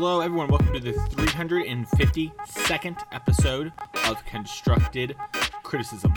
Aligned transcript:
Hello, 0.00 0.20
everyone. 0.20 0.48
Welcome 0.48 0.72
to 0.72 0.80
the 0.80 0.92
352nd 0.92 3.02
episode 3.12 3.70
of 4.06 4.24
Constructed 4.24 5.14
Criticism. 5.62 6.14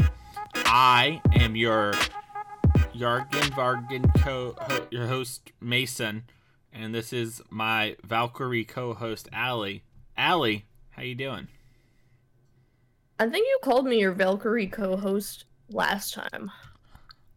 I 0.55 1.19
am 1.33 1.57
your 1.57 1.91
Yargan 2.95 3.49
Vargan 3.51 4.09
co 4.23 4.55
ho- 4.57 4.87
your 4.89 5.07
host 5.07 5.51
Mason, 5.59 6.23
and 6.71 6.95
this 6.95 7.11
is 7.11 7.41
my 7.49 7.97
Valkyrie 8.05 8.63
co-host 8.63 9.27
Allie. 9.33 9.83
Allie, 10.15 10.65
how 10.91 11.01
you 11.01 11.15
doing? 11.15 11.49
I 13.19 13.27
think 13.27 13.45
you 13.45 13.59
called 13.63 13.85
me 13.85 13.99
your 13.99 14.13
Valkyrie 14.13 14.67
co-host 14.67 15.43
last 15.69 16.13
time. 16.13 16.49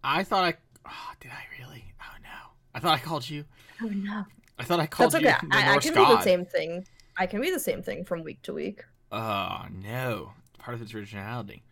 I 0.05 0.23
thought 0.23 0.45
I. 0.45 0.55
Oh, 0.87 1.11
did 1.19 1.33
I 1.33 1.43
really? 1.61 1.93
Oh 2.01 2.15
no! 2.23 2.53
I 2.73 2.79
thought 2.79 2.95
I 2.95 3.01
called 3.01 3.29
you. 3.29 3.47
Oh 3.83 3.89
no. 3.89 4.27
I 4.59 4.65
thought 4.65 4.81
I 4.81 4.87
called 4.87 5.13
That's 5.13 5.23
you 5.23 5.29
okay. 5.29 5.47
the 5.51 5.57
I, 5.57 5.61
I 5.61 5.73
Norse 5.73 5.85
can 5.85 5.95
god. 5.95 6.09
be 6.09 6.15
the 6.17 6.23
same 6.23 6.45
thing. 6.45 6.87
I 7.17 7.27
can 7.27 7.41
be 7.41 7.51
the 7.51 7.61
same 7.61 7.83
thing 7.83 8.05
from 8.05 8.23
week 8.23 8.43
to 8.43 8.53
week. 8.55 8.85
Oh 9.13 9.65
no! 9.71 10.33
Part 10.59 10.75
of 10.75 10.83
its 10.83 10.95
originality. 10.95 11.63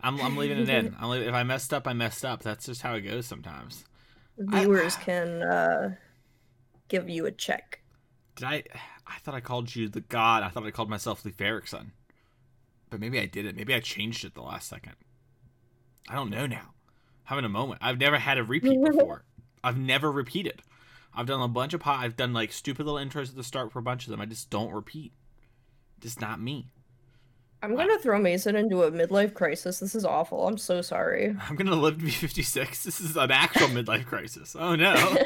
I'm, 0.00 0.20
I'm 0.20 0.36
leaving 0.38 0.58
it 0.58 0.68
in. 0.68 0.94
I'm 1.00 1.08
leaving, 1.10 1.28
if 1.28 1.34
I 1.34 1.42
messed 1.42 1.72
up, 1.74 1.86
I 1.88 1.92
messed 1.92 2.24
up. 2.24 2.42
That's 2.42 2.66
just 2.66 2.82
how 2.82 2.94
it 2.94 3.00
goes 3.02 3.26
sometimes. 3.26 3.84
I- 4.52 4.60
Viewers 4.60 4.96
can 4.96 5.42
uh, 5.42 5.94
give 6.88 7.08
you 7.08 7.26
a 7.26 7.32
check. 7.32 7.80
Did 8.36 8.44
I? 8.46 8.62
I 9.06 9.18
thought 9.20 9.34
I 9.34 9.40
called 9.40 9.74
you 9.74 9.88
the 9.88 10.02
god. 10.02 10.42
I 10.42 10.48
thought 10.50 10.64
I 10.66 10.70
called 10.70 10.90
myself 10.90 11.24
Leif 11.24 11.40
Erikson. 11.40 11.92
But 12.90 13.00
maybe 13.00 13.18
I 13.18 13.26
didn't. 13.26 13.56
Maybe 13.56 13.74
I 13.74 13.80
changed 13.80 14.24
it 14.24 14.34
the 14.34 14.42
last 14.42 14.68
second. 14.68 14.92
I 16.08 16.14
don't 16.14 16.30
know 16.30 16.46
now. 16.46 16.70
Having 17.24 17.44
a 17.46 17.50
moment. 17.50 17.80
I've 17.82 17.98
never 17.98 18.16
had 18.18 18.38
a 18.38 18.44
repeat 18.44 18.82
before. 18.84 19.24
I've 19.64 19.76
never 19.78 20.10
repeated. 20.12 20.62
I've 21.18 21.26
done 21.26 21.42
a 21.42 21.48
bunch 21.48 21.74
of 21.74 21.80
pot. 21.80 21.98
I've 21.98 22.16
done 22.16 22.32
like 22.32 22.52
stupid 22.52 22.86
little 22.86 23.00
intros 23.00 23.30
at 23.30 23.34
the 23.34 23.42
start 23.42 23.72
for 23.72 23.80
a 23.80 23.82
bunch 23.82 24.04
of 24.04 24.12
them. 24.12 24.20
I 24.20 24.26
just 24.26 24.50
don't 24.50 24.72
repeat. 24.72 25.12
Just 25.98 26.20
not 26.20 26.40
me. 26.40 26.70
I'm 27.60 27.74
gonna 27.74 27.98
throw 27.98 28.20
Mason 28.20 28.54
into 28.54 28.84
a 28.84 28.92
midlife 28.92 29.34
crisis. 29.34 29.80
This 29.80 29.96
is 29.96 30.04
awful. 30.04 30.46
I'm 30.46 30.58
so 30.58 30.80
sorry. 30.80 31.34
I'm 31.48 31.56
gonna 31.56 31.74
live 31.74 31.98
to 31.98 32.04
be 32.04 32.12
56. 32.12 32.84
This 32.84 33.00
is 33.00 33.16
an 33.16 33.32
actual 33.32 33.66
midlife 33.66 34.06
crisis. 34.06 34.54
Oh 34.56 34.76
no. 34.76 34.94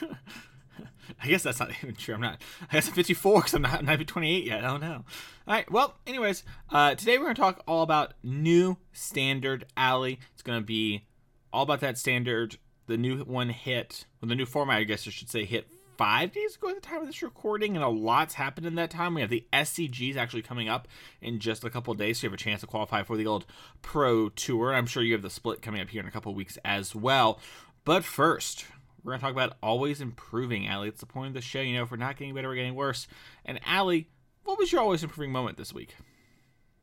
I 1.20 1.26
guess 1.26 1.42
that's 1.42 1.58
not 1.58 1.72
even 1.82 1.96
true. 1.96 2.14
I'm 2.14 2.20
not. 2.20 2.40
I 2.70 2.74
guess 2.74 2.86
I'm 2.86 2.94
54 2.94 3.40
because 3.40 3.54
I'm 3.54 3.62
not, 3.62 3.80
I'm 3.80 3.84
not 3.84 3.94
even 3.94 4.06
28 4.06 4.44
yet. 4.44 4.64
I 4.64 4.68
don't 4.68 4.80
know. 4.80 5.04
All 5.48 5.54
right. 5.54 5.68
Well, 5.72 5.96
anyways, 6.06 6.44
uh, 6.70 6.94
today 6.94 7.18
we're 7.18 7.24
gonna 7.24 7.34
talk 7.34 7.64
all 7.66 7.82
about 7.82 8.14
new 8.22 8.78
standard 8.92 9.64
alley. 9.76 10.20
It's 10.34 10.42
gonna 10.42 10.60
be 10.60 11.06
all 11.52 11.64
about 11.64 11.80
that 11.80 11.98
standard. 11.98 12.58
The 12.86 12.96
new 12.96 13.18
one 13.24 13.50
hit. 13.50 14.06
Well, 14.20 14.28
the 14.28 14.34
new 14.34 14.46
format, 14.46 14.78
I 14.78 14.84
guess 14.84 15.06
I 15.06 15.10
should 15.10 15.30
say, 15.30 15.44
hit 15.44 15.68
five 15.96 16.32
days 16.32 16.56
ago 16.56 16.68
at 16.68 16.74
the 16.74 16.80
time 16.80 17.00
of 17.00 17.06
this 17.06 17.22
recording, 17.22 17.76
and 17.76 17.84
a 17.84 17.88
lot's 17.88 18.34
happened 18.34 18.66
in 18.66 18.74
that 18.74 18.90
time. 18.90 19.14
We 19.14 19.20
have 19.20 19.30
the 19.30 19.46
SCGs 19.52 20.16
actually 20.16 20.42
coming 20.42 20.68
up 20.68 20.88
in 21.20 21.38
just 21.38 21.64
a 21.64 21.70
couple 21.70 21.92
of 21.92 21.98
days, 21.98 22.18
so 22.18 22.24
you 22.26 22.30
have 22.30 22.34
a 22.34 22.42
chance 22.42 22.60
to 22.62 22.66
qualify 22.66 23.02
for 23.02 23.16
the 23.16 23.26
old 23.26 23.46
Pro 23.82 24.28
Tour. 24.30 24.74
I'm 24.74 24.86
sure 24.86 25.02
you 25.02 25.12
have 25.12 25.22
the 25.22 25.30
split 25.30 25.62
coming 25.62 25.80
up 25.80 25.90
here 25.90 26.00
in 26.00 26.08
a 26.08 26.10
couple 26.10 26.30
of 26.30 26.36
weeks 26.36 26.58
as 26.64 26.94
well. 26.94 27.38
But 27.84 28.04
first, 28.04 28.66
we're 29.02 29.12
going 29.12 29.20
to 29.20 29.26
talk 29.26 29.32
about 29.32 29.56
always 29.62 30.00
improving, 30.00 30.66
Allie. 30.66 30.88
It's 30.88 31.00
the 31.00 31.06
point 31.06 31.28
of 31.28 31.34
the 31.34 31.40
show. 31.40 31.60
You 31.60 31.76
know, 31.76 31.82
if 31.82 31.90
we're 31.90 31.96
not 31.96 32.16
getting 32.16 32.34
better, 32.34 32.48
we're 32.48 32.56
getting 32.56 32.74
worse. 32.74 33.06
And 33.44 33.60
Allie, 33.66 34.08
what 34.44 34.58
was 34.58 34.72
your 34.72 34.80
always 34.80 35.02
improving 35.02 35.32
moment 35.32 35.56
this 35.56 35.72
week? 35.72 35.94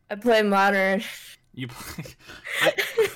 I 0.10 0.16
play 0.16 0.42
modern. 0.42 1.04
You 1.54 1.68
play. 1.68 2.06
I, 2.62 3.10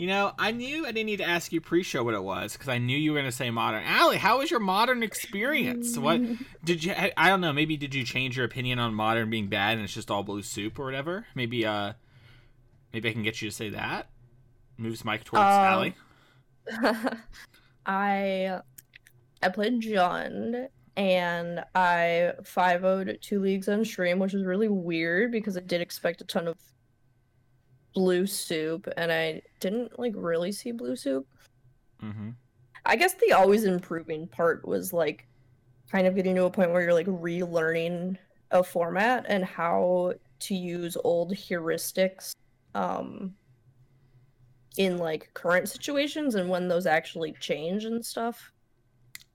you 0.00 0.06
know, 0.06 0.32
I 0.38 0.50
knew 0.50 0.86
I 0.86 0.92
didn't 0.92 1.08
need 1.08 1.18
to 1.18 1.28
ask 1.28 1.52
you 1.52 1.60
pre-show 1.60 2.02
what 2.02 2.14
it 2.14 2.22
was 2.22 2.54
because 2.54 2.70
I 2.70 2.78
knew 2.78 2.96
you 2.96 3.12
were 3.12 3.18
going 3.18 3.30
to 3.30 3.36
say 3.36 3.50
modern. 3.50 3.82
Allie, 3.84 4.16
how 4.16 4.38
was 4.38 4.50
your 4.50 4.58
modern 4.58 5.02
experience? 5.02 5.98
What 5.98 6.22
did 6.64 6.82
you? 6.82 6.94
I, 6.96 7.12
I 7.18 7.28
don't 7.28 7.42
know. 7.42 7.52
Maybe 7.52 7.76
did 7.76 7.94
you 7.94 8.02
change 8.02 8.34
your 8.34 8.46
opinion 8.46 8.78
on 8.78 8.94
modern 8.94 9.28
being 9.28 9.48
bad 9.48 9.74
and 9.74 9.82
it's 9.84 9.92
just 9.92 10.10
all 10.10 10.22
blue 10.22 10.40
soup 10.40 10.78
or 10.78 10.86
whatever? 10.86 11.26
Maybe 11.34 11.66
uh, 11.66 11.92
maybe 12.94 13.10
I 13.10 13.12
can 13.12 13.22
get 13.22 13.42
you 13.42 13.50
to 13.50 13.54
say 13.54 13.68
that. 13.68 14.08
Moves 14.78 15.04
Mike 15.04 15.24
towards 15.24 15.42
Um, 15.42 15.50
Allie. 15.50 15.94
I 17.84 18.60
I 19.42 19.48
played 19.50 19.82
Jund 19.82 20.68
and 20.96 21.62
I 21.74 22.32
5 22.42 22.80
0'd 22.80 23.20
two 23.20 23.38
leagues 23.38 23.68
on 23.68 23.84
stream, 23.84 24.18
which 24.18 24.32
was 24.32 24.46
really 24.46 24.68
weird 24.68 25.30
because 25.30 25.58
I 25.58 25.60
did 25.60 25.82
expect 25.82 26.22
a 26.22 26.24
ton 26.24 26.48
of 26.48 26.56
blue 27.94 28.26
soup 28.26 28.88
and 28.96 29.10
I 29.12 29.42
didn't 29.58 29.98
like 29.98 30.12
really 30.16 30.52
see 30.52 30.72
blue 30.72 30.96
soup. 30.96 31.26
Mm-hmm. 32.02 32.30
I 32.86 32.96
guess 32.96 33.14
the 33.14 33.32
always 33.32 33.64
improving 33.64 34.26
part 34.26 34.66
was 34.66 34.92
like 34.92 35.26
kind 35.90 36.06
of 36.06 36.14
getting 36.14 36.34
to 36.36 36.44
a 36.44 36.50
point 36.50 36.70
where 36.70 36.82
you're 36.82 36.94
like 36.94 37.06
relearning 37.06 38.16
a 38.50 38.62
format 38.62 39.26
and 39.28 39.44
how 39.44 40.14
to 40.40 40.54
use 40.54 40.96
old 41.04 41.32
heuristics 41.32 42.34
um 42.74 43.34
in 44.76 44.98
like 44.98 45.30
current 45.34 45.68
situations 45.68 46.36
and 46.36 46.48
when 46.48 46.68
those 46.68 46.86
actually 46.86 47.32
change 47.40 47.84
and 47.84 48.04
stuff. 48.04 48.52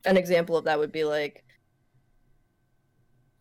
An 0.06 0.18
example 0.18 0.56
of 0.56 0.66
that 0.66 0.80
would 0.80 0.92
be 0.92 1.04
like 1.04 1.44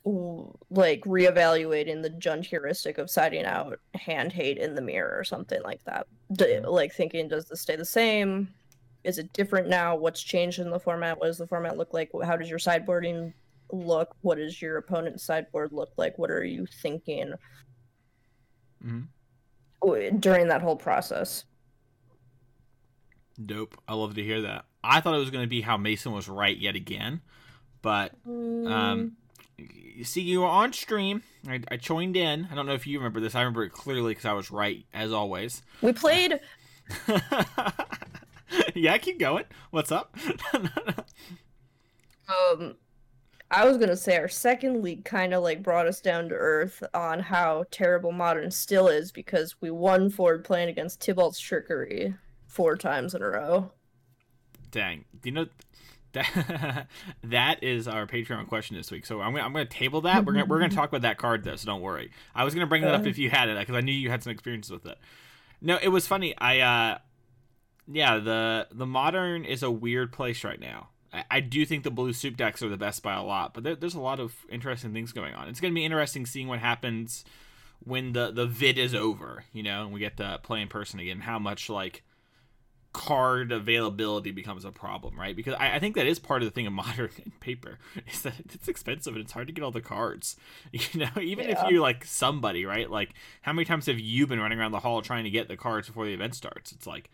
like 0.05 1.01
reevaluating 1.03 2.03
the 2.03 2.11
Jund 2.11 2.45
heuristic 2.45 2.99
of 2.99 3.09
siding 3.11 3.45
out 3.47 3.81
hand 3.95 4.33
hate 4.33 4.59
in 4.59 4.75
the 4.75 4.83
mirror 4.83 5.17
or 5.19 5.25
something 5.25 5.63
like 5.63 5.83
that. 5.85 6.07
D- 6.33 6.61
like 6.61 6.93
thinking, 6.93 7.27
does 7.29 7.47
this 7.47 7.63
stay 7.63 7.77
the 7.77 7.85
same? 7.85 8.49
Is 9.03 9.19
it 9.19 9.33
different 9.33 9.69
now? 9.69 9.97
What's 9.97 10.23
changed 10.23 10.59
in 10.59 10.71
the 10.71 10.79
format? 10.79 11.19
What 11.19 11.27
does 11.27 11.39
the 11.39 11.47
format 11.47 11.79
look 11.79 11.93
like? 11.95 12.11
How 12.23 12.37
does 12.37 12.51
your 12.51 12.59
sideboarding 12.59 13.33
look? 13.73 14.15
What 14.21 14.37
does 14.37 14.61
your 14.61 14.77
opponent's 14.77 15.25
sideboard 15.25 15.73
look 15.73 15.93
like? 15.97 16.19
What 16.19 16.31
are 16.31 16.45
you 16.45 16.67
thinking 16.83 17.33
Mhm. 18.85 19.09
during 20.21 20.49
that 20.49 20.61
whole 20.63 20.77
process? 20.77 21.45
Dope. 23.45 23.77
I 23.89 23.95
love 23.95 24.15
to 24.15 24.23
hear 24.23 24.43
that. 24.43 24.67
I 24.83 25.01
thought 25.01 25.15
it 25.15 25.19
was 25.19 25.31
going 25.31 25.45
to 25.45 25.49
be 25.49 25.63
how 25.63 25.77
Mason 25.77 26.13
was 26.13 26.29
right 26.29 26.57
yet 26.57 26.77
again, 26.77 27.21
but 27.83 28.13
Um, 28.27 29.17
you 29.59 30.05
see, 30.05 30.21
you 30.21 30.41
were 30.41 30.47
on 30.47 30.73
stream. 30.73 31.23
I, 31.49 31.61
I 31.71 31.77
joined 31.77 32.17
in. 32.17 32.49
I 32.51 32.55
don't 32.55 32.67
know 32.67 32.75
if 32.75 32.87
you 32.87 32.99
remember 32.99 33.21
this. 33.21 33.35
I 33.35 33.41
remember 33.41 33.65
it 33.65 33.71
clearly 33.71 34.13
because 34.13 34.25
I 34.25 34.33
was 34.33 34.51
right 34.51 34.85
as 34.93 35.13
always. 35.13 35.63
we 35.83 35.93
played 35.93 36.41
yeah, 38.75 38.99
keep 38.99 39.19
going. 39.19 39.45
What's 39.71 39.93
up? 39.93 40.17
Um, 42.27 42.77
I 43.51 43.67
was 43.67 43.77
gonna 43.77 43.99
say 43.99 44.17
our 44.17 44.29
second 44.29 44.83
league 44.83 45.05
kind 45.05 45.35
of 45.35 45.43
like 45.43 45.63
brought 45.63 45.87
us 45.87 46.01
down 46.01 46.31
to 46.31 46.35
earth 46.35 46.83
on 46.95 47.21
how 47.21 47.67
terrible 47.71 48.13
modern 48.13 48.51
still 48.51 48.89
is 48.89 49.13
because 49.13 49.61
we 49.61 49.71
won 49.71 50.09
forward 50.09 50.43
playing 50.43 50.71
against 50.71 51.01
Tibalt's 51.01 51.39
trickery 51.39 52.15
four 52.47 52.79
times 52.79 53.15
in 53.15 53.21
a 53.21 53.29
row. 53.29 53.71
Dang. 54.71 55.05
Do 55.21 55.29
you 55.29 55.33
know 55.35 55.47
that 56.15 56.89
that 57.25 57.63
is 57.63 57.87
our 57.87 58.07
Patreon 58.07 58.49
question 58.49 58.77
this 58.77 58.91
week? 58.91 59.07
So 59.07 59.21
I'm 59.21 59.33
gonna 59.33 59.45
I'm 59.45 59.53
gonna 59.53 59.67
table 59.67 60.03
that. 60.03 60.25
We're 60.25 60.33
gonna 60.33 60.47
we're 60.47 60.61
gonna 60.61 60.75
talk 60.75 60.89
about 60.89 61.03
that 61.03 61.19
card 61.19 61.45
though. 61.45 61.57
So 61.57 61.67
don't 61.67 61.81
worry. 61.83 62.11
I 62.35 62.45
was 62.45 62.55
gonna 62.55 62.67
bring 62.67 62.83
that 62.83 62.95
up 62.95 63.07
if 63.07 63.19
you 63.19 63.31
had 63.31 63.49
it 63.49 63.59
because 63.59 63.77
I 63.77 63.81
knew 63.81 63.93
you 63.93 64.11
had 64.11 64.23
some 64.23 64.33
experiences 64.33 64.71
with 64.71 64.87
it. 64.87 64.99
No, 65.61 65.79
it 65.83 65.89
was 65.89 66.07
funny. 66.07 66.35
I 66.39 66.61
uh, 66.61 66.99
yeah 67.87 68.19
the 68.19 68.69
the 68.73 68.87
modern 68.87 69.45
is 69.45 69.63
a 69.63 69.71
weird 69.71 70.13
place 70.13 70.45
right 70.45 70.61
now. 70.61 70.89
I, 71.13 71.25
I 71.31 71.41
do 71.41 71.67
think 71.67 71.85
the 71.85 71.91
blue 71.91 72.13
soup 72.13 72.37
decks 72.37 72.63
are 72.63 72.69
the 72.69 72.77
best 72.77 73.03
by 73.03 73.15
a 73.15 73.23
lot, 73.23 73.55
but 73.55 73.65
there, 73.65 73.77
there's 73.77 73.95
a 73.95 74.01
lot 74.01 74.21
of 74.21 74.35
interesting 74.49 74.93
things 74.93 75.13
going 75.13 75.35
on. 75.35 75.49
It's 75.49 75.61
gonna 75.61 75.75
be 75.75 75.85
interesting 75.85 76.27
seeing 76.27 76.49
what 76.49 76.61
happens 76.61 77.25
when 77.85 78.13
the 78.13 78.31
the 78.31 78.47
vid 78.47 78.79
is 78.79 78.95
over, 78.95 79.45
you 79.53 79.63
know, 79.63 79.85
and 79.85 79.93
we 79.93 80.01
get 80.01 80.17
to 80.19 80.41
play 80.43 80.61
in 80.61 80.69
person 80.69 81.01
again. 81.01 81.21
How 81.21 81.39
much 81.39 81.69
like 81.69 82.04
card 82.95 83.53
availability 83.53 84.31
becomes 84.31 84.65
a 84.65 84.71
problem, 84.73 85.19
right? 85.21 85.37
Because 85.37 85.53
I, 85.59 85.75
I 85.75 85.79
think 85.81 85.97
that 85.97 86.07
is 86.07 86.19
part 86.19 86.41
of 86.43 86.47
the 86.47 86.53
thing 86.53 86.67
of 86.67 86.73
modern 86.85 87.11
paper 87.41 87.79
is 88.11 88.23
that 88.23 88.35
it's 88.55 88.69
expensive 88.69 89.15
and 89.15 89.23
it's 89.23 89.33
hard 89.33 89.49
to 89.49 89.53
get 89.53 89.63
all 89.63 89.71
the 89.71 89.83
cards. 89.83 90.37
You 90.73 91.01
know, 91.01 91.21
even 91.21 91.49
Yeah. 91.49 91.63
if 91.65 91.71
you're 91.71 91.83
like 91.83 92.05
somebody, 92.07 92.65
right? 92.65 92.91
Like 92.91 93.11
how 93.43 93.53
many 93.53 93.67
times 93.67 93.85
have 93.87 93.99
you 93.99 94.27
been 94.27 94.41
running 94.41 94.59
around 94.59 94.73
the 94.73 94.81
hall 94.81 95.03
trying 95.03 95.25
to 95.25 95.31
get 95.31 95.49
the 95.49 95.57
cards 95.57 95.89
before 95.89 96.07
the 96.07 96.15
event 96.15 96.35
starts? 96.35 96.73
It's 96.73 96.87
like 96.87 97.11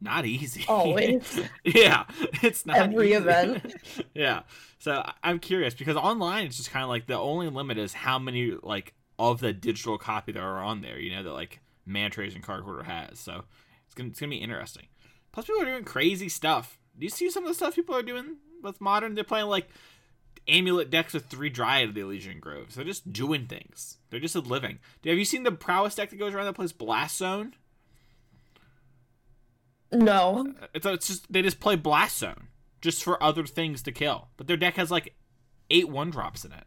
not 0.00 0.24
easy. 0.24 0.64
Oh, 0.68 0.74
Always. 0.86 1.40
yeah, 1.64 2.04
it's 2.42 2.64
not 2.64 2.76
Every 2.76 3.08
easy. 3.08 3.16
event. 3.16 3.74
yeah. 4.14 4.42
So 4.78 5.04
I'm 5.22 5.38
curious 5.40 5.74
because 5.74 5.96
online 5.96 6.46
it's 6.46 6.56
just 6.56 6.70
kind 6.70 6.82
of 6.84 6.88
like 6.88 7.06
the 7.06 7.18
only 7.18 7.48
limit 7.48 7.76
is 7.78 7.92
how 7.92 8.18
many 8.18 8.52
like 8.62 8.94
of 9.18 9.40
the 9.40 9.52
digital 9.52 9.98
copy 9.98 10.32
that 10.32 10.40
are 10.40 10.62
on 10.62 10.80
there. 10.80 10.98
You 10.98 11.10
know 11.16 11.22
that 11.24 11.32
like 11.32 11.60
Manatraders 11.88 12.34
and 12.34 12.42
Card 12.44 12.62
Hoarder 12.64 12.84
has. 12.84 13.18
So 13.18 13.44
it's 13.86 13.94
gonna 13.94 14.10
it's 14.10 14.20
gonna 14.20 14.30
be 14.30 14.36
interesting. 14.36 14.84
Plus, 15.34 15.46
people 15.46 15.62
are 15.62 15.66
doing 15.66 15.82
crazy 15.82 16.28
stuff. 16.28 16.78
Do 16.96 17.04
you 17.04 17.10
see 17.10 17.28
some 17.28 17.42
of 17.42 17.48
the 17.48 17.54
stuff 17.54 17.74
people 17.74 17.96
are 17.96 18.02
doing 18.02 18.36
with 18.62 18.80
modern? 18.80 19.16
They're 19.16 19.24
playing 19.24 19.48
like 19.48 19.66
amulet 20.46 20.90
decks 20.90 21.12
with 21.12 21.26
three 21.26 21.50
Dryad 21.50 21.88
of 21.88 21.94
the 21.96 22.02
Ilysian 22.02 22.40
Groves. 22.40 22.76
They're 22.76 22.84
just 22.84 23.12
doing 23.12 23.46
things. 23.46 23.98
They're 24.10 24.20
just 24.20 24.36
living. 24.36 24.78
Have 25.04 25.18
you 25.18 25.24
seen 25.24 25.42
the 25.42 25.50
prowess 25.50 25.96
deck 25.96 26.10
that 26.10 26.18
goes 26.20 26.32
around 26.32 26.44
that 26.44 26.54
plays 26.54 26.72
Blast 26.72 27.16
Zone? 27.16 27.54
No. 29.90 30.54
It's, 30.72 30.86
it's 30.86 31.08
just 31.08 31.32
they 31.32 31.42
just 31.42 31.58
play 31.58 31.74
Blast 31.74 32.18
Zone 32.18 32.46
just 32.80 33.02
for 33.02 33.20
other 33.20 33.44
things 33.44 33.82
to 33.82 33.90
kill. 33.90 34.28
But 34.36 34.46
their 34.46 34.56
deck 34.56 34.76
has 34.76 34.92
like 34.92 35.16
eight 35.68 35.88
one 35.88 36.10
drops 36.10 36.44
in 36.44 36.52
it. 36.52 36.64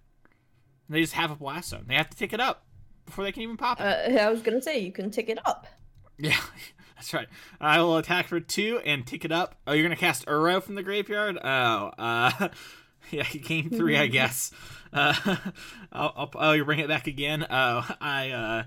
And 0.88 0.96
they 0.96 1.00
just 1.00 1.14
have 1.14 1.31
a 1.31 1.36
blast 1.36 1.69
zone. 1.69 1.86
They 1.88 1.96
have 1.96 2.10
to 2.10 2.18
tick 2.18 2.34
it 2.34 2.42
up 2.42 2.66
before 3.06 3.24
they 3.24 3.31
can 3.31 3.44
even 3.44 3.56
pop 3.56 3.80
it. 3.80 4.18
Uh, 4.18 4.19
I 4.19 4.30
was 4.30 4.42
gonna 4.42 4.62
say 4.62 4.80
you 4.80 4.92
can 4.92 5.10
tick 5.10 5.30
it 5.30 5.40
up. 5.46 5.68
Yeah, 6.19 6.36
that's 6.98 7.14
right. 7.14 7.28
I 7.62 7.80
will 7.80 7.98
attack 7.98 8.28
for 8.28 8.40
two 8.40 8.82
and 8.84 9.06
tick 9.06 9.24
it 9.24 9.32
up. 9.32 9.56
Oh, 9.68 9.74
you're 9.74 9.84
gonna 9.84 9.96
cast 9.96 10.26
Uro 10.26 10.62
from 10.62 10.76
the 10.76 10.84
graveyard? 10.84 11.38
Oh, 11.38 11.92
uh, 11.98 12.50
yeah, 13.12 13.24
gain 13.24 13.70
three, 13.70 13.96
I 13.98 14.08
guess. 14.08 14.52
Uh, 14.92 15.14
I'll, 15.92 16.14
I'll, 16.16 16.32
oh, 16.36 16.52
you 16.54 16.66
bring 16.66 16.80
it 16.80 16.88
back 16.88 17.06
again. 17.06 17.46
Oh, 17.48 17.88
I, 18.02 18.32
uh, 18.32 18.64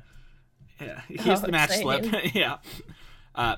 yeah, 0.81 1.01
here's 1.09 1.43
Oh, 1.43 1.47
the 1.47 1.53
match 1.53 1.71
slip. 1.71 2.07
yeah, 2.35 2.59
uh, 3.35 3.57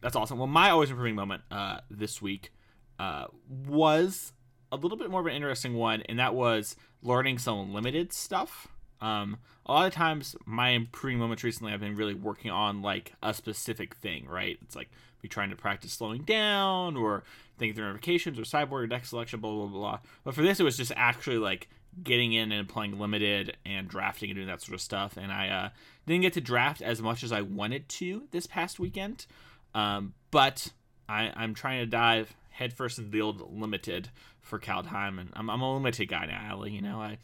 that's 0.00 0.16
awesome. 0.16 0.38
Well, 0.38 0.48
my 0.48 0.70
always 0.70 0.90
improving 0.90 1.14
moment 1.14 1.42
uh, 1.50 1.78
this 1.88 2.20
week 2.20 2.52
uh, 2.98 3.26
was 3.68 4.32
a 4.72 4.76
little 4.76 4.98
bit 4.98 5.08
more 5.08 5.20
of 5.20 5.26
an 5.26 5.34
interesting 5.34 5.74
one, 5.74 6.02
and 6.02 6.18
that 6.18 6.34
was 6.34 6.74
learning 7.00 7.38
some 7.38 7.72
limited 7.72 8.12
stuff. 8.12 8.66
Um, 9.00 9.38
a 9.66 9.72
lot 9.72 9.86
of 9.86 9.94
times, 9.94 10.36
my 10.44 10.70
improving 10.70 11.18
moments 11.18 11.42
recently, 11.42 11.72
I've 11.72 11.80
been 11.80 11.96
really 11.96 12.14
working 12.14 12.50
on 12.50 12.82
like 12.82 13.12
a 13.22 13.32
specific 13.32 13.94
thing, 13.96 14.26
right? 14.26 14.58
It's 14.62 14.76
like 14.76 14.90
me 15.22 15.28
trying 15.28 15.50
to 15.50 15.56
practice 15.56 15.92
slowing 15.92 16.22
down 16.22 16.96
or 16.96 17.24
thinking 17.58 17.74
through 17.74 17.86
notifications 17.86 18.38
or 18.38 18.44
sideboard 18.44 18.84
or 18.84 18.86
deck 18.86 19.06
selection, 19.06 19.40
blah 19.40 19.52
blah 19.52 19.66
blah. 19.66 19.98
But 20.22 20.34
for 20.34 20.42
this, 20.42 20.60
it 20.60 20.64
was 20.64 20.76
just 20.76 20.92
actually 20.96 21.38
like 21.38 21.68
getting 22.02 22.32
in 22.32 22.52
and 22.52 22.68
playing 22.68 22.98
limited 22.98 23.56
and 23.64 23.88
drafting 23.88 24.30
and 24.30 24.36
doing 24.36 24.48
that 24.48 24.60
sort 24.60 24.74
of 24.74 24.80
stuff. 24.80 25.16
And 25.16 25.32
I 25.32 25.48
uh, 25.48 25.68
didn't 26.06 26.22
get 26.22 26.32
to 26.34 26.40
draft 26.40 26.82
as 26.82 27.00
much 27.00 27.22
as 27.22 27.32
I 27.32 27.40
wanted 27.40 27.88
to 27.88 28.24
this 28.32 28.46
past 28.46 28.78
weekend, 28.78 29.26
um, 29.74 30.14
but 30.30 30.72
I, 31.08 31.32
I'm 31.36 31.54
trying 31.54 31.80
to 31.80 31.86
dive 31.86 32.34
headfirst 32.50 32.98
into 32.98 33.10
the 33.10 33.20
old 33.20 33.52
limited 33.52 34.10
for 34.40 34.58
Kaldheim, 34.58 35.18
and 35.18 35.30
I'm, 35.34 35.48
I'm 35.48 35.62
a 35.62 35.74
limited 35.74 36.06
guy 36.06 36.26
now, 36.26 36.40
Allie. 36.50 36.72
You 36.72 36.82
know, 36.82 37.00
I 37.00 37.18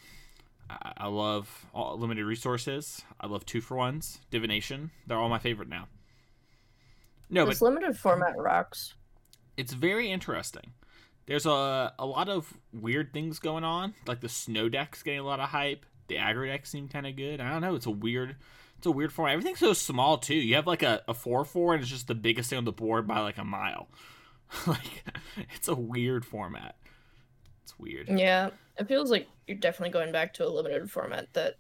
I, 0.83 0.93
I 0.97 1.07
love 1.09 1.67
all 1.75 1.99
limited 1.99 2.25
resources. 2.25 3.03
I 3.21 3.27
love 3.27 3.45
two 3.47 3.61
for 3.61 3.77
ones, 3.77 4.21
divination. 4.31 4.91
They're 5.07 5.19
all 5.19 5.29
my 5.29 5.39
favorite 5.39 5.69
now. 5.69 5.89
No, 7.29 7.45
but 7.45 7.51
this 7.51 7.63
limited 7.63 7.97
format 7.97 8.37
rocks. 8.37 8.95
it's 9.57 9.73
very 9.73 10.11
interesting. 10.11 10.73
There's 11.27 11.47
a 11.47 11.93
a 11.99 12.07
lot 12.07 12.29
of 12.29 12.53
weird 12.73 13.13
things 13.13 13.39
going 13.39 13.65
on. 13.65 13.95
Like 14.07 14.21
the 14.21 14.29
snow 14.29 14.69
deck's 14.69 15.03
getting 15.03 15.21
a 15.21 15.25
lot 15.25 15.41
of 15.41 15.51
hype. 15.51 15.87
The 16.09 16.17
aggro 16.17 16.49
deck 16.49 16.67
seemed 16.67 16.91
kind 16.91 17.07
of 17.07 17.15
good. 17.15 17.41
I 17.41 17.51
don't 17.53 17.61
know. 17.61 17.75
It's 17.77 17.87
a 17.87 17.91
weird. 17.91 18.37
It's 18.79 18.87
a 18.87 18.91
weird 18.91 19.13
format. 19.13 19.35
Everything's 19.35 19.59
so 19.59 19.75
small 19.75 20.19
too. 20.19 20.35
You 20.35 20.57
have 20.57 20.67
like 20.67 20.83
a, 20.83 21.03
a 21.07 21.15
four 21.15 21.45
four, 21.45 21.75
and 21.75 21.83
it's 21.83 21.91
just 21.91 22.09
the 22.09 22.15
biggest 22.15 22.51
thing 22.51 22.57
on 22.59 22.65
the 22.65 22.73
board 22.73 23.07
by 23.07 23.21
like 23.21 23.39
a 23.39 23.45
mile. 23.45 23.89
like 24.67 25.05
it's 25.55 25.69
a 25.69 25.75
weird 25.75 26.25
format. 26.25 26.77
It's 27.63 27.79
weird. 27.79 28.09
Yeah, 28.09 28.51
it 28.81 28.89
feels 28.89 29.11
like 29.11 29.29
you're 29.47 29.59
definitely 29.59 29.93
going 29.93 30.11
back 30.11 30.33
to 30.35 30.47
a 30.47 30.49
limited 30.49 30.91
format 30.91 31.33
that 31.35 31.57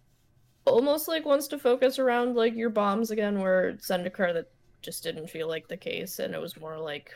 almost 0.64 1.06
like 1.06 1.26
wants 1.26 1.48
to 1.48 1.58
focus 1.58 1.98
around 1.98 2.34
like 2.34 2.56
your 2.56 2.70
bombs 2.70 3.10
again, 3.10 3.38
where 3.38 3.74
Zendikar 3.74 4.32
that 4.32 4.50
just 4.82 5.02
didn't 5.02 5.28
feel 5.28 5.46
like 5.46 5.68
the 5.68 5.76
case, 5.76 6.18
and 6.18 6.34
it 6.34 6.40
was 6.40 6.58
more 6.58 6.78
like 6.78 7.12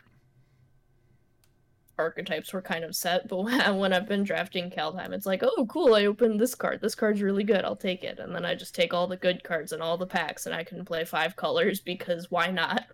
archetypes 1.99 2.53
were 2.53 2.61
kind 2.61 2.85
of 2.85 2.95
set. 2.95 3.29
But 3.29 3.77
when 3.77 3.93
I've 3.95 4.09
been 4.09 4.25
drafting 4.25 4.71
Kaldheim, 4.71 5.13
it's 5.13 5.27
like, 5.27 5.43
oh, 5.43 5.67
cool! 5.67 5.95
I 5.95 6.05
opened 6.05 6.39
this 6.39 6.55
card. 6.55 6.81
This 6.83 6.95
card's 6.95 7.23
really 7.23 7.45
good. 7.45 7.65
I'll 7.65 7.77
take 7.77 8.05
it, 8.05 8.19
and 8.19 8.35
then 8.35 8.45
I 8.45 8.55
just 8.55 8.75
take 8.75 8.93
all 8.93 9.07
the 9.07 9.17
good 9.17 9.43
cards 9.43 9.73
and 9.73 9.83
all 9.83 9.97
the 9.97 10.07
packs, 10.07 10.45
and 10.45 10.55
I 10.55 10.65
can 10.65 10.85
play 10.85 11.05
five 11.05 11.35
colors 11.45 11.81
because 11.81 12.31
why 12.31 12.49
not? 12.49 12.87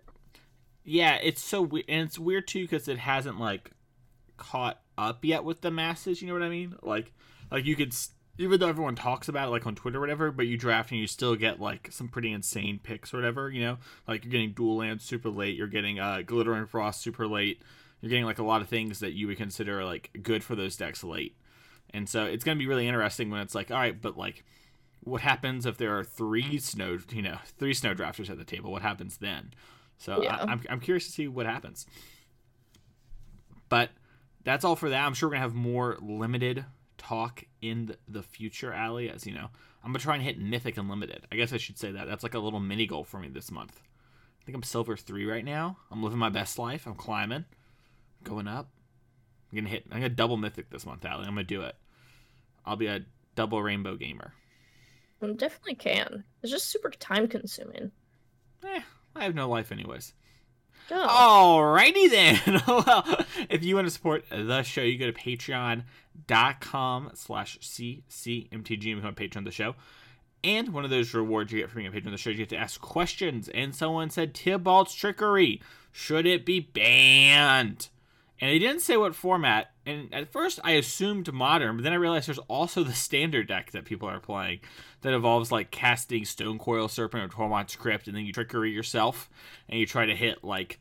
Yeah, 0.83 1.19
it's 1.21 1.43
so 1.43 1.61
weird, 1.61 1.85
and 1.89 2.07
it's 2.07 2.17
weird 2.17 2.47
too 2.47 2.63
because 2.63 2.87
it 2.87 2.99
hasn't 2.99 3.39
like 3.39 3.71
caught 4.37 4.80
up 4.97 5.23
yet 5.23 5.43
with 5.43 5.61
the 5.61 5.71
masses. 5.71 6.21
You 6.21 6.27
know 6.27 6.33
what 6.33 6.43
I 6.43 6.49
mean? 6.49 6.75
Like, 6.81 7.11
like 7.51 7.65
you 7.65 7.75
could, 7.75 7.93
even 8.37 8.59
though 8.59 8.67
everyone 8.67 8.95
talks 8.95 9.27
about 9.27 9.47
it 9.47 9.51
like 9.51 9.65
on 9.65 9.75
Twitter 9.75 9.97
or 9.97 10.01
whatever, 10.01 10.31
but 10.31 10.47
you 10.47 10.57
draft 10.57 10.91
and 10.91 10.99
you 10.99 11.07
still 11.07 11.35
get 11.35 11.59
like 11.59 11.89
some 11.91 12.07
pretty 12.07 12.31
insane 12.31 12.79
picks 12.81 13.13
or 13.13 13.17
whatever. 13.17 13.49
You 13.49 13.61
know, 13.61 13.77
like 14.07 14.23
you're 14.23 14.31
getting 14.31 14.53
dual 14.53 14.77
land 14.77 15.01
super 15.01 15.29
late, 15.29 15.55
you're 15.55 15.67
getting 15.67 15.99
uh 15.99 16.21
Glittering 16.25 16.67
Frost 16.67 17.01
super 17.01 17.27
late, 17.27 17.61
you're 18.01 18.09
getting 18.09 18.25
like 18.25 18.39
a 18.39 18.43
lot 18.43 18.61
of 18.61 18.69
things 18.69 18.99
that 18.99 19.13
you 19.13 19.27
would 19.27 19.37
consider 19.37 19.83
like 19.83 20.09
good 20.21 20.43
for 20.43 20.55
those 20.55 20.75
decks 20.77 21.03
late. 21.03 21.35
And 21.93 22.07
so 22.07 22.25
it's 22.25 22.43
gonna 22.43 22.59
be 22.59 22.67
really 22.67 22.87
interesting 22.87 23.29
when 23.29 23.41
it's 23.41 23.55
like, 23.55 23.71
all 23.71 23.77
right, 23.77 23.99
but 24.01 24.17
like. 24.17 24.43
What 25.03 25.21
happens 25.21 25.65
if 25.65 25.77
there 25.77 25.97
are 25.97 26.03
three 26.03 26.59
snow, 26.59 26.99
you 27.11 27.23
know, 27.23 27.39
three 27.57 27.73
snow 27.73 27.95
drafters 27.95 28.29
at 28.29 28.37
the 28.37 28.43
table? 28.43 28.71
What 28.71 28.83
happens 28.83 29.17
then? 29.17 29.51
So 29.97 30.21
Yeah. 30.21 30.35
I, 30.35 30.51
I'm, 30.51 30.61
I'm 30.69 30.79
curious 30.79 31.07
to 31.07 31.11
see 31.11 31.27
what 31.27 31.47
happens. 31.47 31.87
But 33.67 33.89
that's 34.43 34.65
all 34.65 34.75
for 34.75 34.89
that. 34.89 35.05
I'm 35.05 35.13
sure 35.13 35.29
we're 35.29 35.33
gonna 35.33 35.43
have 35.43 35.53
more 35.53 35.97
limited 36.01 36.65
talk 36.97 37.43
in 37.61 37.95
the, 38.07 38.23
future, 38.23 38.71
Allie. 38.73 39.09
As 39.09 39.25
you 39.25 39.33
know, 39.33 39.49
I'm 39.83 39.91
gonna 39.91 39.99
try 39.99 40.15
and 40.15 40.23
hit 40.23 40.39
mythic 40.39 40.77
and 40.77 40.89
limited. 40.89 41.27
I 41.31 41.35
guess 41.35 41.53
I 41.53 41.57
should 41.57 41.77
say 41.77 41.91
that. 41.91 42.07
That's 42.07 42.23
like 42.23 42.33
a 42.33 42.39
little 42.39 42.59
mini 42.59 42.85
goal 42.85 43.03
for 43.03 43.19
me 43.19 43.27
this 43.27 43.51
month. 43.51 43.81
I 44.41 44.45
think 44.45 44.55
I'm 44.55 44.63
silver 44.63 44.95
three 44.97 45.25
right 45.25 45.45
now. 45.45 45.77
I'm 45.91 46.03
living 46.03 46.19
my 46.19 46.29
best 46.29 46.57
life. 46.57 46.87
I'm 46.87 46.95
climbing, 46.95 47.45
going 48.23 48.47
up. 48.47 48.69
I'm 49.51 49.57
gonna 49.57 49.69
hit. 49.69 49.85
I'm 49.91 49.97
gonna 49.97 50.09
double 50.09 50.37
mythic 50.37 50.69
this 50.69 50.85
month, 50.85 51.05
Allie. 51.05 51.25
I'm 51.25 51.33
gonna 51.33 51.43
do 51.43 51.61
it. 51.61 51.75
I'll 52.65 52.75
be 52.75 52.87
a 52.87 53.05
double 53.35 53.61
rainbow 53.61 53.95
gamer. 53.95 54.33
It 55.21 55.37
definitely 55.37 55.75
can. 55.75 56.23
It's 56.41 56.51
just 56.51 56.69
super 56.69 56.89
time 56.89 57.27
consuming. 57.27 57.91
Eh, 58.63 58.81
I 59.15 59.23
have 59.23 59.35
no 59.35 59.47
life 59.49 59.71
anyways. 59.71 60.13
Oh. 60.89 61.59
Alrighty 61.59 62.09
then. 62.09 62.61
well, 62.67 63.25
if 63.49 63.63
you 63.63 63.75
want 63.75 63.87
to 63.87 63.91
support 63.91 64.25
the 64.29 64.63
show, 64.63 64.81
you 64.81 64.97
go 64.97 65.09
to 65.09 65.13
patreon.com 65.13 67.11
slash 67.13 67.59
ccmtg 67.59 68.51
and 68.51 68.61
become 68.61 69.05
a 69.05 69.13
patron 69.13 69.41
of 69.43 69.45
the 69.45 69.51
show. 69.51 69.75
And 70.43 70.69
one 70.69 70.83
of 70.83 70.89
those 70.89 71.13
rewards 71.13 71.51
you 71.51 71.59
get 71.59 71.69
from 71.69 71.79
being 71.79 71.87
a 71.87 71.91
patron 71.91 72.07
of 72.07 72.13
the 72.13 72.17
show, 72.17 72.31
is 72.31 72.37
you 72.37 72.45
get 72.45 72.49
to 72.49 72.57
ask 72.57 72.81
questions. 72.81 73.47
And 73.49 73.75
someone 73.75 74.09
said, 74.09 74.33
Tibalt's 74.33 74.93
trickery. 74.95 75.61
Should 75.91 76.25
it 76.25 76.45
be 76.45 76.59
banned? 76.59 77.89
And 78.41 78.49
he 78.51 78.57
didn't 78.57 78.81
say 78.81 78.97
what 78.97 79.13
format. 79.13 79.71
And 79.85 80.11
at 80.11 80.31
first 80.31 80.59
I 80.63 80.71
assumed 80.71 81.31
modern, 81.31 81.77
but 81.77 81.83
then 81.83 81.93
I 81.93 81.97
realized 81.97 82.27
there's 82.27 82.39
also 82.39 82.83
the 82.83 82.93
standard 82.93 83.47
deck 83.47 83.71
that 83.71 83.85
people 83.85 84.09
are 84.09 84.19
playing 84.19 84.61
that 85.01 85.13
involves 85.13 85.51
like 85.51 85.69
casting 85.69 86.25
Stonecoil 86.25 86.87
Serpent 86.87 87.23
or 87.23 87.27
Tormod's 87.27 87.75
Crypt, 87.75 88.07
and 88.07 88.17
then 88.17 88.25
you 88.25 88.33
trickery 88.33 88.71
yourself 88.71 89.29
and 89.69 89.79
you 89.79 89.85
try 89.85 90.07
to 90.07 90.15
hit 90.15 90.43
like 90.43 90.79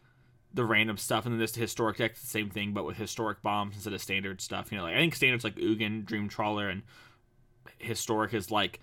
the 0.54 0.64
random 0.64 0.96
stuff. 0.96 1.26
And 1.26 1.34
then 1.34 1.38
this 1.38 1.54
historic 1.54 1.98
deck's 1.98 2.22
the 2.22 2.26
same 2.26 2.48
thing, 2.48 2.72
but 2.72 2.86
with 2.86 2.96
historic 2.96 3.42
bombs 3.42 3.74
instead 3.74 3.92
of 3.92 4.00
standard 4.00 4.40
stuff. 4.40 4.72
You 4.72 4.78
know, 4.78 4.84
like 4.84 4.94
I 4.94 4.98
think 4.98 5.14
standard's 5.14 5.44
like 5.44 5.56
Ugin, 5.56 6.06
Dream 6.06 6.30
Trawler, 6.30 6.70
and 6.70 6.82
historic 7.78 8.32
is 8.32 8.50
like 8.50 8.80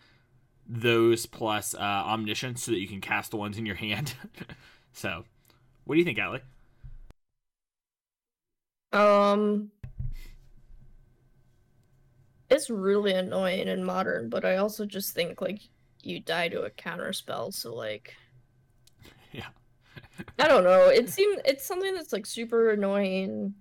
those 0.70 1.26
plus 1.26 1.74
uh, 1.74 1.80
omniscience 1.80 2.64
so 2.64 2.72
that 2.72 2.80
you 2.80 2.88
can 2.88 3.02
cast 3.02 3.32
the 3.32 3.38
ones 3.38 3.58
in 3.58 3.66
your 3.66 3.76
hand. 3.76 4.14
so, 4.94 5.26
what 5.86 5.96
do 5.96 6.00
you 6.00 6.06
think, 6.06 6.20
Allie? 6.20 6.42
Um, 8.94 9.72
it's 12.50 12.70
really 12.70 13.13
annoying 13.13 13.67
in 13.67 13.84
modern, 13.84 14.29
but 14.29 14.46
I 14.46 14.58
also 14.58 14.86
just 14.86 15.13
think 15.13 15.41
like 15.41 15.62
you 16.03 16.20
die 16.20 16.50
to 16.50 16.62
a 16.62 16.70
counter 16.70 17.13
spell, 17.13 17.51
so 17.51 17.75
like 17.75 18.15
Yeah. 19.32 19.48
I 20.39 20.48
don't 20.48 20.63
know. 20.63 20.89
It 20.89 21.10
seems 21.10 21.39
it's 21.46 21.65
something 21.65 21.94
that's 21.94 22.13
like 22.13 22.25
super 22.25 22.72
annoying 22.72 23.53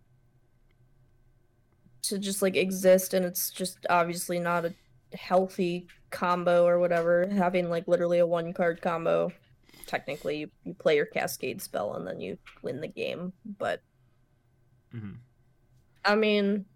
to 2.03 2.19
just 2.19 2.43
like 2.43 2.57
exist, 2.57 3.15
and 3.15 3.25
it's 3.25 3.51
just 3.51 3.79
obviously 3.91 4.39
not 4.39 4.65
a 4.65 4.75
healthy 5.17 5.89
combo 6.11 6.65
or 6.65 6.79
whatever. 6.79 7.27
Having 7.27 7.69
like 7.69 7.89
literally 7.89 8.19
a 8.19 8.27
one 8.27 8.53
card 8.53 8.81
combo, 8.81 9.33
technically 9.87 10.39
you, 10.39 10.51
you 10.65 10.75
play 10.75 10.97
your 10.97 11.07
cascade 11.07 11.61
spell 11.61 11.95
and 11.95 12.07
then 12.07 12.21
you 12.21 12.39
win 12.63 12.81
the 12.81 12.89
game, 12.89 13.33
but 13.59 13.83
hmm 14.97 15.13
I 16.05 16.15
mean, 16.15 16.67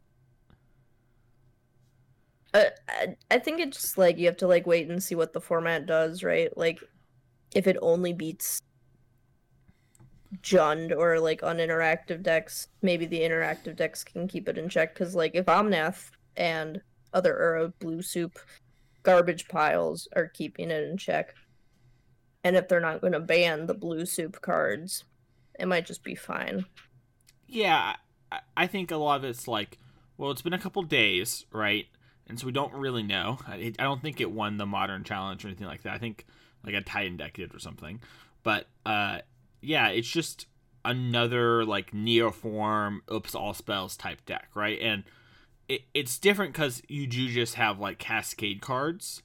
uh, 2.52 2.64
I 2.88 3.16
I 3.30 3.38
think 3.38 3.60
it's 3.60 3.80
just 3.80 3.96
like 3.98 4.18
you 4.18 4.26
have 4.26 4.36
to 4.38 4.48
like 4.48 4.66
wait 4.66 4.88
and 4.88 5.02
see 5.02 5.14
what 5.14 5.32
the 5.32 5.40
format 5.40 5.86
does, 5.86 6.22
right? 6.24 6.54
Like, 6.56 6.82
if 7.54 7.66
it 7.66 7.76
only 7.80 8.12
beats 8.12 8.60
Jund 10.42 10.96
or 10.96 11.20
like 11.20 11.42
uninteractive 11.42 12.22
decks, 12.22 12.68
maybe 12.82 13.06
the 13.06 13.20
interactive 13.20 13.76
decks 13.76 14.04
can 14.04 14.28
keep 14.28 14.48
it 14.48 14.58
in 14.58 14.68
check. 14.68 14.94
Because 14.94 15.14
like 15.14 15.32
if 15.34 15.46
Omnath 15.46 16.10
and 16.36 16.80
other 17.12 17.34
Uro 17.34 17.72
blue 17.78 18.02
soup 18.02 18.38
garbage 19.02 19.48
piles 19.48 20.08
are 20.16 20.28
keeping 20.28 20.70
it 20.70 20.84
in 20.84 20.96
check, 20.96 21.34
and 22.42 22.56
if 22.56 22.68
they're 22.68 22.80
not 22.80 23.00
going 23.00 23.12
to 23.12 23.20
ban 23.20 23.66
the 23.66 23.74
blue 23.74 24.06
soup 24.06 24.40
cards, 24.40 25.04
it 25.58 25.66
might 25.66 25.86
just 25.86 26.02
be 26.02 26.14
fine. 26.14 26.64
Yeah, 27.46 27.96
I, 28.56 28.66
think 28.66 28.90
a 28.90 28.96
lot 28.96 29.16
of 29.16 29.24
it's 29.24 29.48
like, 29.48 29.78
well, 30.16 30.30
it's 30.30 30.42
been 30.42 30.52
a 30.52 30.58
couple 30.58 30.82
days, 30.82 31.46
right? 31.52 31.86
And 32.28 32.38
so 32.38 32.46
we 32.46 32.52
don't 32.52 32.72
really 32.72 33.02
know. 33.02 33.38
I, 33.46 33.72
I 33.78 33.82
don't 33.82 34.02
think 34.02 34.20
it 34.20 34.30
won 34.30 34.56
the 34.56 34.66
modern 34.66 35.04
challenge 35.04 35.44
or 35.44 35.48
anything 35.48 35.66
like 35.66 35.82
that. 35.82 35.94
I 35.94 35.98
think 35.98 36.26
like 36.64 36.74
a 36.74 36.80
Titan 36.80 37.16
deck 37.16 37.34
did 37.34 37.54
or 37.54 37.58
something. 37.58 38.00
But 38.42 38.66
uh, 38.86 39.18
yeah, 39.60 39.88
it's 39.88 40.08
just 40.08 40.46
another 40.84 41.64
like 41.64 41.92
neoform 41.92 43.00
oops 43.12 43.34
all 43.34 43.54
spells 43.54 43.96
type 43.96 44.24
deck, 44.26 44.48
right? 44.54 44.78
And 44.80 45.04
it, 45.68 45.82
it's 45.94 46.18
different 46.18 46.52
because 46.52 46.82
you 46.88 47.06
do 47.06 47.28
just 47.28 47.54
have 47.54 47.78
like 47.78 47.98
cascade 47.98 48.60
cards 48.60 49.22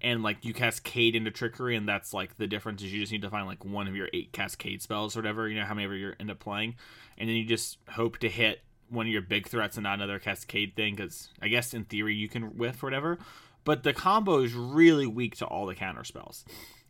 and 0.00 0.22
like 0.22 0.44
you 0.44 0.54
cascade 0.54 1.16
into 1.16 1.30
trickery 1.30 1.76
and 1.76 1.88
that's 1.88 2.14
like 2.14 2.36
the 2.36 2.46
difference 2.46 2.82
is 2.82 2.92
you 2.92 3.00
just 3.00 3.12
need 3.12 3.22
to 3.22 3.30
find 3.30 3.46
like 3.46 3.64
one 3.64 3.88
of 3.88 3.96
your 3.96 4.08
eight 4.12 4.32
cascade 4.32 4.80
spells 4.80 5.16
or 5.16 5.20
whatever 5.20 5.48
you 5.48 5.58
know 5.58 5.64
how 5.64 5.74
many 5.74 5.96
you 5.96 6.12
end 6.20 6.30
up 6.30 6.38
playing. 6.38 6.76
And 7.16 7.28
then 7.28 7.36
you 7.36 7.44
just 7.44 7.78
hope 7.88 8.18
to 8.18 8.28
hit 8.28 8.60
one 8.88 9.06
of 9.06 9.12
your 9.12 9.22
big 9.22 9.48
threats 9.48 9.76
and 9.76 9.84
not 9.84 9.94
another 9.94 10.18
cascade 10.18 10.74
thing 10.74 10.94
because 10.94 11.28
i 11.42 11.48
guess 11.48 11.74
in 11.74 11.84
theory 11.84 12.14
you 12.14 12.28
can 12.28 12.56
whiff 12.56 12.82
or 12.82 12.86
whatever. 12.86 13.18
But 13.64 13.82
the 13.82 13.92
combo 13.92 14.38
is 14.38 14.54
really 14.54 15.06
weak 15.06 15.36
to 15.38 15.46
all 15.46 15.66
the 15.66 15.74
counter 15.74 16.04
spells. 16.04 16.44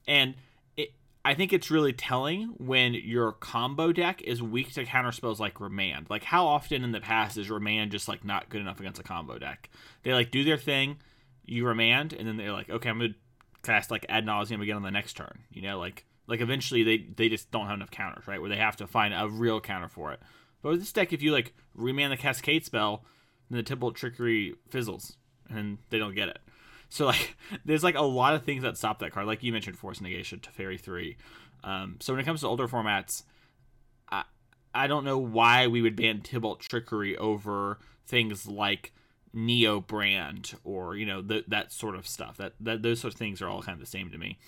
And 0.06 0.34
i 1.24 1.34
think 1.34 1.52
it's 1.52 1.70
really 1.70 1.92
telling 1.92 2.54
when 2.58 2.94
your 2.94 3.32
combo 3.32 3.92
deck 3.92 4.22
is 4.22 4.40
weak 4.40 4.72
to 4.74 4.84
counter 4.84 5.12
spells 5.12 5.40
like 5.40 5.60
remand. 5.60 6.08
Like 6.10 6.24
how 6.24 6.46
often 6.46 6.84
in 6.84 6.92
the 6.92 7.00
past 7.00 7.38
is 7.38 7.50
remand 7.50 7.90
just 7.90 8.06
like 8.06 8.24
not 8.24 8.50
good 8.50 8.60
enough 8.60 8.80
against 8.80 9.00
a 9.00 9.04
combo 9.04 9.38
deck? 9.38 9.70
They 10.02 10.12
like 10.12 10.30
do 10.30 10.44
their 10.44 10.58
thing 10.58 10.98
you 11.48 11.66
remand, 11.66 12.12
and 12.12 12.26
then 12.26 12.36
they're 12.36 12.52
like, 12.52 12.70
okay, 12.70 12.88
I'm 12.88 12.98
gonna 12.98 13.14
cast 13.62 13.90
like 13.90 14.06
ad 14.08 14.24
nauseum 14.24 14.62
again 14.62 14.76
on 14.76 14.82
the 14.82 14.90
next 14.90 15.14
turn. 15.14 15.40
You 15.50 15.62
know, 15.62 15.78
like 15.78 16.04
like 16.26 16.40
eventually 16.40 16.82
they 16.82 16.98
they 17.16 17.28
just 17.28 17.50
don't 17.50 17.66
have 17.66 17.76
enough 17.76 17.90
counters, 17.90 18.26
right? 18.26 18.40
Where 18.40 18.50
they 18.50 18.56
have 18.56 18.76
to 18.76 18.86
find 18.86 19.14
a 19.14 19.28
real 19.28 19.60
counter 19.60 19.88
for 19.88 20.12
it. 20.12 20.20
But 20.62 20.70
with 20.70 20.80
this 20.80 20.92
deck, 20.92 21.12
if 21.12 21.22
you 21.22 21.32
like 21.32 21.54
remand 21.74 22.12
the 22.12 22.16
Cascade 22.16 22.64
spell, 22.64 23.04
then 23.50 23.62
the 23.62 23.62
Tibalt 23.64 23.94
Trickery 23.94 24.54
fizzles, 24.70 25.16
and 25.48 25.78
they 25.90 25.98
don't 25.98 26.14
get 26.14 26.28
it. 26.28 26.38
So 26.90 27.06
like, 27.06 27.36
there's 27.64 27.84
like 27.84 27.96
a 27.96 28.02
lot 28.02 28.34
of 28.34 28.44
things 28.44 28.62
that 28.62 28.76
stop 28.76 28.98
that 29.00 29.12
card. 29.12 29.26
Like 29.26 29.42
you 29.42 29.52
mentioned, 29.52 29.78
Force 29.78 30.00
Negation 30.00 30.40
Teferi 30.40 30.78
three. 30.78 31.16
Um, 31.64 31.96
so 32.00 32.12
when 32.12 32.20
it 32.20 32.24
comes 32.24 32.40
to 32.42 32.46
older 32.46 32.68
formats, 32.68 33.24
I 34.10 34.24
I 34.74 34.86
don't 34.86 35.04
know 35.04 35.18
why 35.18 35.66
we 35.66 35.82
would 35.82 35.96
ban 35.96 36.20
Tibalt 36.20 36.60
Trickery 36.60 37.16
over 37.16 37.78
things 38.06 38.46
like 38.46 38.92
Neobrand 39.34 40.54
or 40.64 40.96
you 40.96 41.06
know 41.06 41.22
th- 41.22 41.44
that 41.48 41.72
sort 41.72 41.94
of 41.94 42.06
stuff. 42.06 42.36
That, 42.36 42.54
that 42.60 42.82
those 42.82 43.00
sort 43.00 43.14
of 43.14 43.18
things 43.18 43.42
are 43.42 43.48
all 43.48 43.62
kind 43.62 43.74
of 43.74 43.80
the 43.80 43.86
same 43.86 44.10
to 44.10 44.18
me. 44.18 44.38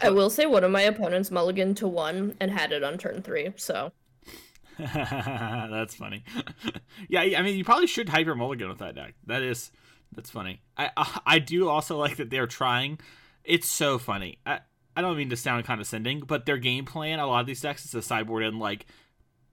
But... 0.00 0.08
i 0.08 0.10
will 0.10 0.30
say 0.30 0.46
one 0.46 0.64
of 0.64 0.70
my 0.70 0.82
opponents 0.82 1.30
mulligan 1.30 1.74
to 1.76 1.88
one 1.88 2.34
and 2.40 2.50
had 2.50 2.72
it 2.72 2.82
on 2.82 2.98
turn 2.98 3.22
three 3.22 3.52
so. 3.56 3.92
That's 4.78 5.94
funny. 5.94 6.24
Yeah 7.08 7.20
i 7.38 7.42
mean 7.42 7.56
you 7.56 7.64
probably 7.64 7.86
should 7.86 8.08
hyper 8.08 8.34
mulligan 8.34 8.68
with 8.68 8.78
that 8.78 8.94
deck. 8.94 9.14
That 9.26 9.42
is 9.42 9.70
that's 10.14 10.30
funny. 10.30 10.62
I 10.76 10.90
uh, 10.96 11.18
i 11.26 11.38
do 11.38 11.68
also 11.68 11.98
like 11.98 12.16
that 12.16 12.30
they're 12.30 12.46
trying. 12.46 12.98
It's 13.44 13.68
so 13.68 13.98
funny. 13.98 14.38
I 14.46 14.60
i 14.96 15.00
don't 15.00 15.16
mean 15.16 15.30
to 15.30 15.36
sound 15.36 15.64
condescending 15.64 16.20
but 16.20 16.46
their 16.46 16.56
game 16.56 16.84
plan 16.84 17.18
a 17.18 17.26
lot 17.26 17.40
of 17.40 17.46
these 17.46 17.60
decks 17.60 17.84
is 17.84 17.94
a 17.94 18.02
sideboard 18.02 18.44
and 18.44 18.58
like 18.58 18.86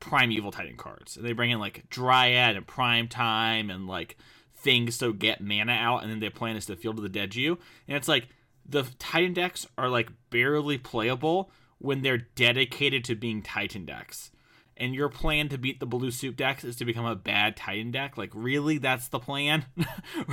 primeval 0.02 0.52
titan 0.52 0.76
cards. 0.76 1.16
And 1.16 1.26
they 1.26 1.32
bring 1.32 1.52
in 1.52 1.60
like 1.60 1.90
Dryad 1.90 2.58
and 2.58 2.68
Prime 2.68 3.08
Time 3.08 3.70
and 3.70 3.88
like 3.88 4.18
things 4.58 4.98
to 4.98 5.14
get 5.14 5.42
mana 5.42 5.74
out, 5.74 6.04
and 6.04 6.12
then 6.12 6.20
their 6.20 6.30
plan 6.30 6.56
is 6.56 6.66
to 6.66 6.76
Field 6.76 6.98
of 6.98 7.04
the 7.04 7.10
Dead 7.10 7.36
you. 7.36 7.58
And 7.88 7.96
it's 7.96 8.08
like 8.08 8.28
the 8.68 8.84
Titan 9.00 9.34
decks 9.34 9.66
are 9.78 9.90
like 9.90 10.10
barely 10.30 10.78
playable 10.78 11.52
when 11.80 12.02
they're 12.02 12.18
dedicated 12.36 13.04
to 13.06 13.16
being 13.16 13.42
Titan 13.42 13.86
decks. 13.86 14.32
And 14.78 14.96
your 14.96 15.10
plan 15.10 15.50
to 15.50 15.58
beat 15.58 15.80
the 15.80 15.86
blue 15.86 16.10
soup 16.10 16.36
decks 16.36 16.64
is 16.64 16.76
to 16.78 16.86
become 16.86 17.06
a 17.06 17.16
bad 17.16 17.56
Titan 17.56 17.92
deck. 17.92 18.18
Like, 18.18 18.32
really, 18.34 18.80
that's 18.80 19.10
the 19.10 19.20
plan? 19.20 19.66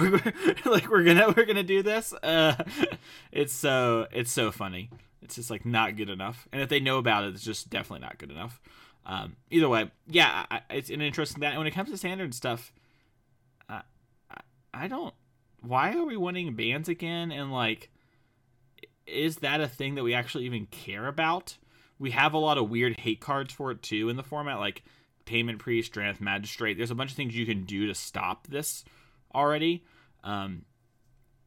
like, 0.64 0.88
we're 0.88 1.04
gonna 1.04 1.34
we're 1.37 1.44
gonna 1.44 1.62
do 1.62 1.82
this? 1.82 2.14
Uh, 2.14 2.54
it's 3.32 3.52
so 3.52 4.06
it's 4.10 4.32
so 4.32 4.50
funny. 4.50 4.90
It's 5.20 5.34
just 5.34 5.50
like 5.50 5.66
not 5.66 5.96
good 5.96 6.08
enough. 6.08 6.48
And 6.52 6.62
if 6.62 6.70
they 6.70 6.80
know 6.80 6.98
about 6.98 7.25
it, 7.25 7.34
it's 7.34 7.44
just 7.44 7.68
definitely 7.68 8.06
not 8.06 8.18
good 8.18 8.30
enough. 8.30 8.60
Um, 9.08 9.36
either 9.50 9.70
way, 9.70 9.90
yeah, 10.06 10.44
I, 10.50 10.60
it's 10.68 10.90
an 10.90 11.00
interesting 11.00 11.40
that 11.40 11.56
when 11.56 11.66
it 11.66 11.70
comes 11.70 11.90
to 11.90 11.96
standard 11.96 12.34
stuff, 12.34 12.74
I, 13.66 13.80
I 14.74 14.86
don't. 14.86 15.14
Why 15.62 15.94
are 15.94 16.04
we 16.04 16.18
winning 16.18 16.54
bans 16.54 16.90
again? 16.90 17.32
And 17.32 17.50
like, 17.50 17.90
is 19.06 19.36
that 19.36 19.62
a 19.62 19.66
thing 19.66 19.94
that 19.94 20.04
we 20.04 20.12
actually 20.12 20.44
even 20.44 20.66
care 20.66 21.06
about? 21.06 21.56
We 21.98 22.10
have 22.10 22.34
a 22.34 22.38
lot 22.38 22.58
of 22.58 22.68
weird 22.68 23.00
hate 23.00 23.20
cards 23.20 23.52
for 23.52 23.70
it 23.70 23.82
too 23.82 24.10
in 24.10 24.16
the 24.16 24.22
format, 24.22 24.58
like 24.58 24.84
Payment 25.24 25.58
Priest, 25.58 25.94
Drannith 25.94 26.20
Magistrate. 26.20 26.76
There's 26.76 26.90
a 26.90 26.94
bunch 26.94 27.10
of 27.10 27.16
things 27.16 27.34
you 27.34 27.46
can 27.46 27.64
do 27.64 27.86
to 27.86 27.94
stop 27.94 28.46
this 28.46 28.84
already, 29.34 29.84
um, 30.22 30.66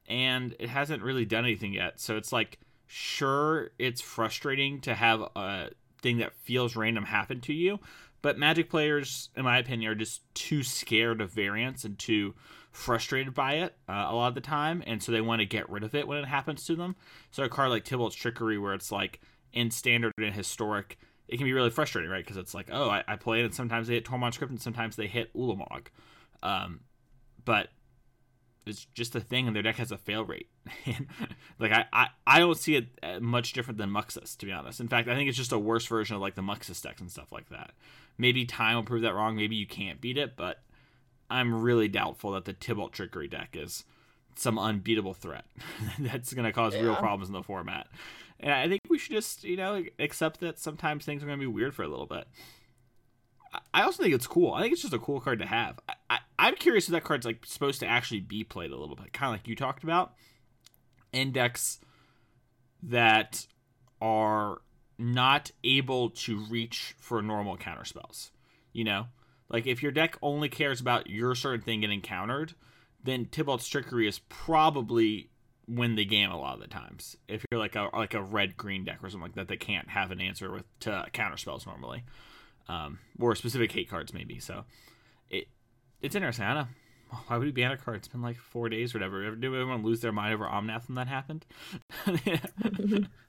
and 0.07 0.55
it 0.59 0.69
hasn't 0.69 1.03
really 1.03 1.25
done 1.25 1.45
anything 1.45 1.73
yet. 1.73 1.99
So 2.01 2.17
it's 2.17 2.33
like, 2.33 2.59
sure, 2.87 3.69
it's 3.77 4.01
frustrating 4.01 4.81
to 4.81 4.95
have 4.95 5.21
a 5.35 5.69
thing 6.01 6.17
that 6.17 6.33
feels 6.33 6.75
random 6.75 7.05
happen 7.05 7.41
to 7.41 7.53
you. 7.53 7.79
But 8.21 8.37
Magic 8.37 8.69
players, 8.69 9.29
in 9.35 9.43
my 9.43 9.57
opinion, 9.57 9.91
are 9.91 9.95
just 9.95 10.21
too 10.35 10.63
scared 10.63 11.21
of 11.21 11.31
variance 11.31 11.83
and 11.83 11.97
too 11.97 12.35
frustrated 12.71 13.33
by 13.33 13.55
it 13.55 13.75
uh, 13.89 14.07
a 14.09 14.15
lot 14.15 14.27
of 14.27 14.35
the 14.35 14.41
time, 14.41 14.83
and 14.85 15.01
so 15.01 15.11
they 15.11 15.21
want 15.21 15.39
to 15.39 15.45
get 15.45 15.69
rid 15.69 15.83
of 15.83 15.95
it 15.95 16.07
when 16.07 16.19
it 16.19 16.25
happens 16.25 16.65
to 16.65 16.75
them. 16.75 16.95
So 17.31 17.43
a 17.43 17.49
card 17.49 17.69
like 17.69 17.83
Tibalt's 17.83 18.15
Trickery, 18.15 18.57
where 18.57 18.73
it's 18.73 18.91
like 18.91 19.21
in 19.53 19.71
standard 19.71 20.13
and 20.17 20.33
historic, 20.33 20.97
it 21.27 21.37
can 21.37 21.45
be 21.45 21.53
really 21.53 21.69
frustrating, 21.69 22.11
right? 22.11 22.23
Because 22.23 22.37
it's 22.37 22.53
like, 22.53 22.69
oh, 22.71 22.89
I, 22.89 23.03
I 23.07 23.15
play 23.15 23.41
it, 23.41 23.45
and 23.45 23.55
sometimes 23.55 23.87
they 23.87 23.95
hit 23.95 24.05
Tormod's 24.05 24.37
Crypt, 24.37 24.51
and 24.51 24.61
sometimes 24.61 24.95
they 24.95 25.07
hit 25.07 25.33
Ulamog. 25.33 25.87
Um, 26.43 26.81
but 27.43 27.69
it's 28.65 28.85
just 28.93 29.15
a 29.15 29.19
thing, 29.19 29.47
and 29.47 29.55
their 29.55 29.63
deck 29.63 29.77
has 29.77 29.91
a 29.91 29.97
fail 29.97 30.23
rate. 30.23 30.49
like 31.59 31.71
I, 31.71 31.85
I, 31.91 32.07
I 32.27 32.39
don't 32.39 32.57
see 32.57 32.75
it 32.75 32.87
uh, 33.01 33.19
much 33.19 33.53
different 33.53 33.77
than 33.77 33.89
Muxus, 33.89 34.37
to 34.37 34.45
be 34.45 34.51
honest. 34.51 34.79
In 34.79 34.87
fact, 34.87 35.07
I 35.07 35.15
think 35.15 35.29
it's 35.29 35.37
just 35.37 35.51
a 35.51 35.59
worse 35.59 35.85
version 35.85 36.15
of 36.15 36.21
like 36.21 36.35
the 36.35 36.41
Muxus 36.41 36.81
decks 36.81 37.01
and 37.01 37.11
stuff 37.11 37.31
like 37.31 37.49
that. 37.49 37.71
Maybe 38.17 38.45
time 38.45 38.75
will 38.75 38.83
prove 38.83 39.01
that 39.01 39.15
wrong. 39.15 39.35
Maybe 39.35 39.55
you 39.55 39.65
can't 39.65 39.99
beat 39.99 40.17
it, 40.17 40.35
but 40.35 40.61
I'm 41.29 41.61
really 41.61 41.87
doubtful 41.87 42.31
that 42.33 42.45
the 42.45 42.53
Tibalt 42.53 42.91
Trickery 42.91 43.27
deck 43.27 43.55
is 43.57 43.83
some 44.35 44.59
unbeatable 44.59 45.13
threat 45.13 45.45
that's 45.99 46.33
going 46.33 46.45
to 46.45 46.53
cause 46.53 46.75
yeah. 46.75 46.81
real 46.81 46.95
problems 46.95 47.29
in 47.29 47.33
the 47.33 47.43
format. 47.43 47.87
And 48.39 48.53
I 48.53 48.67
think 48.67 48.81
we 48.89 48.97
should 48.97 49.11
just, 49.11 49.43
you 49.43 49.55
know, 49.55 49.83
accept 49.99 50.39
that 50.39 50.59
sometimes 50.59 51.05
things 51.05 51.23
are 51.23 51.27
going 51.27 51.39
to 51.39 51.43
be 51.43 51.51
weird 51.51 51.75
for 51.75 51.83
a 51.83 51.87
little 51.87 52.07
bit. 52.07 52.27
I 53.73 53.83
also 53.83 54.01
think 54.01 54.15
it's 54.15 54.27
cool. 54.27 54.53
I 54.53 54.61
think 54.61 54.73
it's 54.73 54.81
just 54.81 54.93
a 54.93 54.99
cool 54.99 55.19
card 55.19 55.39
to 55.39 55.45
have. 55.45 55.79
I, 56.09 56.19
am 56.39 56.55
curious 56.55 56.85
if 56.87 56.93
that 56.93 57.03
card's 57.03 57.25
like 57.25 57.45
supposed 57.45 57.79
to 57.81 57.87
actually 57.87 58.21
be 58.21 58.43
played 58.43 58.71
a 58.71 58.77
little 58.77 58.95
bit, 58.95 59.11
kind 59.11 59.33
of 59.33 59.39
like 59.39 59.47
you 59.47 59.55
talked 59.55 59.83
about. 59.83 60.13
Index 61.11 61.79
that 62.83 63.45
are 64.01 64.61
not 64.97 65.51
able 65.63 66.09
to 66.11 66.39
reach 66.39 66.95
for 66.99 67.21
normal 67.21 67.57
counter 67.57 67.83
spells. 67.83 68.31
You 68.71 68.85
know, 68.85 69.07
like 69.49 69.67
if 69.67 69.83
your 69.83 69.91
deck 69.91 70.17
only 70.21 70.47
cares 70.47 70.79
about 70.79 71.09
your 71.09 71.35
certain 71.35 71.61
thing 71.61 71.81
getting 71.81 72.01
countered, 72.01 72.53
then 73.03 73.25
Tibalt's 73.25 73.67
Trickery 73.67 74.07
is 74.07 74.19
probably 74.29 75.29
win 75.67 75.95
the 75.95 76.05
game 76.05 76.31
a 76.31 76.39
lot 76.39 76.55
of 76.55 76.61
the 76.61 76.67
times. 76.67 77.17
If 77.27 77.43
you're 77.51 77.59
like 77.59 77.75
a 77.75 77.89
like 77.93 78.13
a 78.13 78.21
red 78.21 78.55
green 78.55 78.85
deck 78.85 78.99
or 79.03 79.09
something 79.09 79.23
like 79.23 79.35
that, 79.35 79.49
that 79.49 79.59
can't 79.59 79.89
have 79.89 80.11
an 80.11 80.21
answer 80.21 80.49
with 80.51 80.63
to 80.81 81.05
counter 81.11 81.37
spells 81.37 81.65
normally 81.65 82.05
um, 82.71 82.99
or 83.19 83.35
specific 83.35 83.71
hate 83.71 83.89
cards 83.89 84.13
maybe. 84.13 84.39
So 84.39 84.63
it 85.29 85.47
it's 86.01 86.15
interesting. 86.15 86.45
I 86.45 86.53
don't 86.53 86.63
know. 86.63 86.69
Why 87.27 87.37
would 87.37 87.45
he 87.45 87.51
ban 87.51 87.71
a 87.71 87.77
card? 87.77 87.97
It's 87.97 88.07
been 88.07 88.21
like 88.21 88.37
four 88.37 88.69
days 88.69 88.95
or 88.95 88.99
whatever. 88.99 89.35
Did 89.35 89.43
everyone 89.43 89.83
lose 89.83 89.99
their 89.99 90.13
mind 90.13 90.33
over 90.33 90.45
Omnath 90.45 90.87
when 90.87 90.95
that 90.95 91.07
happened? 91.07 91.45
I 92.07 92.19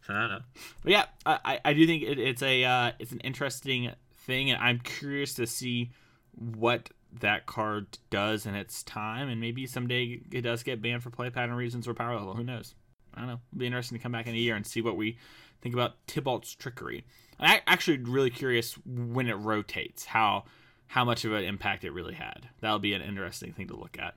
don't 0.08 0.30
know. 0.30 0.40
But 0.82 0.92
yeah, 0.92 1.04
I, 1.26 1.60
I 1.64 1.72
do 1.72 1.86
think 1.86 2.04
it, 2.04 2.18
it's 2.18 2.42
a 2.42 2.64
uh, 2.64 2.92
it's 2.98 3.12
an 3.12 3.20
interesting 3.20 3.90
thing, 4.26 4.50
and 4.50 4.62
I'm 4.62 4.78
curious 4.78 5.34
to 5.34 5.46
see 5.46 5.90
what 6.34 6.90
that 7.20 7.46
card 7.46 7.98
does 8.10 8.46
in 8.46 8.54
its 8.54 8.82
time, 8.82 9.28
and 9.28 9.40
maybe 9.40 9.66
someday 9.66 10.20
it 10.30 10.42
does 10.42 10.62
get 10.62 10.80
banned 10.80 11.02
for 11.02 11.10
play 11.10 11.30
pattern 11.30 11.56
reasons 11.56 11.88
or 11.88 11.94
power 11.94 12.14
level. 12.14 12.34
Who 12.34 12.44
knows? 12.44 12.74
I 13.14 13.18
don't 13.18 13.28
know. 13.28 13.40
It'll 13.50 13.58
be 13.58 13.66
interesting 13.66 13.98
to 13.98 14.02
come 14.02 14.12
back 14.12 14.26
in 14.26 14.34
a 14.34 14.38
year 14.38 14.54
and 14.54 14.66
see 14.66 14.80
what 14.80 14.96
we 14.96 15.18
think 15.60 15.74
about 15.74 16.06
Tibalt's 16.06 16.54
trickery. 16.54 17.04
I'm 17.42 17.60
actually 17.66 17.98
really 17.98 18.30
curious 18.30 18.74
when 18.84 19.28
it 19.28 19.34
rotates 19.34 20.06
how 20.06 20.44
how 20.86 21.04
much 21.04 21.24
of 21.24 21.32
an 21.32 21.44
impact 21.44 21.84
it 21.84 21.92
really 21.92 22.14
had. 22.14 22.48
That'll 22.60 22.78
be 22.78 22.92
an 22.92 23.00
interesting 23.00 23.52
thing 23.52 23.68
to 23.68 23.76
look 23.76 23.96
at. 23.98 24.14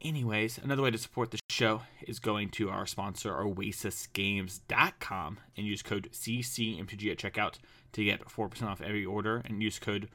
Anyways, 0.00 0.58
another 0.58 0.82
way 0.82 0.90
to 0.90 0.98
support 0.98 1.30
the 1.30 1.38
show 1.50 1.82
is 2.06 2.18
going 2.18 2.48
to 2.50 2.70
our 2.70 2.86
sponsor, 2.86 3.32
OasisGames.com, 3.32 5.38
and 5.56 5.66
use 5.66 5.82
code 5.82 6.08
CCMTG 6.12 7.10
at 7.10 7.18
checkout 7.18 7.54
to 7.92 8.04
get 8.04 8.26
4% 8.26 8.62
off 8.64 8.80
every 8.80 9.04
order, 9.04 9.42
and 9.44 9.62
use 9.62 9.78
code 9.78 10.08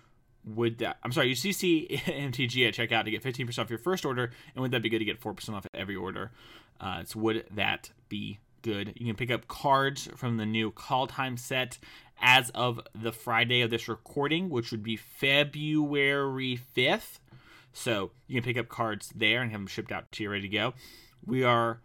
would 0.45 0.77
that 0.79 0.97
I'm 1.03 1.11
sorry, 1.11 1.29
use 1.29 1.43
CCMTG 1.43 2.67
at 2.67 2.73
checkout 2.73 3.05
to 3.05 3.11
get 3.11 3.23
15% 3.23 3.59
off 3.59 3.69
your 3.69 3.79
first 3.79 4.05
order, 4.05 4.31
and 4.55 4.61
would 4.61 4.71
that 4.71 4.81
be 4.81 4.89
good 4.89 4.99
to 4.99 5.05
get 5.05 5.21
4% 5.21 5.53
off 5.53 5.65
every 5.73 5.95
order? 5.95 6.31
Uh, 6.79 6.99
it's 7.01 7.15
would 7.15 7.45
that 7.51 7.91
be 8.09 8.39
good. 8.61 8.93
You 8.95 9.05
can 9.05 9.15
pick 9.15 9.31
up 9.31 9.47
cards 9.47 10.09
from 10.15 10.37
the 10.37 10.45
new 10.45 10.71
Kaldheim 10.71 11.37
set 11.37 11.77
as 12.21 12.49
of 12.51 12.81
the 12.93 13.11
Friday 13.11 13.61
of 13.61 13.69
this 13.69 13.87
recording, 13.87 14.49
which 14.49 14.71
would 14.71 14.83
be 14.83 14.95
February 14.95 16.59
5th. 16.75 17.19
So 17.73 18.11
you 18.27 18.39
can 18.39 18.45
pick 18.45 18.57
up 18.57 18.69
cards 18.69 19.11
there 19.15 19.41
and 19.41 19.51
have 19.51 19.61
them 19.61 19.67
shipped 19.67 19.91
out 19.91 20.11
to 20.13 20.23
you 20.23 20.29
ready 20.29 20.43
to 20.43 20.49
go. 20.49 20.73
We 21.25 21.43
are 21.43 21.79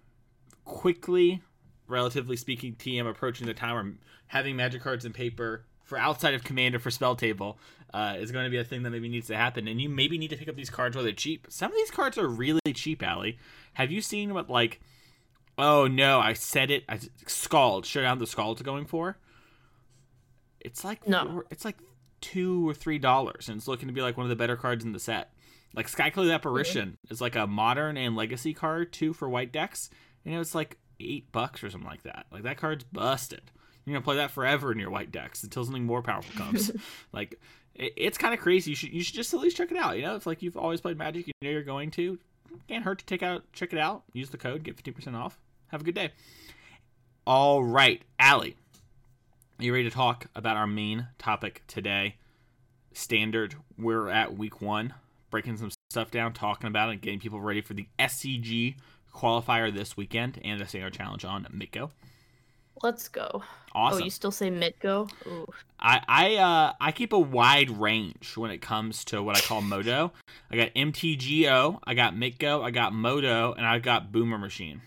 quickly, 0.64 1.42
relatively 1.86 2.36
speaking, 2.36 2.74
TM 2.74 3.08
approaching 3.08 3.46
the 3.46 3.54
time 3.54 3.74
where 3.74 3.94
having 4.28 4.56
magic 4.56 4.82
cards 4.82 5.04
and 5.04 5.14
paper 5.14 5.64
for 5.82 5.98
outside 5.98 6.34
of 6.34 6.42
Commander 6.42 6.78
for 6.78 6.90
Spell 6.90 7.14
Table 7.14 7.58
uh, 7.92 8.16
is 8.18 8.32
going 8.32 8.44
to 8.44 8.50
be 8.50 8.58
a 8.58 8.64
thing 8.64 8.82
that 8.82 8.90
maybe 8.90 9.08
needs 9.08 9.28
to 9.28 9.36
happen. 9.36 9.68
And 9.68 9.80
you 9.80 9.88
maybe 9.88 10.18
need 10.18 10.30
to 10.30 10.36
pick 10.36 10.48
up 10.48 10.56
these 10.56 10.70
cards 10.70 10.96
while 10.96 11.04
they're 11.04 11.12
cheap. 11.12 11.46
Some 11.50 11.70
of 11.70 11.76
these 11.76 11.90
cards 11.90 12.18
are 12.18 12.26
really 12.26 12.60
cheap, 12.72 13.02
Allie. 13.02 13.38
Have 13.74 13.92
you 13.92 14.00
seen 14.00 14.34
what 14.34 14.50
like? 14.50 14.80
Oh 15.56 15.86
no, 15.86 16.20
I 16.20 16.32
said 16.32 16.70
it. 16.70 16.84
I 16.88 16.98
Scald. 17.26 17.86
Showdown 17.86 18.18
the 18.18 18.26
Scald's 18.26 18.62
going 18.62 18.86
for. 18.86 19.18
It's 20.60 20.84
like 20.84 21.06
No. 21.08 21.42
It's 21.50 21.64
like 21.64 21.78
two 22.20 22.68
or 22.68 22.74
three 22.74 22.98
dollars, 22.98 23.48
and 23.48 23.58
it's 23.58 23.68
looking 23.68 23.88
to 23.88 23.94
be 23.94 24.00
like 24.00 24.16
one 24.16 24.24
of 24.24 24.30
the 24.30 24.36
better 24.36 24.56
cards 24.56 24.84
in 24.84 24.92
the 24.92 24.98
set. 24.98 25.32
Like 25.74 25.90
Skyclave 25.90 26.32
Apparition 26.32 26.98
is 27.10 27.20
like 27.20 27.36
a 27.36 27.46
modern 27.46 27.96
and 27.96 28.16
legacy 28.16 28.54
card 28.54 28.92
too 28.92 29.12
for 29.12 29.28
white 29.28 29.52
decks. 29.52 29.90
You 30.24 30.32
know, 30.32 30.40
it's 30.40 30.54
like 30.54 30.78
eight 31.00 31.30
bucks 31.32 31.62
or 31.62 31.70
something 31.70 31.88
like 31.88 32.02
that. 32.04 32.26
Like 32.32 32.44
that 32.44 32.56
card's 32.56 32.84
busted. 32.84 33.50
You're 33.84 33.94
gonna 33.94 34.04
play 34.04 34.16
that 34.16 34.30
forever 34.30 34.72
in 34.72 34.78
your 34.78 34.90
white 34.90 35.12
decks 35.12 35.42
until 35.42 35.64
something 35.64 35.84
more 35.84 36.02
powerful 36.02 36.34
comes. 36.36 36.70
like 37.12 37.38
it, 37.74 37.92
it's 37.96 38.18
kind 38.18 38.32
of 38.32 38.40
crazy. 38.40 38.70
You 38.70 38.76
should 38.76 38.92
you 38.92 39.02
should 39.02 39.14
just 39.14 39.34
at 39.34 39.40
least 39.40 39.56
check 39.56 39.70
it 39.70 39.76
out. 39.76 39.96
You 39.96 40.02
know, 40.02 40.16
it's 40.16 40.26
like 40.26 40.42
you've 40.42 40.56
always 40.56 40.80
played 40.80 40.96
Magic. 40.96 41.26
You 41.26 41.32
know 41.42 41.50
you're 41.50 41.62
going 41.62 41.90
to. 41.92 42.18
Can't 42.68 42.84
hurt 42.84 43.00
to 43.00 43.04
take 43.06 43.22
out 43.22 43.42
check 43.52 43.72
it 43.72 43.78
out. 43.78 44.04
Use 44.12 44.30
the 44.30 44.38
code. 44.38 44.62
Get 44.62 44.76
fifty 44.76 44.92
percent 44.92 45.16
off. 45.16 45.38
Have 45.74 45.80
a 45.80 45.84
good 45.84 45.96
day. 45.96 46.12
All 47.26 47.64
right, 47.64 48.00
Allie. 48.20 48.56
Are 49.58 49.64
you 49.64 49.72
ready 49.72 49.82
to 49.82 49.90
talk 49.90 50.26
about 50.36 50.56
our 50.56 50.68
main 50.68 51.08
topic 51.18 51.64
today? 51.66 52.14
Standard. 52.92 53.56
We're 53.76 54.08
at 54.08 54.38
week 54.38 54.60
one, 54.60 54.94
breaking 55.30 55.56
some 55.56 55.72
stuff 55.90 56.12
down, 56.12 56.32
talking 56.32 56.68
about 56.68 56.90
it, 56.90 57.00
getting 57.00 57.18
people 57.18 57.40
ready 57.40 57.60
for 57.60 57.74
the 57.74 57.88
SCG 57.98 58.76
qualifier 59.12 59.74
this 59.74 59.96
weekend 59.96 60.40
and 60.44 60.60
the 60.60 60.66
standard 60.68 60.92
challenge 60.92 61.24
on 61.24 61.42
Mitgo. 61.46 61.90
Let's 62.84 63.08
go. 63.08 63.42
Awesome. 63.74 64.00
Oh, 64.00 64.04
you 64.04 64.10
still 64.10 64.30
say 64.30 64.52
Mitgo? 64.52 65.10
Ooh. 65.26 65.48
I 65.80 66.02
I 66.06 66.36
uh 66.36 66.72
I 66.80 66.92
keep 66.92 67.12
a 67.12 67.18
wide 67.18 67.70
range 67.70 68.36
when 68.36 68.52
it 68.52 68.62
comes 68.62 69.04
to 69.06 69.24
what 69.24 69.36
I 69.36 69.40
call 69.40 69.60
Modo. 69.60 70.12
I 70.52 70.56
got 70.56 70.72
MTGO, 70.74 71.80
I 71.82 71.94
got 71.94 72.14
Mitgo, 72.14 72.62
I 72.62 72.70
got 72.70 72.92
Modo, 72.92 73.54
and 73.54 73.66
I 73.66 73.80
got 73.80 74.12
Boomer 74.12 74.38
Machine. 74.38 74.80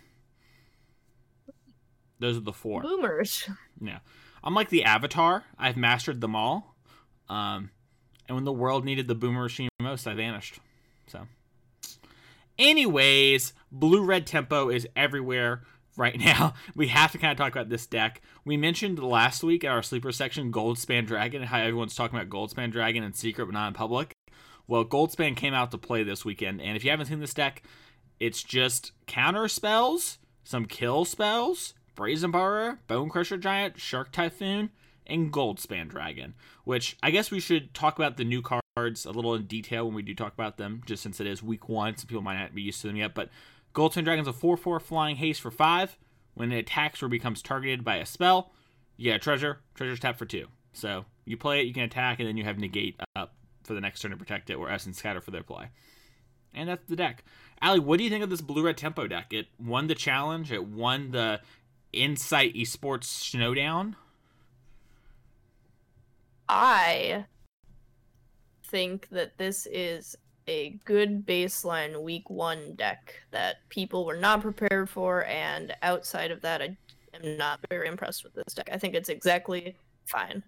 Those 2.20 2.38
are 2.38 2.42
the 2.42 2.54
four. 2.54 2.82
Boomers. 2.82 3.50
Yeah. 3.82 4.00
I'm 4.44 4.54
like 4.54 4.70
the 4.70 4.84
Avatar. 4.84 5.44
I've 5.58 5.78
mastered 5.78 6.22
them 6.22 6.36
all. 6.36 6.76
Um, 7.30 7.72
and 8.28 8.36
when 8.36 8.46
the 8.46 8.54
world 8.54 8.86
needed 8.86 9.08
the 9.08 9.16
Boomer 9.16 9.44
Machine 9.44 9.70
most, 9.80 10.08
I 10.08 10.14
vanished. 10.14 10.60
So, 11.08 11.28
anyways, 12.58 13.54
blue 13.72 14.04
red 14.04 14.28
tempo 14.28 14.70
is 14.70 14.88
everywhere 14.96 15.64
right 15.96 16.18
now. 16.20 16.54
We 16.76 16.88
have 16.88 17.12
to 17.12 17.18
kind 17.18 17.32
of 17.32 17.38
talk 17.38 17.52
about 17.54 17.70
this 17.70 17.86
deck. 17.86 18.22
We 18.46 18.58
mentioned 18.58 19.00
last 19.00 19.44
week 19.44 19.64
in 19.64 19.70
our 19.70 19.84
sleeper 19.84 20.12
section 20.12 20.52
Goldspan 20.52 21.06
Dragon 21.06 21.42
and 21.42 21.50
how 21.50 21.60
everyone's 21.60 21.96
talking 21.96 22.18
about 22.18 22.30
Goldspan 22.30 22.72
Dragon 22.72 23.04
in 23.04 23.14
secret 23.14 23.46
but 23.46 23.54
not 23.54 23.68
in 23.70 23.74
public. 23.74 24.14
Well, 24.68 24.84
Goldspan 24.84 25.36
came 25.36 25.54
out 25.54 25.72
to 25.72 25.78
play 25.78 26.04
this 26.04 26.26
weekend, 26.26 26.62
and 26.62 26.76
if 26.76 26.84
you 26.84 26.92
haven't 26.92 27.06
seen 27.06 27.22
this 27.22 27.34
deck, 27.34 27.64
it's 28.20 28.44
just 28.44 28.92
counter 29.06 29.48
spells, 29.48 30.18
some 30.44 30.66
kill 30.66 31.06
spells, 31.06 31.74
Brazen 31.98 32.32
Borrower, 32.32 32.80
Bonecrusher 32.88 33.40
Giant, 33.40 33.78
Shark 33.82 34.14
Typhoon, 34.14 34.70
and 35.06 35.34
Goldspan 35.34 35.90
Dragon. 35.90 36.36
Which 36.64 36.96
I 37.04 37.12
guess 37.12 37.32
we 37.32 37.42
should 37.42 37.74
talk 37.74 37.98
about 37.98 38.16
the 38.16 38.24
new 38.24 38.42
cards 38.42 39.06
a 39.06 39.12
little 39.12 39.34
in 39.34 39.48
detail 39.48 39.86
when 39.86 39.96
we 39.96 40.04
do 40.04 40.14
talk 40.14 40.34
about 40.34 40.58
them, 40.58 40.84
just 40.86 41.02
since 41.02 41.20
it 41.20 41.28
is 41.28 41.42
week 41.42 41.68
one. 41.68 41.98
Some 41.98 42.08
people 42.08 42.22
might 42.22 42.40
not 42.40 42.56
be 42.56 42.62
used 42.62 42.82
to 42.82 42.88
them 42.88 42.96
yet. 42.96 43.16
But 43.16 43.30
Goldspan 43.74 44.06
Dragon's 44.06 44.28
a 44.28 44.34
4 44.34 44.56
4 44.56 44.80
flying 44.80 45.18
haste 45.18 45.42
for 45.42 45.52
5. 45.52 45.98
When 46.36 46.52
it 46.52 46.60
attacks 46.60 47.02
or 47.02 47.08
becomes 47.08 47.42
targeted 47.42 47.84
by 47.84 47.96
a 47.96 48.06
spell, 48.06 48.52
you 48.96 49.06
get 49.06 49.16
a 49.16 49.20
treasure. 49.20 49.62
Treasure's 49.74 50.00
tapped 50.00 50.20
for 50.20 50.28
2. 50.28 50.46
So 50.74 51.06
you 51.26 51.36
play 51.36 51.62
it, 51.62 51.66
you 51.66 51.74
can 51.74 51.84
attack, 51.84 52.20
and 52.20 52.30
then 52.30 52.38
you 52.38 52.44
have 52.44 52.60
negate 52.60 53.02
up 53.16 53.34
for 53.64 53.74
the 53.74 53.82
next 53.82 54.02
turn 54.02 54.12
to 54.12 54.18
protect 54.18 54.52
it, 54.52 54.54
or 54.54 54.70
Essence 54.70 55.00
Scatter 55.00 55.20
for 55.20 55.32
their 55.32 55.42
play. 55.42 55.72
And 56.54 56.70
that's 56.70 56.88
the 56.88 56.96
deck. 56.96 57.24
Ali, 57.62 57.80
what 57.80 57.98
do 57.98 58.04
you 58.04 58.10
think 58.10 58.24
of 58.24 58.30
this 58.30 58.42
blue 58.42 58.64
red 58.64 58.78
tempo 58.78 59.08
deck? 59.08 59.34
It 59.34 59.48
won 59.60 59.88
the 59.88 59.96
challenge. 59.96 60.52
It 60.52 60.66
won 60.66 61.12
the 61.12 61.42
Insight 61.94 62.56
Esports 62.56 63.06
Snowdown. 63.06 63.96
I 66.50 67.26
think 68.66 69.08
that 69.10 69.38
this 69.38 69.68
is 69.72 70.16
a 70.48 70.80
good 70.86 71.26
baseline 71.26 72.02
week 72.02 72.30
one 72.30 72.74
deck 72.76 73.14
that 73.32 73.58
people 73.70 74.06
were 74.06 74.16
not 74.16 74.42
prepared 74.42 74.90
for, 74.90 75.26
and 75.26 75.76
outside 75.82 76.32
of 76.32 76.42
that, 76.42 76.62
I 76.62 76.78
am 77.14 77.38
not 77.38 77.60
very 77.70 77.88
impressed 77.88 78.24
with 78.24 78.34
this 78.34 78.54
deck. 78.54 78.70
I 78.72 78.78
think 78.78 78.96
it's 78.96 79.10
exactly 79.10 79.76
fine, 80.06 80.42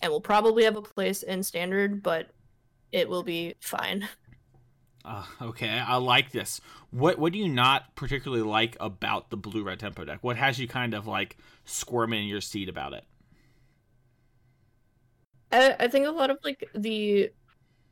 and 0.00 0.12
will 0.12 0.20
probably 0.20 0.64
have 0.64 0.76
a 0.76 0.82
place 0.82 1.24
in 1.24 1.42
standard, 1.42 2.02
but 2.02 2.30
it 2.92 3.08
will 3.08 3.22
be 3.22 3.54
fine. 3.60 4.08
Uh, 5.04 5.24
okay, 5.40 5.68
I 5.68 5.96
like 5.96 6.30
this. 6.30 6.60
What 6.90 7.18
what 7.18 7.32
do 7.32 7.38
you 7.38 7.48
not 7.48 7.94
particularly 7.96 8.44
like 8.44 8.76
about 8.78 9.30
the 9.30 9.36
blue 9.36 9.64
red 9.64 9.80
tempo 9.80 10.04
deck? 10.04 10.18
What 10.22 10.36
has 10.36 10.58
you 10.58 10.68
kind 10.68 10.94
of 10.94 11.06
like 11.06 11.36
squirming 11.64 12.22
in 12.22 12.28
your 12.28 12.40
seat 12.40 12.68
about 12.68 12.92
it? 12.92 13.04
I, 15.50 15.76
I 15.80 15.88
think 15.88 16.06
a 16.06 16.10
lot 16.10 16.30
of 16.30 16.38
like 16.44 16.68
the 16.74 17.30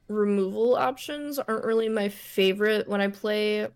removal 0.08 0.76
options 0.76 1.38
aren't 1.38 1.64
really 1.64 1.88
my 1.88 2.08
favorite 2.08 2.88
when 2.88 3.00
I 3.00 3.08
play 3.08 3.68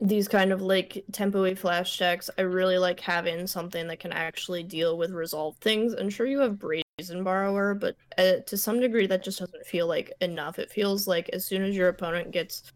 these 0.00 0.28
kind 0.28 0.52
of 0.52 0.62
like 0.62 1.04
tempo 1.12 1.54
flash 1.54 1.98
decks. 1.98 2.30
I 2.38 2.42
really 2.42 2.78
like 2.78 3.00
having 3.00 3.46
something 3.46 3.88
that 3.88 4.00
can 4.00 4.12
actually 4.12 4.62
deal 4.62 4.96
with 4.96 5.10
resolve 5.10 5.56
things. 5.58 5.94
I'm 5.94 6.10
sure, 6.10 6.26
you 6.26 6.40
have 6.40 6.58
Brazen 7.00 7.24
Borrower, 7.24 7.74
but 7.74 7.96
uh, 8.18 8.40
to 8.46 8.58
some 8.58 8.78
degree, 8.78 9.06
that 9.06 9.24
just 9.24 9.38
doesn't 9.38 9.64
feel 9.64 9.86
like 9.86 10.12
enough. 10.20 10.58
It 10.58 10.70
feels 10.70 11.08
like 11.08 11.30
as 11.30 11.46
soon 11.46 11.62
as 11.62 11.74
your 11.74 11.88
opponent 11.88 12.30
gets 12.30 12.70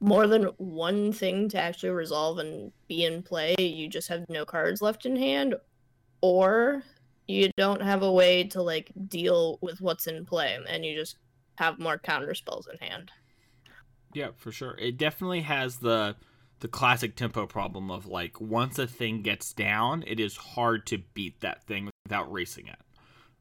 more 0.00 0.26
than 0.26 0.46
one 0.56 1.12
thing 1.12 1.48
to 1.50 1.60
actually 1.60 1.90
resolve 1.90 2.38
and 2.38 2.72
be 2.88 3.04
in 3.04 3.22
play, 3.22 3.54
you 3.60 3.88
just 3.88 4.08
have 4.08 4.24
no 4.28 4.44
cards 4.44 4.82
left 4.82 5.06
in 5.06 5.14
hand, 5.14 5.54
or 6.20 6.82
you 7.28 7.48
don't 7.56 7.80
have 7.80 8.02
a 8.02 8.10
way 8.10 8.42
to 8.42 8.60
like 8.60 8.90
deal 9.06 9.60
with 9.62 9.80
what's 9.80 10.08
in 10.08 10.26
play, 10.26 10.58
and 10.68 10.84
you 10.84 10.96
just 10.96 11.18
have 11.58 11.78
more 11.78 11.98
counter 11.98 12.34
spells 12.34 12.66
in 12.66 12.76
hand. 12.84 13.12
Yeah, 14.14 14.30
for 14.36 14.50
sure. 14.50 14.76
It 14.80 14.98
definitely 14.98 15.42
has 15.42 15.76
the 15.76 16.16
the 16.58 16.66
classic 16.66 17.14
tempo 17.14 17.46
problem 17.46 17.88
of 17.88 18.06
like 18.06 18.40
once 18.40 18.80
a 18.80 18.88
thing 18.88 19.22
gets 19.22 19.52
down, 19.52 20.02
it 20.08 20.18
is 20.18 20.36
hard 20.36 20.86
to 20.86 20.98
beat 21.14 21.40
that 21.40 21.62
thing 21.68 21.88
without 22.04 22.32
racing 22.32 22.66
it. 22.66 22.78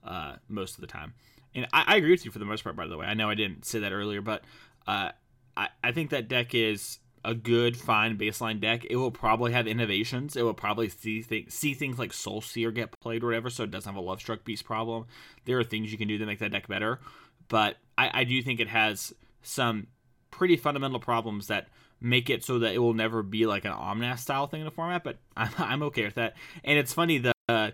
Uh, 0.03 0.35
most 0.47 0.75
of 0.75 0.81
the 0.81 0.87
time, 0.87 1.13
and 1.53 1.67
I, 1.71 1.83
I 1.87 1.95
agree 1.97 2.11
with 2.11 2.25
you 2.25 2.31
for 2.31 2.39
the 2.39 2.45
most 2.45 2.63
part. 2.63 2.75
By 2.75 2.87
the 2.87 2.97
way, 2.97 3.05
I 3.05 3.13
know 3.13 3.29
I 3.29 3.35
didn't 3.35 3.65
say 3.65 3.79
that 3.79 3.91
earlier, 3.91 4.21
but 4.21 4.43
uh, 4.87 5.11
I 5.55 5.69
I 5.83 5.91
think 5.91 6.09
that 6.09 6.27
deck 6.27 6.55
is 6.55 6.99
a 7.23 7.35
good, 7.35 7.77
fine 7.77 8.17
baseline 8.17 8.59
deck. 8.59 8.85
It 8.89 8.95
will 8.95 9.11
probably 9.11 9.51
have 9.51 9.67
innovations. 9.67 10.35
It 10.35 10.41
will 10.43 10.53
probably 10.53 10.89
see 10.89 11.21
th- 11.21 11.51
see 11.51 11.73
things 11.73 11.99
like 11.99 12.13
Soul 12.13 12.41
Seer 12.41 12.71
get 12.71 12.99
played 12.99 13.23
or 13.23 13.27
whatever, 13.27 13.49
so 13.49 13.63
it 13.63 13.71
doesn't 13.71 13.93
have 13.93 14.01
a 14.01 14.05
Lovestruck 14.05 14.43
Beast 14.43 14.65
problem. 14.65 15.05
There 15.45 15.59
are 15.59 15.63
things 15.63 15.91
you 15.91 15.97
can 15.97 16.07
do 16.07 16.17
to 16.17 16.25
make 16.25 16.39
that 16.39 16.51
deck 16.51 16.67
better, 16.67 16.99
but 17.47 17.77
I, 17.97 18.21
I 18.21 18.23
do 18.23 18.41
think 18.41 18.59
it 18.59 18.69
has 18.69 19.13
some 19.43 19.87
pretty 20.31 20.57
fundamental 20.57 20.99
problems 20.99 21.47
that 21.47 21.67
make 21.99 22.29
it 22.29 22.43
so 22.43 22.59
that 22.59 22.73
it 22.73 22.79
will 22.79 22.93
never 22.93 23.21
be 23.21 23.45
like 23.45 23.65
an 23.65 23.73
Omnath 23.73 24.19
style 24.19 24.47
thing 24.47 24.61
in 24.61 24.65
the 24.65 24.71
format. 24.71 25.03
But 25.03 25.17
I'm, 25.37 25.51
I'm 25.57 25.83
okay 25.83 26.05
with 26.05 26.15
that. 26.15 26.35
And 26.63 26.79
it's 26.79 26.93
funny 26.93 27.19
the 27.19 27.33
uh, 27.47 27.71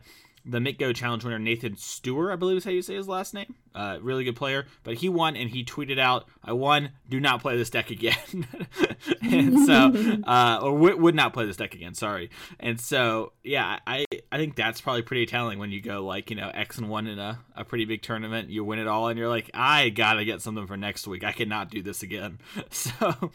the 0.47 0.59
Mitgo 0.59 0.95
Challenge 0.95 1.23
winner 1.23 1.39
Nathan 1.39 1.75
Stewart, 1.75 2.31
I 2.31 2.35
believe 2.37 2.57
is 2.57 2.63
how 2.63 2.71
you 2.71 2.81
say 2.81 2.95
his 2.95 3.07
last 3.07 3.33
name. 3.33 3.55
Uh, 3.75 3.99
really 4.01 4.23
good 4.23 4.35
player, 4.35 4.65
but 4.83 4.95
he 4.95 5.09
won 5.09 5.35
and 5.35 5.49
he 5.49 5.63
tweeted 5.63 5.99
out, 5.99 6.25
"I 6.43 6.53
won. 6.53 6.91
Do 7.07 7.19
not 7.19 7.41
play 7.41 7.57
this 7.57 7.69
deck 7.69 7.91
again." 7.91 8.47
and 9.21 9.65
so, 9.65 10.21
uh, 10.23 10.59
or 10.61 10.71
w- 10.71 10.97
would 10.97 11.15
not 11.15 11.33
play 11.33 11.45
this 11.45 11.57
deck 11.57 11.75
again. 11.75 11.93
Sorry. 11.93 12.29
And 12.59 12.79
so, 12.79 13.33
yeah, 13.43 13.79
I 13.85 14.05
I 14.31 14.37
think 14.37 14.55
that's 14.55 14.81
probably 14.81 15.01
pretty 15.01 15.25
telling 15.25 15.59
when 15.59 15.71
you 15.71 15.81
go 15.81 16.05
like 16.05 16.29
you 16.29 16.35
know 16.35 16.49
X 16.53 16.77
and 16.77 16.89
one 16.89 17.07
in 17.07 17.19
a, 17.19 17.39
a 17.55 17.65
pretty 17.65 17.85
big 17.85 18.01
tournament, 18.01 18.49
you 18.49 18.63
win 18.63 18.79
it 18.79 18.87
all, 18.87 19.09
and 19.09 19.19
you're 19.19 19.29
like, 19.29 19.51
I 19.53 19.89
gotta 19.89 20.25
get 20.25 20.41
something 20.41 20.65
for 20.65 20.77
next 20.77 21.07
week. 21.07 21.23
I 21.23 21.33
cannot 21.33 21.69
do 21.69 21.81
this 21.81 22.03
again. 22.03 22.39
So. 22.69 23.31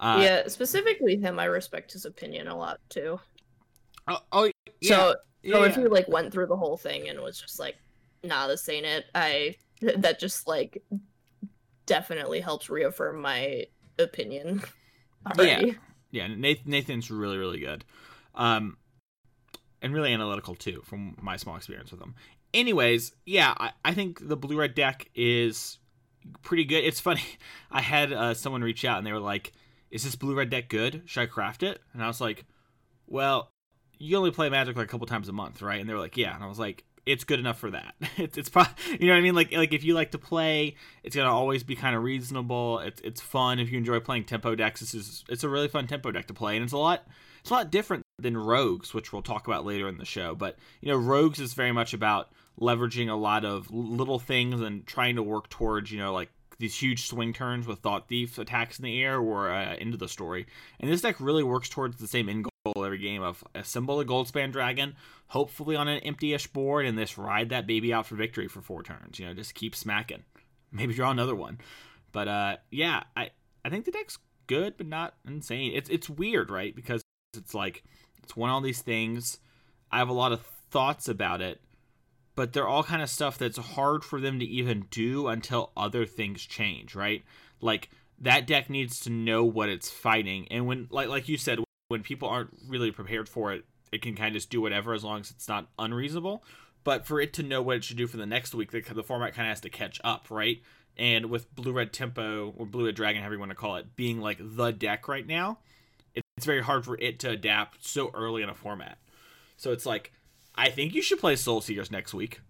Uh, 0.00 0.18
yeah, 0.20 0.48
specifically 0.48 1.16
him, 1.16 1.38
I 1.38 1.44
respect 1.44 1.92
his 1.92 2.04
opinion 2.04 2.48
a 2.48 2.56
lot 2.56 2.80
too. 2.88 3.20
Oh, 4.08 4.18
oh 4.32 4.50
yeah. 4.80 4.96
So, 4.96 5.14
so 5.44 5.62
yeah. 5.62 5.68
if 5.68 5.76
you 5.76 5.88
like 5.88 6.08
went 6.08 6.32
through 6.32 6.46
the 6.46 6.56
whole 6.56 6.76
thing 6.76 7.08
and 7.08 7.20
was 7.20 7.38
just 7.38 7.58
like, 7.58 7.76
"Nah, 8.22 8.46
this 8.46 8.68
ain't 8.68 8.86
it," 8.86 9.06
I 9.14 9.56
that 9.96 10.18
just 10.18 10.46
like 10.46 10.82
definitely 11.86 12.40
helps 12.40 12.70
reaffirm 12.70 13.20
my 13.20 13.66
opinion. 13.98 14.62
Already. 15.26 15.78
yeah, 16.10 16.26
Nathan, 16.26 16.70
Nathan's 16.70 17.10
really 17.10 17.38
really 17.38 17.60
good, 17.60 17.84
um, 18.34 18.76
and 19.80 19.94
really 19.94 20.12
analytical 20.12 20.54
too, 20.54 20.82
from 20.84 21.16
my 21.20 21.36
small 21.36 21.56
experience 21.56 21.90
with 21.90 22.00
him. 22.00 22.14
Anyways, 22.52 23.14
yeah, 23.26 23.54
I, 23.58 23.72
I 23.84 23.94
think 23.94 24.28
the 24.28 24.36
blue 24.36 24.58
red 24.58 24.74
deck 24.74 25.10
is 25.14 25.78
pretty 26.42 26.64
good. 26.64 26.84
It's 26.84 27.00
funny, 27.00 27.24
I 27.70 27.80
had 27.80 28.12
uh, 28.12 28.34
someone 28.34 28.62
reach 28.62 28.84
out 28.84 28.98
and 28.98 29.06
they 29.06 29.12
were 29.12 29.18
like, 29.18 29.52
"Is 29.90 30.04
this 30.04 30.16
blue 30.16 30.34
red 30.34 30.50
deck 30.50 30.68
good? 30.68 31.02
Should 31.06 31.22
I 31.22 31.26
craft 31.26 31.62
it?" 31.62 31.80
And 31.92 32.02
I 32.02 32.06
was 32.06 32.20
like, 32.20 32.44
"Well, 33.06 33.50
you 33.98 34.16
only 34.16 34.30
play 34.30 34.48
Magic 34.48 34.76
like 34.76 34.86
a 34.86 34.88
couple 34.88 35.06
times 35.06 35.28
a 35.28 35.32
month, 35.32 35.62
right?" 35.62 35.80
And 35.80 35.88
they 35.88 35.94
were 35.94 36.00
like, 36.00 36.16
"Yeah," 36.16 36.34
and 36.34 36.42
I 36.42 36.46
was 36.46 36.58
like, 36.58 36.84
it's 37.06 37.24
good 37.24 37.38
enough 37.38 37.58
for 37.58 37.70
that. 37.70 37.94
It's 38.16 38.38
it's 38.38 38.48
probably 38.48 38.72
you 39.00 39.06
know 39.08 39.12
what 39.12 39.18
I 39.18 39.22
mean. 39.22 39.34
Like 39.34 39.52
like 39.52 39.72
if 39.72 39.84
you 39.84 39.94
like 39.94 40.12
to 40.12 40.18
play, 40.18 40.76
it's 41.02 41.16
gonna 41.16 41.30
always 41.32 41.62
be 41.62 41.74
kind 41.74 41.96
of 41.96 42.02
reasonable. 42.02 42.78
It's 42.80 43.00
it's 43.02 43.20
fun 43.20 43.58
if 43.58 43.70
you 43.70 43.78
enjoy 43.78 44.00
playing 44.00 44.24
tempo 44.24 44.54
decks. 44.54 44.80
This 44.80 44.94
is 44.94 45.24
it's 45.28 45.44
a 45.44 45.48
really 45.48 45.68
fun 45.68 45.86
tempo 45.86 46.10
deck 46.12 46.26
to 46.28 46.34
play, 46.34 46.56
and 46.56 46.64
it's 46.64 46.72
a 46.72 46.78
lot 46.78 47.06
it's 47.40 47.50
a 47.50 47.54
lot 47.54 47.70
different 47.70 48.04
than 48.18 48.36
Rogues, 48.36 48.94
which 48.94 49.12
we'll 49.12 49.22
talk 49.22 49.46
about 49.46 49.66
later 49.66 49.88
in 49.88 49.98
the 49.98 50.04
show. 50.04 50.34
But 50.34 50.56
you 50.80 50.90
know, 50.90 50.96
Rogues 50.96 51.40
is 51.40 51.54
very 51.54 51.72
much 51.72 51.92
about 51.92 52.30
leveraging 52.60 53.10
a 53.10 53.14
lot 53.14 53.44
of 53.44 53.70
little 53.72 54.20
things 54.20 54.60
and 54.60 54.86
trying 54.86 55.16
to 55.16 55.22
work 55.22 55.48
towards 55.50 55.90
you 55.90 55.98
know 55.98 56.12
like 56.12 56.30
these 56.58 56.80
huge 56.80 57.06
swing 57.06 57.32
turns 57.32 57.66
with 57.66 57.80
Thought 57.80 58.08
Thief 58.08 58.38
attacks 58.38 58.78
in 58.78 58.84
the 58.84 59.02
air 59.02 59.18
or 59.18 59.50
uh, 59.50 59.74
into 59.76 59.96
the 59.96 60.08
story. 60.08 60.46
And 60.80 60.90
this 60.90 61.00
deck 61.00 61.20
really 61.20 61.42
works 61.42 61.68
towards 61.68 61.98
the 61.98 62.06
same 62.06 62.28
end 62.28 62.44
goal 62.44 62.84
every 62.84 62.98
game 62.98 63.22
of 63.22 63.44
assemble 63.54 64.00
a 64.00 64.04
Goldspan 64.04 64.52
Dragon, 64.52 64.96
hopefully 65.28 65.76
on 65.76 65.88
an 65.88 66.00
empty-ish 66.00 66.46
board, 66.48 66.86
and 66.86 66.96
this 66.96 67.18
ride 67.18 67.50
that 67.50 67.66
baby 67.66 67.92
out 67.92 68.06
for 68.06 68.16
victory 68.16 68.48
for 68.48 68.60
four 68.60 68.82
turns. 68.82 69.18
You 69.18 69.26
know, 69.26 69.34
just 69.34 69.54
keep 69.54 69.74
smacking. 69.74 70.22
Maybe 70.72 70.94
draw 70.94 71.10
another 71.10 71.34
one. 71.34 71.58
But 72.12 72.28
uh, 72.28 72.56
yeah, 72.70 73.04
I 73.16 73.30
I 73.64 73.70
think 73.70 73.84
the 73.84 73.90
deck's 73.90 74.18
good, 74.46 74.76
but 74.76 74.86
not 74.86 75.14
insane. 75.26 75.72
It's 75.74 75.90
it's 75.90 76.08
weird, 76.08 76.50
right? 76.50 76.74
Because 76.74 77.02
it's 77.36 77.54
like 77.54 77.84
it's 78.22 78.36
one 78.36 78.50
of 78.50 78.54
all 78.54 78.60
these 78.60 78.82
things. 78.82 79.38
I 79.90 79.98
have 79.98 80.08
a 80.08 80.14
lot 80.14 80.32
of 80.32 80.40
thoughts 80.70 81.08
about 81.08 81.40
it, 81.40 81.60
but 82.34 82.52
they're 82.52 82.68
all 82.68 82.82
kind 82.82 83.02
of 83.02 83.10
stuff 83.10 83.38
that's 83.38 83.58
hard 83.58 84.04
for 84.04 84.20
them 84.20 84.38
to 84.40 84.44
even 84.44 84.86
do 84.90 85.28
until 85.28 85.70
other 85.76 86.06
things 86.06 86.42
change, 86.42 86.94
right? 86.94 87.24
Like 87.60 87.90
that 88.18 88.46
deck 88.46 88.70
needs 88.70 89.00
to 89.00 89.10
know 89.10 89.44
what 89.44 89.68
it's 89.68 89.90
fighting, 89.90 90.46
and 90.50 90.66
when 90.66 90.88
like 90.90 91.08
like 91.08 91.28
you 91.28 91.36
said, 91.36 91.58
when 91.88 92.02
people 92.02 92.28
aren't 92.28 92.56
really 92.66 92.90
prepared 92.90 93.28
for 93.28 93.52
it, 93.52 93.64
it 93.92 94.02
can 94.02 94.14
kind 94.14 94.28
of 94.28 94.34
just 94.34 94.50
do 94.50 94.60
whatever 94.60 94.94
as 94.94 95.04
long 95.04 95.20
as 95.20 95.30
it's 95.30 95.48
not 95.48 95.68
unreasonable. 95.78 96.44
But 96.82 97.06
for 97.06 97.18
it 97.18 97.32
to 97.34 97.42
know 97.42 97.62
what 97.62 97.76
it 97.76 97.84
should 97.84 97.96
do 97.96 98.06
for 98.06 98.18
the 98.18 98.26
next 98.26 98.54
week, 98.54 98.70
the, 98.70 98.80
the 98.80 99.02
format 99.02 99.32
kind 99.32 99.48
of 99.48 99.52
has 99.52 99.60
to 99.62 99.70
catch 99.70 100.00
up, 100.04 100.26
right? 100.30 100.60
And 100.98 101.26
with 101.26 101.52
Blue 101.54 101.72
Red 101.72 101.92
Tempo 101.92 102.52
or 102.56 102.66
Blue 102.66 102.86
Red 102.86 102.94
Dragon, 102.94 103.22
however 103.22 103.34
you 103.34 103.40
want 103.40 103.50
to 103.50 103.56
call 103.56 103.76
it, 103.76 103.96
being 103.96 104.20
like 104.20 104.38
the 104.38 104.70
deck 104.70 105.08
right 105.08 105.26
now, 105.26 105.58
it's 106.14 106.46
very 106.46 106.62
hard 106.62 106.84
for 106.84 106.96
it 106.98 107.18
to 107.20 107.30
adapt 107.30 107.86
so 107.86 108.10
early 108.12 108.42
in 108.42 108.50
a 108.50 108.54
format. 108.54 108.98
So 109.56 109.72
it's 109.72 109.86
like, 109.86 110.12
I 110.54 110.70
think 110.70 110.94
you 110.94 111.02
should 111.02 111.18
play 111.18 111.36
Soul 111.36 111.60
Seekers 111.60 111.90
next 111.90 112.14
week, 112.14 112.40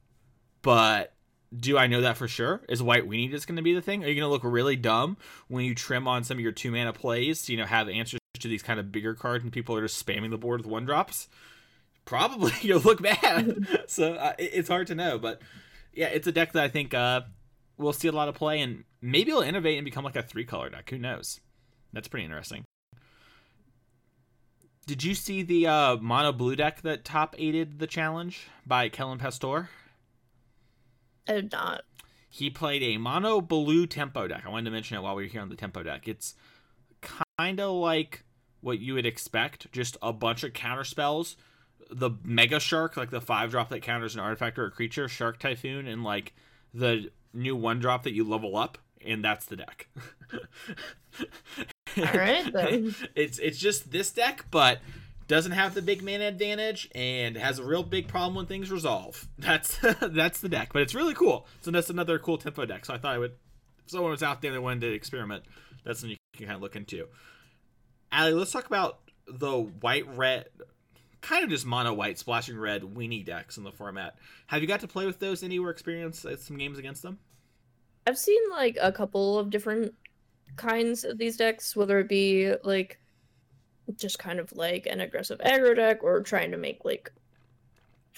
but 0.63 1.15
do 1.59 1.79
I 1.79 1.87
know 1.87 2.03
that 2.03 2.17
for 2.17 2.29
sure? 2.29 2.63
Is 2.69 2.83
White 2.83 3.09
Weenie 3.09 3.31
just 3.31 3.47
going 3.47 3.57
to 3.57 3.63
be 3.63 3.75
the 3.75 3.83
thing? 3.83 4.05
Are 4.05 4.09
you 4.09 4.15
going 4.15 4.27
to 4.27 4.33
look 4.33 4.45
really 4.45 4.77
dumb 4.77 5.17
when 5.49 5.65
you 5.65 5.75
trim 5.75 6.09
on 6.09 6.25
some 6.25 6.37
of 6.37 6.41
your 6.41 6.53
two 6.53 6.71
mana 6.71 6.93
plays 6.93 7.43
to 7.43 7.53
you 7.53 7.59
know 7.59 7.67
have 7.67 7.89
answers 7.89 8.21
to 8.41 8.49
these 8.49 8.63
kind 8.63 8.81
of 8.81 8.93
bigger 8.93 9.15
cards 9.15 9.45
and 9.45 9.53
people 9.53 9.77
are 9.77 9.83
just 9.83 10.05
spamming 10.05 10.31
the 10.31 10.39
board 10.39 10.61
with 10.61 10.67
one 10.67 10.85
drops? 10.85 11.29
Probably 12.05 12.53
you'll 12.61 12.81
look 12.81 13.03
bad. 13.03 13.85
so 13.87 14.15
uh, 14.15 14.33
it's 14.39 14.69
hard 14.69 14.89
to 14.89 14.95
know, 14.95 15.19
but 15.19 15.41
yeah, 15.93 16.09
it's 16.09 16.27
a 16.27 16.33
deck 16.33 16.53
that 16.53 16.65
I 16.65 16.69
think 16.69 16.93
uh, 16.93 17.23
we'll 17.79 17.93
see 17.93 18.09
a 18.09 18.13
lot 18.13 18.29
of 18.29 18.35
play 18.35 18.61
and 18.61 18.85
maybe 19.01 19.31
it'll 19.31 19.43
innovate 19.43 19.79
and 19.79 19.85
become 19.85 20.05
like 20.05 20.17
a 20.17 20.23
three 20.23 20.45
color 20.45 20.69
deck. 20.71 20.91
Who 20.91 20.99
knows? 20.99 21.41
That's 21.93 22.09
pretty 22.09 22.25
interesting. 22.25 22.65
Did 24.87 25.03
you 25.03 25.15
see 25.15 25.43
the 25.43 25.67
uh, 25.67 25.97
mono 25.97 26.33
blue 26.33 26.57
deck 26.57 26.83
that 26.83 27.05
top 27.05 27.35
aided 27.39 27.79
the 27.79 27.87
challenge 27.87 28.49
by 28.67 28.91
Kellen 28.91 29.19
Pastor? 29.19 29.71
I 31.27 31.33
did 31.33 31.53
not. 31.53 31.83
He 32.29 32.51
played 32.51 32.83
a 32.83 32.99
mono 32.99 33.41
blue 33.41 33.87
tempo 33.87 34.29
deck. 34.29 34.43
I 34.45 34.51
wanted 34.51 34.67
to 34.67 34.71
mention 34.73 34.99
it 34.99 35.03
while 35.03 35.15
we 35.15 35.23
were 35.23 35.29
here 35.29 35.41
on 35.41 35.49
the 35.49 35.57
tempo 35.57 35.83
deck. 35.83 36.07
It's 36.07 36.35
kind 37.01 37.61
of 37.61 37.73
like 37.77 38.25
what 38.61 38.79
you 38.79 38.95
would 38.95 39.07
expect, 39.07 39.73
just 39.73 39.97
a 40.03 40.13
bunch 40.13 40.45
of 40.45 40.53
counter 40.53 40.85
spells. 40.85 41.37
The 41.91 42.11
Mega 42.23 42.61
Shark, 42.61 42.97
like 42.97 43.11
the 43.11 43.21
five 43.21 43.51
drop 43.51 43.71
that 43.71 43.81
counters 43.83 44.15
an 44.15 44.21
artifact 44.21 44.59
or 44.59 44.67
a 44.67 44.71
creature, 44.71 45.09
Shark 45.09 45.39
Typhoon, 45.39 45.87
and 45.87 46.05
like 46.05 46.35
the 46.75 47.11
new 47.33 47.57
one 47.57 47.79
drop 47.79 48.03
that 48.03 48.13
you 48.13 48.25
level 48.25 48.57
up, 48.57 48.79
and 49.05 49.25
that's 49.25 49.47
the 49.47 49.57
deck. 49.57 49.89
All 51.97 52.05
right, 52.05 52.53
then. 52.53 52.95
it's 53.15 53.39
it's 53.39 53.59
just 53.59 53.91
this 53.91 54.11
deck, 54.13 54.47
but 54.51 54.81
doesn't 55.27 55.53
have 55.53 55.75
the 55.75 55.83
big 55.83 56.03
mana 56.03 56.25
advantage 56.25 56.89
and 56.95 57.37
has 57.37 57.59
a 57.59 57.65
real 57.65 57.83
big 57.83 58.09
problem 58.09 58.35
when 58.35 58.47
things 58.47 58.71
resolve. 58.71 59.27
That's 59.39 59.79
that's 60.01 60.41
the 60.41 60.49
deck, 60.49 60.71
but 60.73 60.83
it's 60.83 60.95
really 60.95 61.15
cool. 61.15 61.47
So 61.63 61.71
that's 61.71 61.91
another 61.91 62.19
cool 62.19 62.39
tempo 62.39 62.65
deck. 62.67 62.85
So 62.85 62.95
I 62.95 62.99
thought 62.99 63.15
I 63.15 63.19
would, 63.19 63.33
if 63.85 63.91
someone 63.91 64.11
was 64.11 64.23
out 64.23 64.43
there 64.43 64.53
that 64.53 64.61
wanted 64.61 64.83
to 64.83 64.93
experiment, 64.93 65.45
that's 65.85 66.01
something 66.01 66.13
you 66.13 66.39
can 66.39 66.47
kind 66.47 66.57
of 66.57 66.63
look 66.63 66.77
into. 66.77 67.09
Ali, 68.13 68.33
let's 68.33 68.53
talk 68.53 68.67
about 68.67 69.01
the 69.27 69.59
white 69.59 70.07
red, 70.17 70.47
kind 71.21 71.45
of 71.45 71.51
just 71.51 71.67
mono 71.67 71.93
white 71.93 72.19
splashing 72.19 72.59
red 72.59 72.83
weenie 72.83 73.25
decks 73.25 73.57
in 73.57 73.65
the 73.65 73.73
format. 73.73 74.17
Have 74.47 74.63
you 74.63 74.69
got 74.69 74.81
to 74.81 74.89
play 74.89 75.07
with 75.07 75.19
those 75.19 75.43
anywhere? 75.43 75.71
Experience 75.71 76.25
uh, 76.25 76.37
some 76.37 76.57
games 76.57 76.79
against 76.79 77.03
them? 77.03 77.19
I've 78.07 78.19
seen 78.19 78.41
like 78.51 78.77
a 78.81 78.93
couple 78.93 79.39
of 79.39 79.51
different 79.51 79.95
kinds 80.57 81.05
of 81.05 81.19
these 81.19 81.37
decks, 81.37 81.77
whether 81.77 81.99
it 81.99 82.09
be 82.09 82.55
like 82.65 82.99
just 83.97 84.19
kind 84.19 84.39
of 84.39 84.53
like 84.53 84.87
an 84.87 85.01
aggressive 85.01 85.39
aggro 85.41 85.77
deck 85.77 86.03
or 86.03 86.23
trying 86.23 86.51
to 86.51 86.57
make 86.57 86.85
like 86.85 87.13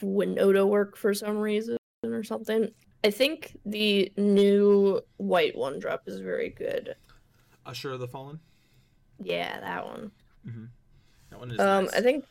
Winota 0.01 0.67
work 0.67 0.97
for 0.97 1.15
some 1.15 1.39
reason 1.39 1.77
or 2.05 2.23
something. 2.23 2.71
I 3.05 3.11
think 3.11 3.57
the 3.65 4.13
new 4.17 5.01
white 5.17 5.57
one 5.57 5.79
drop 5.79 6.03
is 6.07 6.21
very 6.21 6.51
good. 6.51 6.95
Usher 7.65 7.93
of 7.93 8.01
the 8.01 8.09
Fallen? 8.09 8.39
Yeah, 9.23 9.61
that 9.61 9.85
one. 9.85 10.11
Mm-hmm. 10.47 10.65
That 11.31 11.39
one 11.39 11.51
is 11.51 11.59
Um, 11.59 11.85
nice. 11.85 11.95
I 11.95 12.01
think, 12.01 12.25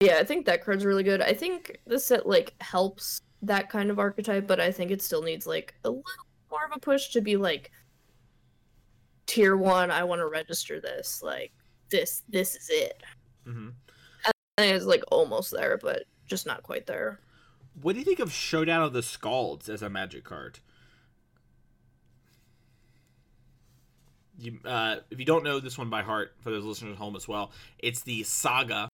yeah, 0.00 0.18
I 0.18 0.24
think 0.24 0.46
that 0.46 0.64
card's 0.64 0.84
really 0.84 1.02
good. 1.02 1.20
I 1.20 1.32
think 1.34 1.78
this 1.86 2.06
set 2.06 2.26
like 2.26 2.54
helps 2.60 3.20
that 3.42 3.68
kind 3.70 3.90
of 3.90 3.98
archetype, 3.98 4.46
but 4.46 4.60
I 4.60 4.70
think 4.70 4.90
it 4.90 5.02
still 5.02 5.22
needs 5.22 5.46
like 5.46 5.74
a 5.84 5.90
little 5.90 6.04
more 6.50 6.64
of 6.64 6.76
a 6.76 6.80
push 6.80 7.10
to 7.10 7.20
be 7.20 7.36
like 7.36 7.70
tier 9.30 9.56
one. 9.56 9.90
I 9.92 10.02
want 10.02 10.20
to 10.20 10.26
register 10.26 10.80
this. 10.80 11.22
Like 11.22 11.52
this, 11.88 12.22
this 12.28 12.56
is 12.56 12.68
it. 12.68 13.02
Mhm. 13.46 13.72
I 14.26 14.30
it's 14.64 14.84
like 14.84 15.04
almost 15.10 15.52
there, 15.52 15.78
but 15.78 16.02
just 16.26 16.46
not 16.46 16.62
quite 16.64 16.86
there. 16.86 17.20
What 17.80 17.92
do 17.92 18.00
you 18.00 18.04
think 18.04 18.18
of 18.18 18.32
Showdown 18.32 18.82
of 18.82 18.92
the 18.92 19.02
Scalds 19.02 19.68
as 19.68 19.82
a 19.82 19.88
magic 19.88 20.24
card? 20.24 20.58
You, 24.38 24.58
uh, 24.64 24.96
if 25.10 25.18
you 25.18 25.24
don't 25.24 25.44
know 25.44 25.60
this 25.60 25.78
one 25.78 25.90
by 25.90 26.02
heart, 26.02 26.34
for 26.40 26.50
those 26.50 26.64
listeners 26.64 26.92
at 26.92 26.98
home 26.98 27.14
as 27.14 27.28
well, 27.28 27.52
it's 27.78 28.02
the 28.02 28.22
Saga 28.24 28.88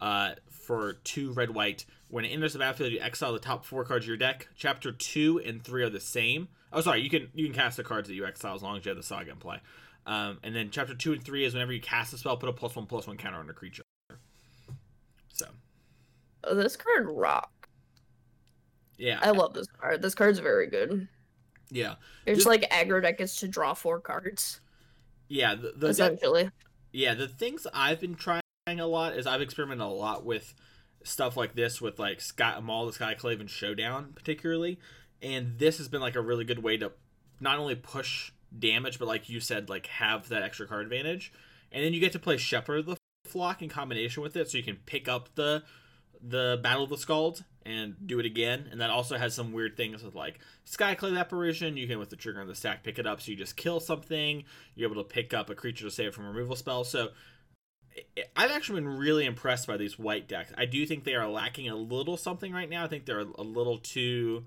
uh, 0.00 0.32
for 0.50 0.94
two 1.04 1.32
red 1.32 1.50
white. 1.50 1.86
When 2.08 2.24
it 2.24 2.28
enters 2.28 2.52
the 2.52 2.58
battlefield, 2.60 2.92
you 2.92 3.00
exile 3.00 3.32
the 3.32 3.38
top 3.38 3.64
four 3.64 3.84
cards 3.84 4.04
of 4.04 4.08
your 4.08 4.16
deck. 4.16 4.48
Chapter 4.54 4.92
two 4.92 5.40
and 5.44 5.62
three 5.64 5.82
are 5.82 5.90
the 5.90 6.00
same. 6.00 6.48
Oh, 6.72 6.80
sorry, 6.80 7.00
you 7.00 7.10
can 7.10 7.28
you 7.34 7.44
can 7.46 7.54
cast 7.54 7.76
the 7.76 7.84
cards 7.84 8.08
that 8.08 8.14
you 8.14 8.26
exile 8.26 8.54
as 8.54 8.62
long 8.62 8.76
as 8.76 8.84
you 8.84 8.90
have 8.90 8.96
the 8.96 9.02
Saga 9.02 9.30
in 9.30 9.36
play. 9.38 9.58
Um, 10.06 10.38
and 10.42 10.54
then 10.54 10.70
chapter 10.70 10.94
two 10.94 11.12
and 11.12 11.22
three 11.22 11.44
is 11.44 11.54
whenever 11.54 11.72
you 11.72 11.80
cast 11.80 12.12
a 12.12 12.18
spell, 12.18 12.36
put 12.36 12.48
a 12.48 12.52
plus 12.52 12.76
one 12.76 12.86
plus 12.86 13.06
one 13.06 13.16
counter 13.16 13.38
on 13.38 13.48
a 13.50 13.52
creature. 13.52 13.82
So 15.28 15.46
Oh, 16.44 16.54
this 16.54 16.76
card 16.76 17.06
rock. 17.08 17.68
yeah, 18.98 19.18
I 19.22 19.30
love 19.30 19.52
this 19.54 19.66
card. 19.80 20.02
This 20.02 20.14
card's 20.14 20.38
very 20.38 20.68
good. 20.68 21.08
yeah, 21.70 21.94
It's 22.24 22.38
This- 22.40 22.46
like 22.46 22.62
aggro 22.70 23.02
deck 23.02 23.18
gets 23.18 23.40
to 23.40 23.48
draw 23.48 23.74
four 23.74 24.00
cards 24.00 24.60
yeah. 25.28 25.56
The, 25.56 25.72
the 25.72 25.88
deck- 25.88 25.90
essentially. 25.90 26.50
Yeah, 26.92 27.14
the 27.14 27.26
things 27.26 27.66
I've 27.74 28.00
been 28.00 28.14
trying 28.14 28.40
a 28.68 28.86
lot 28.86 29.16
is 29.16 29.26
I've 29.26 29.40
experimented 29.40 29.84
a 29.84 29.88
lot 29.88 30.24
with 30.24 30.54
stuff 31.02 31.36
like 31.36 31.54
this 31.56 31.80
with 31.80 31.98
like 31.98 32.20
Sky 32.20 32.58
Maul 32.60 32.86
the 32.86 32.92
Skyclave 32.92 33.40
and 33.40 33.50
Showdown 33.50 34.12
particularly, 34.14 34.78
and 35.22 35.58
this 35.58 35.78
has 35.78 35.88
been 35.88 36.00
like 36.00 36.16
a 36.16 36.20
really 36.20 36.44
good 36.44 36.62
way 36.62 36.76
to 36.76 36.92
not 37.40 37.58
only 37.58 37.74
push 37.74 38.32
damage 38.56 38.98
but 38.98 39.08
like 39.08 39.28
you 39.28 39.40
said 39.40 39.68
like 39.68 39.86
have 39.86 40.28
that 40.28 40.42
extra 40.42 40.66
card 40.66 40.84
advantage, 40.84 41.32
and 41.72 41.84
then 41.84 41.92
you 41.92 42.00
get 42.00 42.12
to 42.12 42.18
play 42.18 42.36
Shepherd 42.36 42.86
the 42.86 42.96
Flock 43.24 43.60
in 43.60 43.68
combination 43.68 44.22
with 44.22 44.36
it, 44.36 44.50
so 44.50 44.56
you 44.58 44.64
can 44.64 44.76
pick 44.86 45.08
up 45.08 45.34
the 45.34 45.62
the 46.22 46.58
Battle 46.62 46.84
of 46.84 46.90
the 46.90 46.96
Scald 46.96 47.44
and 47.64 47.94
do 48.06 48.18
it 48.18 48.26
again, 48.26 48.68
and 48.70 48.80
that 48.80 48.90
also 48.90 49.18
has 49.18 49.34
some 49.34 49.52
weird 49.52 49.76
things 49.76 50.02
with 50.02 50.14
like 50.14 50.38
Skyclave 50.66 51.18
Apparition. 51.18 51.76
You 51.76 51.86
can 51.86 51.98
with 51.98 52.10
the 52.10 52.16
trigger 52.16 52.40
on 52.40 52.46
the 52.46 52.54
stack 52.54 52.82
pick 52.84 52.98
it 52.98 53.06
up, 53.06 53.20
so 53.20 53.30
you 53.30 53.36
just 53.36 53.56
kill 53.56 53.80
something. 53.80 54.44
You're 54.74 54.90
able 54.90 55.02
to 55.02 55.08
pick 55.08 55.34
up 55.34 55.50
a 55.50 55.54
creature 55.54 55.84
to 55.84 55.90
save 55.90 56.14
from 56.14 56.26
removal 56.26 56.56
spells. 56.56 56.88
So 56.88 57.08
I've 58.36 58.50
actually 58.50 58.80
been 58.80 58.98
really 58.98 59.24
impressed 59.26 59.66
by 59.66 59.76
these 59.76 59.98
white 59.98 60.28
decks. 60.28 60.52
I 60.56 60.66
do 60.66 60.86
think 60.86 61.04
they 61.04 61.14
are 61.14 61.28
lacking 61.28 61.68
a 61.68 61.76
little 61.76 62.16
something 62.16 62.52
right 62.52 62.68
now. 62.68 62.84
I 62.84 62.88
think 62.88 63.04
they're 63.04 63.20
a 63.20 63.42
little 63.42 63.78
too 63.78 64.44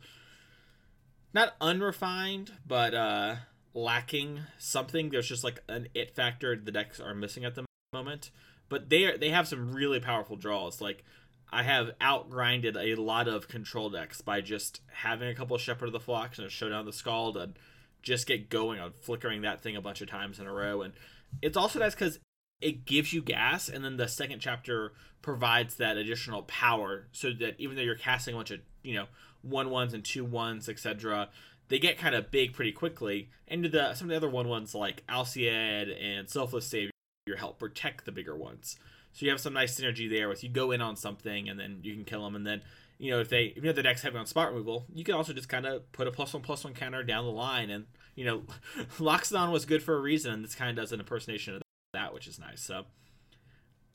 not 1.33 1.55
unrefined, 1.61 2.53
but 2.65 2.93
uh 2.93 3.35
lacking 3.73 4.41
something. 4.57 5.09
There's 5.09 5.27
just 5.27 5.43
like 5.43 5.61
an 5.67 5.87
it 5.93 6.15
factor 6.15 6.55
the 6.55 6.71
decks 6.71 6.99
are 6.99 7.13
missing 7.13 7.45
at 7.45 7.55
the 7.55 7.65
moment. 7.93 8.31
But 8.67 8.89
they 8.89 9.05
are 9.05 9.17
they 9.17 9.29
have 9.29 9.47
some 9.47 9.73
really 9.73 9.99
powerful 9.99 10.35
draws. 10.35 10.81
Like 10.81 11.03
I 11.51 11.63
have 11.63 11.91
outgrinded 11.99 12.77
a 12.77 12.95
lot 12.95 13.27
of 13.27 13.47
control 13.47 13.89
decks 13.89 14.21
by 14.21 14.41
just 14.41 14.81
having 14.91 15.29
a 15.29 15.35
couple 15.35 15.55
of 15.55 15.61
Shepherd 15.61 15.87
of 15.87 15.93
the 15.93 15.99
Flocks 15.99 16.37
and 16.37 16.45
a 16.45 16.49
Showdown 16.49 16.81
of 16.81 16.85
the 16.85 16.93
Scald 16.93 17.37
and 17.37 17.57
just 18.01 18.27
get 18.27 18.49
going 18.49 18.79
on 18.79 18.93
flickering 19.01 19.41
that 19.41 19.61
thing 19.61 19.75
a 19.75 19.81
bunch 19.81 20.01
of 20.01 20.09
times 20.09 20.39
in 20.39 20.45
a 20.45 20.53
row. 20.53 20.81
And 20.81 20.93
it's 21.41 21.57
also 21.57 21.79
nice 21.79 21.95
because 21.95 22.19
it 22.61 22.85
gives 22.85 23.13
you 23.13 23.21
gas, 23.21 23.69
and 23.69 23.83
then 23.83 23.97
the 23.97 24.07
second 24.07 24.39
chapter 24.39 24.93
provides 25.21 25.75
that 25.75 25.97
additional 25.97 26.43
power, 26.43 27.07
so 27.11 27.31
that 27.31 27.55
even 27.57 27.75
though 27.75 27.81
you're 27.81 27.95
casting 27.95 28.33
a 28.33 28.37
bunch 28.37 28.51
of 28.51 28.59
you 28.83 28.95
know 28.95 29.05
one 29.41 29.69
ones 29.69 29.93
and 29.93 30.03
two 30.03 30.25
ones, 30.25 30.67
etc., 30.69 31.29
they 31.69 31.77
get 31.79 31.97
kind 31.97 32.15
of 32.15 32.31
big 32.31 32.53
pretty 32.53 32.71
quickly. 32.71 33.29
And 33.47 33.63
the 33.65 33.93
some 33.93 34.05
of 34.07 34.09
the 34.09 34.15
other 34.17 34.29
one 34.29 34.47
ones 34.47 34.73
like 34.73 35.05
Alseid 35.07 35.95
and 36.03 36.29
Selfless 36.29 36.65
Savior 36.67 36.91
help 37.37 37.59
protect 37.59 38.05
the 38.05 38.11
bigger 38.11 38.35
ones. 38.35 38.77
So 39.13 39.25
you 39.25 39.31
have 39.31 39.39
some 39.39 39.53
nice 39.53 39.79
synergy 39.79 40.09
there 40.09 40.27
with 40.29 40.43
you 40.43 40.49
go 40.49 40.71
in 40.71 40.81
on 40.81 40.95
something 40.95 41.47
and 41.49 41.59
then 41.59 41.79
you 41.83 41.93
can 41.93 42.05
kill 42.05 42.23
them, 42.23 42.35
and 42.35 42.45
then 42.45 42.61
you 42.97 43.11
know 43.11 43.19
if 43.19 43.29
they 43.29 43.45
if 43.55 43.57
you 43.63 43.67
have 43.67 43.75
the 43.75 43.83
deck's 43.83 44.01
heavy 44.01 44.17
on 44.17 44.25
spot 44.25 44.49
removal, 44.49 44.85
you 44.93 45.03
can 45.03 45.13
also 45.15 45.33
just 45.33 45.49
kind 45.49 45.65
of 45.65 45.91
put 45.91 46.07
a 46.07 46.11
plus 46.11 46.33
one 46.33 46.41
plus 46.43 46.63
one 46.63 46.73
counter 46.73 47.03
down 47.03 47.25
the 47.25 47.31
line, 47.31 47.69
and 47.69 47.85
you 48.15 48.25
know 48.25 48.43
Loxodon 48.97 49.51
was 49.51 49.65
good 49.65 49.83
for 49.83 49.95
a 49.95 49.99
reason. 50.01 50.33
And 50.33 50.43
this 50.43 50.55
kind 50.55 50.69
of 50.71 50.75
does 50.75 50.91
an 50.91 50.99
impersonation 50.99 51.55
of 51.55 51.61
that, 51.93 52.13
which 52.13 52.27
is 52.27 52.39
nice. 52.39 52.61
So 52.61 52.85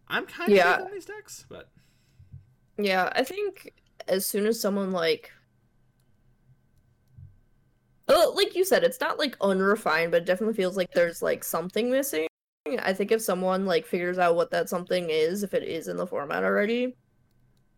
I'm 0.08 0.26
kind 0.26 0.50
of 0.50 0.56
Yeah. 0.56 0.80
on 0.84 0.90
these 0.92 1.06
decks, 1.06 1.44
but 1.48 1.70
Yeah, 2.78 3.12
I 3.14 3.22
think 3.24 3.72
as 4.08 4.26
soon 4.26 4.46
as 4.46 4.60
someone 4.60 4.92
like 4.92 5.32
Oh, 8.08 8.32
like 8.36 8.54
you 8.54 8.64
said, 8.64 8.84
it's 8.84 9.00
not 9.00 9.18
like 9.18 9.36
unrefined, 9.40 10.10
but 10.12 10.22
it 10.22 10.26
definitely 10.26 10.54
feels 10.54 10.76
like 10.76 10.90
there's 10.92 11.22
like 11.22 11.42
something 11.42 11.90
missing. 11.90 12.26
I 12.80 12.92
think 12.92 13.12
if 13.12 13.22
someone 13.22 13.66
like 13.66 13.86
figures 13.86 14.18
out 14.18 14.36
what 14.36 14.50
that 14.50 14.68
something 14.68 15.08
is, 15.10 15.42
if 15.42 15.54
it 15.54 15.62
is 15.64 15.88
in 15.88 15.96
the 15.96 16.06
format 16.06 16.44
already, 16.44 16.96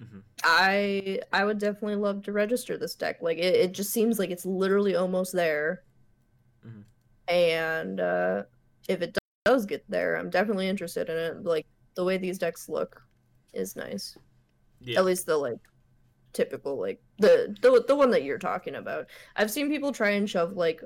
Mhm. 0.00 0.22
I 0.44 1.20
I 1.32 1.44
would 1.44 1.58
definitely 1.58 1.96
love 1.96 2.22
to 2.24 2.32
register 2.32 2.76
this 2.78 2.94
deck. 2.94 3.18
Like 3.22 3.38
it, 3.38 3.54
it 3.54 3.72
just 3.72 3.92
seems 3.92 4.18
like 4.18 4.30
it's 4.30 4.46
literally 4.46 4.94
almost 4.96 5.32
there. 5.32 5.84
Mhm. 6.62 6.84
And 7.28 8.00
uh 8.00 8.44
if 8.88 9.02
it 9.02 9.16
does 9.44 9.66
get 9.66 9.84
there, 9.88 10.16
I'm 10.16 10.30
definitely 10.30 10.68
interested 10.68 11.08
in 11.08 11.16
it. 11.16 11.44
Like 11.44 11.66
the 11.96 12.04
way 12.04 12.18
these 12.18 12.38
decks 12.38 12.68
look 12.68 13.02
is 13.52 13.74
nice. 13.76 14.16
yeah, 14.80 14.98
At 15.00 15.04
least 15.06 15.26
the 15.26 15.36
like 15.38 15.60
typical 16.36 16.78
like 16.78 17.02
the 17.18 17.56
the 17.62 17.82
the 17.88 17.96
one 17.96 18.10
that 18.10 18.22
you're 18.22 18.38
talking 18.38 18.74
about. 18.76 19.06
I've 19.34 19.50
seen 19.50 19.68
people 19.70 19.90
try 19.92 20.10
and 20.10 20.28
shove 20.30 20.52
like 20.52 20.82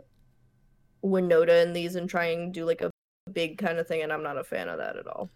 Winota 1.04 1.62
in 1.62 1.72
these 1.72 1.96
and 1.96 2.08
try 2.08 2.26
and 2.26 2.52
do 2.52 2.64
like 2.64 2.80
a 2.80 2.90
big 3.32 3.58
kind 3.58 3.78
of 3.78 3.86
thing, 3.86 4.02
and 4.02 4.12
I'm 4.12 4.22
not 4.22 4.38
a 4.38 4.44
fan 4.44 4.68
of 4.68 4.78
that 4.78 4.96
at 4.96 5.06
all. 5.06 5.30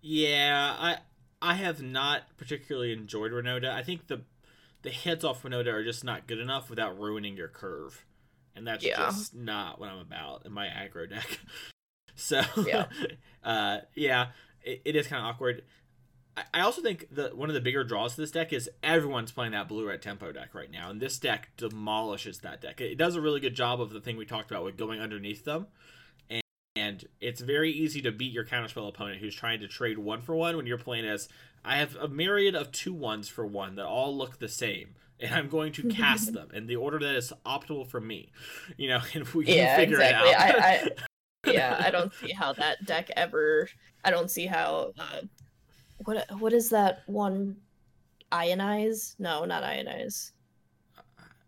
yeah. 0.00 0.74
I 0.78 0.98
I 1.42 1.54
have 1.54 1.82
not 1.82 2.22
particularly 2.36 2.92
enjoyed 2.92 3.32
Renota. 3.32 3.70
I 3.70 3.82
think 3.82 4.06
the 4.06 4.22
the 4.82 4.90
hits 4.90 5.24
off 5.24 5.42
Renota 5.42 5.72
are 5.72 5.84
just 5.84 6.04
not 6.04 6.26
good 6.26 6.38
enough 6.38 6.68
without 6.70 6.98
ruining 6.98 7.36
your 7.36 7.48
curve, 7.48 8.04
and 8.54 8.66
that's 8.66 8.84
Yeah. 8.84 8.96
just 8.96 9.34
not 9.34 9.80
what 9.80 9.88
I'm 9.88 9.98
about 9.98 10.44
in 10.46 10.52
my 10.52 10.66
aggro 10.66 11.08
deck. 11.08 11.38
So 12.16 12.42
Yeah. 12.64 12.86
uh, 13.42 13.78
yeah, 13.96 14.28
it, 14.62 14.82
it 14.84 14.94
is 14.96 15.08
kind 15.08 15.20
of 15.20 15.26
awkward. 15.34 15.64
I- 16.36 16.60
also 16.60 16.82
think 16.82 17.06
that 17.12 17.36
one 17.36 17.48
of 17.48 17.54
the 17.54 17.60
bigger 17.60 17.84
draws 17.84 18.14
to 18.14 18.20
this 18.20 18.30
deck 18.30 18.52
is 18.52 18.68
everyone's 18.82 19.32
playing 19.32 19.52
that 19.52 19.68
blue 19.68 19.86
red 19.86 20.02
tempo 20.02 20.32
deck 20.32 20.54
right 20.54 20.70
now, 20.70 20.90
and 20.90 21.00
this 21.00 21.18
deck 21.18 21.50
demolishes 21.56 22.38
that 22.40 22.60
deck. 22.60 22.80
It 22.80 22.96
does 22.96 23.14
a 23.16 23.20
really 23.20 23.40
good 23.40 23.54
job 23.54 23.80
of 23.80 23.90
the 23.90 24.00
thing 24.00 24.16
we 24.16 24.26
talked 24.26 24.50
about 24.50 24.64
with 24.64 24.76
going 24.76 25.00
underneath 25.00 25.44
them, 25.44 25.66
and, 26.28 26.42
and 26.76 27.04
it's 27.20 27.40
very 27.40 27.70
easy 27.70 28.00
to 28.02 28.10
beat 28.12 28.32
your 28.32 28.44
counterspell 28.44 28.88
opponent 28.88 29.20
who's 29.20 29.34
trying 29.34 29.60
to 29.60 29.68
trade 29.68 29.98
one 29.98 30.20
for 30.22 30.34
one 30.34 30.56
when 30.56 30.66
you're 30.66 30.78
playing 30.78 31.04
as 31.06 31.28
I 31.64 31.76
have 31.76 31.96
a 31.96 32.08
myriad 32.08 32.54
of 32.54 32.72
two 32.72 32.92
ones 32.94 33.28
for 33.28 33.46
one 33.46 33.76
that 33.76 33.86
all 33.86 34.16
look 34.16 34.38
the 34.38 34.48
same. 34.48 34.94
And 35.20 35.32
I'm 35.32 35.48
going 35.48 35.72
to 35.74 35.84
cast 35.84 36.32
them 36.34 36.48
in 36.52 36.66
the 36.66 36.76
order 36.76 36.98
that 36.98 37.14
is 37.14 37.32
optimal 37.46 37.86
for 37.86 38.00
me, 38.00 38.32
you 38.76 38.88
know. 38.88 39.00
And 39.14 39.26
we 39.28 39.44
can 39.44 39.54
Yeah, 39.54 39.76
figure 39.76 40.00
exactly. 40.00 40.30
it 40.30 40.36
out. 40.36 40.60
I, 40.60 40.74
I 40.74 40.90
yeah, 41.52 41.76
I 41.80 41.90
don't 41.90 42.12
see 42.14 42.32
how 42.32 42.52
that 42.54 42.84
deck 42.84 43.10
ever. 43.16 43.68
I 44.04 44.10
don't 44.10 44.30
see 44.30 44.46
how. 44.46 44.92
Uh, 44.98 45.20
what 46.04 46.26
what 46.38 46.52
is 46.52 46.70
that 46.70 47.02
one? 47.06 47.56
Ionize? 48.32 49.14
No, 49.18 49.44
not 49.44 49.62
ionize. 49.62 50.32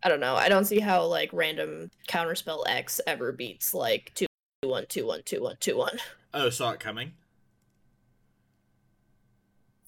I 0.02 0.08
don't 0.08 0.20
know. 0.20 0.36
I 0.36 0.48
don't 0.48 0.66
see 0.66 0.78
how 0.78 1.04
like 1.04 1.30
random 1.32 1.90
counterspell 2.08 2.64
X 2.68 3.00
ever 3.06 3.32
beats 3.32 3.74
like 3.74 4.12
two 4.14 4.26
one 4.62 4.86
two 4.88 5.06
one 5.06 5.22
two 5.24 5.42
one 5.42 5.56
two 5.60 5.76
one. 5.76 5.98
oh, 6.34 6.50
saw 6.50 6.70
it 6.70 6.80
coming. 6.80 7.12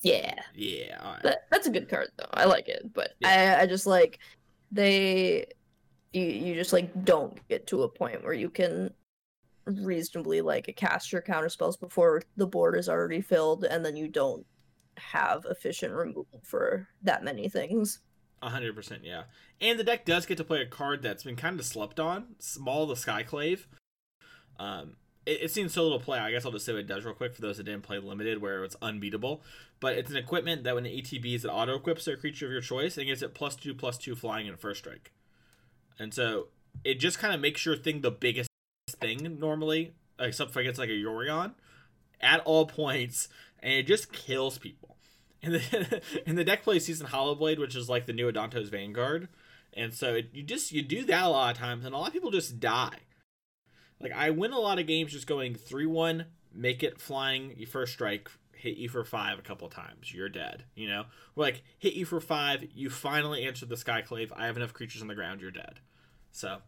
Yeah. 0.01 0.35
Yeah, 0.55 1.05
right. 1.05 1.23
That, 1.23 1.47
that's 1.51 1.67
a 1.67 1.71
good 1.71 1.89
card 1.89 2.09
though. 2.17 2.29
I 2.33 2.45
like 2.45 2.69
it, 2.69 2.93
but 2.95 3.11
Yeah. 3.21 3.57
I 3.59 3.63
I 3.63 3.67
just 3.67 3.87
like 3.87 4.19
they 4.71 5.47
you 6.13 6.23
you 6.23 6.55
just 6.55 6.73
like 6.73 7.05
don't 7.05 7.37
get 7.49 7.67
to 7.69 7.83
a 7.83 7.89
point 7.89 8.23
where 8.23 8.33
you 8.35 8.51
can 8.51 8.93
reasonably 9.67 10.41
like 10.41 10.73
cast 10.77 11.13
your 11.13 11.21
counter 11.21 11.49
spells 11.49 11.77
before 11.77 12.23
the 12.37 12.47
board 12.47 12.77
is 12.77 12.89
already 12.89 13.21
filled 13.21 13.65
and 13.65 13.85
then 13.85 13.97
you 13.97 14.09
don't 14.09 14.47
have 14.99 15.47
efficient 15.49 15.95
removal 15.95 16.41
for 16.45 16.89
that 17.03 17.25
many 17.25 17.49
things. 17.49 18.01
A 18.41 18.51
hundred 18.51 18.75
percent, 18.77 19.03
yeah. 19.05 19.25
And 19.61 19.79
the 19.79 19.85
deck 19.85 20.05
does 20.05 20.27
get 20.27 20.37
to 20.39 20.45
play 20.45 20.61
a 20.61 20.67
card 20.67 21.03
that's 21.03 21.25
been 21.25 21.37
kind 21.37 21.59
of 21.59 21.67
slept 21.67 21.99
on, 21.99 22.37
Small 22.39 22.87
the 22.87 22.95
Skyclave. 22.95 23.67
Um, 24.59 24.97
it, 25.27 25.41
it's 25.43 25.55
seen 25.55 25.69
so 25.69 25.83
little 25.83 25.99
play. 25.99 26.19
I 26.19 26.31
guess 26.31 26.45
I'll 26.45 26.53
just 26.53 26.65
say 26.65 26.73
what 26.73 26.81
it 26.81 26.87
does 26.87 27.05
real 27.05 27.15
quick 27.15 27.35
for 27.35 27.41
those 27.41 27.57
that 27.57 27.65
didn't 27.65 27.83
play 27.83 27.99
limited, 27.99 28.41
where 28.41 28.65
it's 28.65 28.77
unbeatable. 28.81 29.43
But 29.81 29.97
it's 29.97 30.11
an 30.11 30.17
equipment 30.17 30.65
that 30.65 30.75
when 30.75 30.87
it 30.87 31.05
ETBs, 31.05 31.45
it 31.45 31.49
auto 31.49 31.77
equips 31.77 32.07
a 32.07 32.17
creature 32.17 32.47
of 32.47 32.53
your 32.53 32.61
choice 32.61 32.97
and 32.97 33.07
gives 33.07 33.23
it 33.23 33.35
plus 33.35 33.57
two 33.57 33.75
plus 33.75 33.99
two 33.99 34.15
flying 34.15 34.49
and 34.49 34.59
first 34.59 34.81
strike. 34.81 35.13
And 35.99 36.15
so 36.15 36.49
it 36.85 37.01
just 37.01 37.19
kind 37.19 37.35
of 37.35 37.41
makes 37.41 37.65
your 37.67 37.77
thing 37.77 38.01
the 38.01 38.11
biggest 38.11 38.49
thing 39.01 39.39
normally, 39.39 39.95
except 40.19 40.51
if 40.51 40.55
for 40.55 40.61
it's 40.61 40.79
like 40.79 40.89
a 40.89 40.93
Yorion, 40.93 41.53
at 42.21 42.41
all 42.41 42.67
points, 42.67 43.29
and 43.63 43.73
it 43.73 43.87
just 43.87 44.13
kills 44.13 44.59
people. 44.59 44.97
And 45.41 45.55
the 45.55 46.03
and 46.27 46.37
the 46.37 46.43
deck 46.43 46.65
plays 46.65 46.87
Season 46.87 47.07
Hallowblade, 47.07 47.61
which 47.61 47.77
is 47.77 47.89
like 47.89 48.07
the 48.07 48.13
new 48.13 48.29
Adanto's 48.29 48.71
Vanguard, 48.71 49.29
and 49.73 49.95
so 49.95 50.15
it, 50.15 50.31
you 50.33 50.43
just 50.43 50.73
you 50.73 50.83
do 50.83 51.05
that 51.05 51.27
a 51.27 51.29
lot 51.29 51.55
of 51.55 51.59
times, 51.61 51.85
and 51.85 51.95
a 51.95 51.97
lot 51.97 52.09
of 52.09 52.13
people 52.13 52.33
just 52.33 52.59
die. 52.59 52.99
Like 54.01 54.11
I 54.11 54.31
win 54.31 54.53
a 54.53 54.59
lot 54.59 54.81
of 54.81 54.89
games 54.89 55.13
just 55.13 55.29
going 55.29 55.55
three 55.55 55.87
one, 55.87 56.27
make 56.53 56.83
it 56.83 57.01
flying, 57.01 57.55
you 57.57 57.67
first 57.67 57.93
strike, 57.93 58.29
hit 58.53 58.77
you 58.77 58.89
for 58.89 59.05
five 59.05 59.39
a 59.39 59.43
couple 59.43 59.69
times, 59.69 60.13
you're 60.13 60.29
dead. 60.29 60.65
You 60.75 60.89
know, 60.89 61.05
or 61.37 61.45
like 61.45 61.63
hit 61.79 61.95
you 61.95 62.05
for 62.05 62.21
five, 62.21 62.65
you 62.75 62.91
finally 62.91 63.45
answer 63.45 63.65
the 63.65 63.77
Skyclave. 63.77 64.33
I 64.37 64.47
have 64.47 64.57
enough 64.57 64.73
creatures 64.73 65.03
on 65.03 65.09
the 65.09 65.15
ground, 65.15 65.41
you're 65.41 65.51
dead. 65.51 65.81
So 66.33 66.59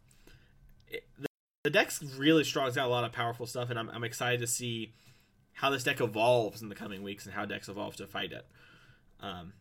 it, 0.89 1.05
the, 1.19 1.27
the 1.65 1.71
deck's 1.71 2.03
really 2.03 2.45
strong. 2.45 2.69
It's 2.69 2.77
got 2.77 2.87
a 2.87 2.91
lot 2.91 3.05
of 3.05 3.13
powerful 3.13 3.47
stuff, 3.47 3.71
and 3.71 3.79
I'm 3.79 3.91
I'm 3.91 4.05
excited 4.05 4.41
to 4.41 4.47
see 4.47 4.95
how 5.61 5.69
this 5.69 5.85
deck 5.85 6.01
evolves 6.01 6.63
in 6.63 6.71
the 6.71 6.75
coming 6.75 7.03
weeks 7.03 7.27
and 7.27 7.35
how 7.35 7.45
decks 7.45 7.69
evolve 7.69 7.95
to 7.95 8.07
fight 8.07 8.33
it. 8.33 8.47
Um, 9.21 9.53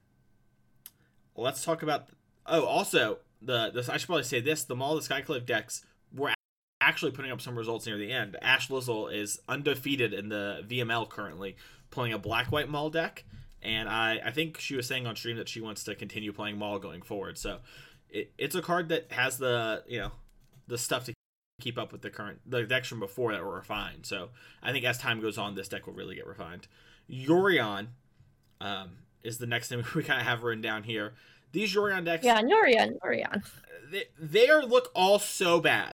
let's 1.35 1.63
talk 1.63 1.83
about. 1.83 2.07
Oh, 2.45 2.63
also 2.63 3.19
the 3.41 3.69
this 3.69 3.89
I 3.89 3.97
should 3.97 4.07
probably 4.07 4.23
say 4.23 4.39
this: 4.39 4.63
the 4.63 4.75
Maul 4.75 4.97
of 4.97 5.05
the 5.05 5.13
Skyclave 5.13 5.45
decks 5.45 5.85
were 6.15 6.33
actually 6.79 7.11
putting 7.11 7.31
up 7.31 7.41
some 7.41 7.57
results 7.57 7.85
near 7.85 7.97
the 7.97 8.13
end. 8.13 8.37
Ashlizzlle 8.41 9.13
is 9.13 9.39
undefeated 9.49 10.13
in 10.13 10.29
the 10.29 10.63
VML 10.65 11.09
currently, 11.09 11.57
playing 11.91 12.13
a 12.13 12.17
black 12.17 12.49
white 12.49 12.69
Maul 12.69 12.89
deck, 12.89 13.25
and 13.61 13.89
I 13.89 14.21
I 14.23 14.31
think 14.31 14.57
she 14.57 14.77
was 14.77 14.87
saying 14.87 15.05
on 15.05 15.17
stream 15.17 15.35
that 15.35 15.49
she 15.49 15.59
wants 15.59 15.83
to 15.83 15.95
continue 15.95 16.31
playing 16.31 16.57
Maul 16.57 16.79
going 16.79 17.01
forward. 17.01 17.37
So 17.37 17.59
it, 18.09 18.31
it's 18.37 18.55
a 18.55 18.61
card 18.61 18.87
that 18.87 19.11
has 19.11 19.37
the 19.37 19.83
you 19.85 19.99
know 19.99 20.11
the 20.67 20.77
stuff 20.77 21.03
to 21.05 21.13
keep 21.59 21.77
up 21.77 21.91
with 21.91 22.01
the 22.01 22.09
current 22.09 22.39
the 22.45 22.63
decks 22.63 22.87
from 22.87 22.99
before 22.99 23.31
that 23.33 23.43
were 23.43 23.55
refined. 23.55 24.05
So 24.05 24.29
I 24.63 24.71
think 24.71 24.85
as 24.85 24.97
time 24.97 25.21
goes 25.21 25.37
on, 25.37 25.55
this 25.55 25.67
deck 25.67 25.85
will 25.87 25.93
really 25.93 26.15
get 26.15 26.27
refined. 26.27 26.67
Yorion 27.09 27.87
um, 28.61 28.89
is 29.23 29.37
the 29.37 29.47
next 29.47 29.69
thing 29.69 29.83
we 29.95 30.03
kind 30.03 30.19
of 30.21 30.27
have 30.27 30.43
written 30.43 30.61
down 30.61 30.83
here. 30.83 31.13
These 31.51 31.73
Yorion 31.75 32.05
decks, 32.05 32.23
Yeah, 32.23 32.41
Norian, 32.41 32.97
Norian. 32.99 33.43
they, 33.91 34.03
they 34.19 34.49
are 34.49 34.63
look 34.63 34.89
all 34.93 35.17
so 35.19 35.59
bad. 35.59 35.91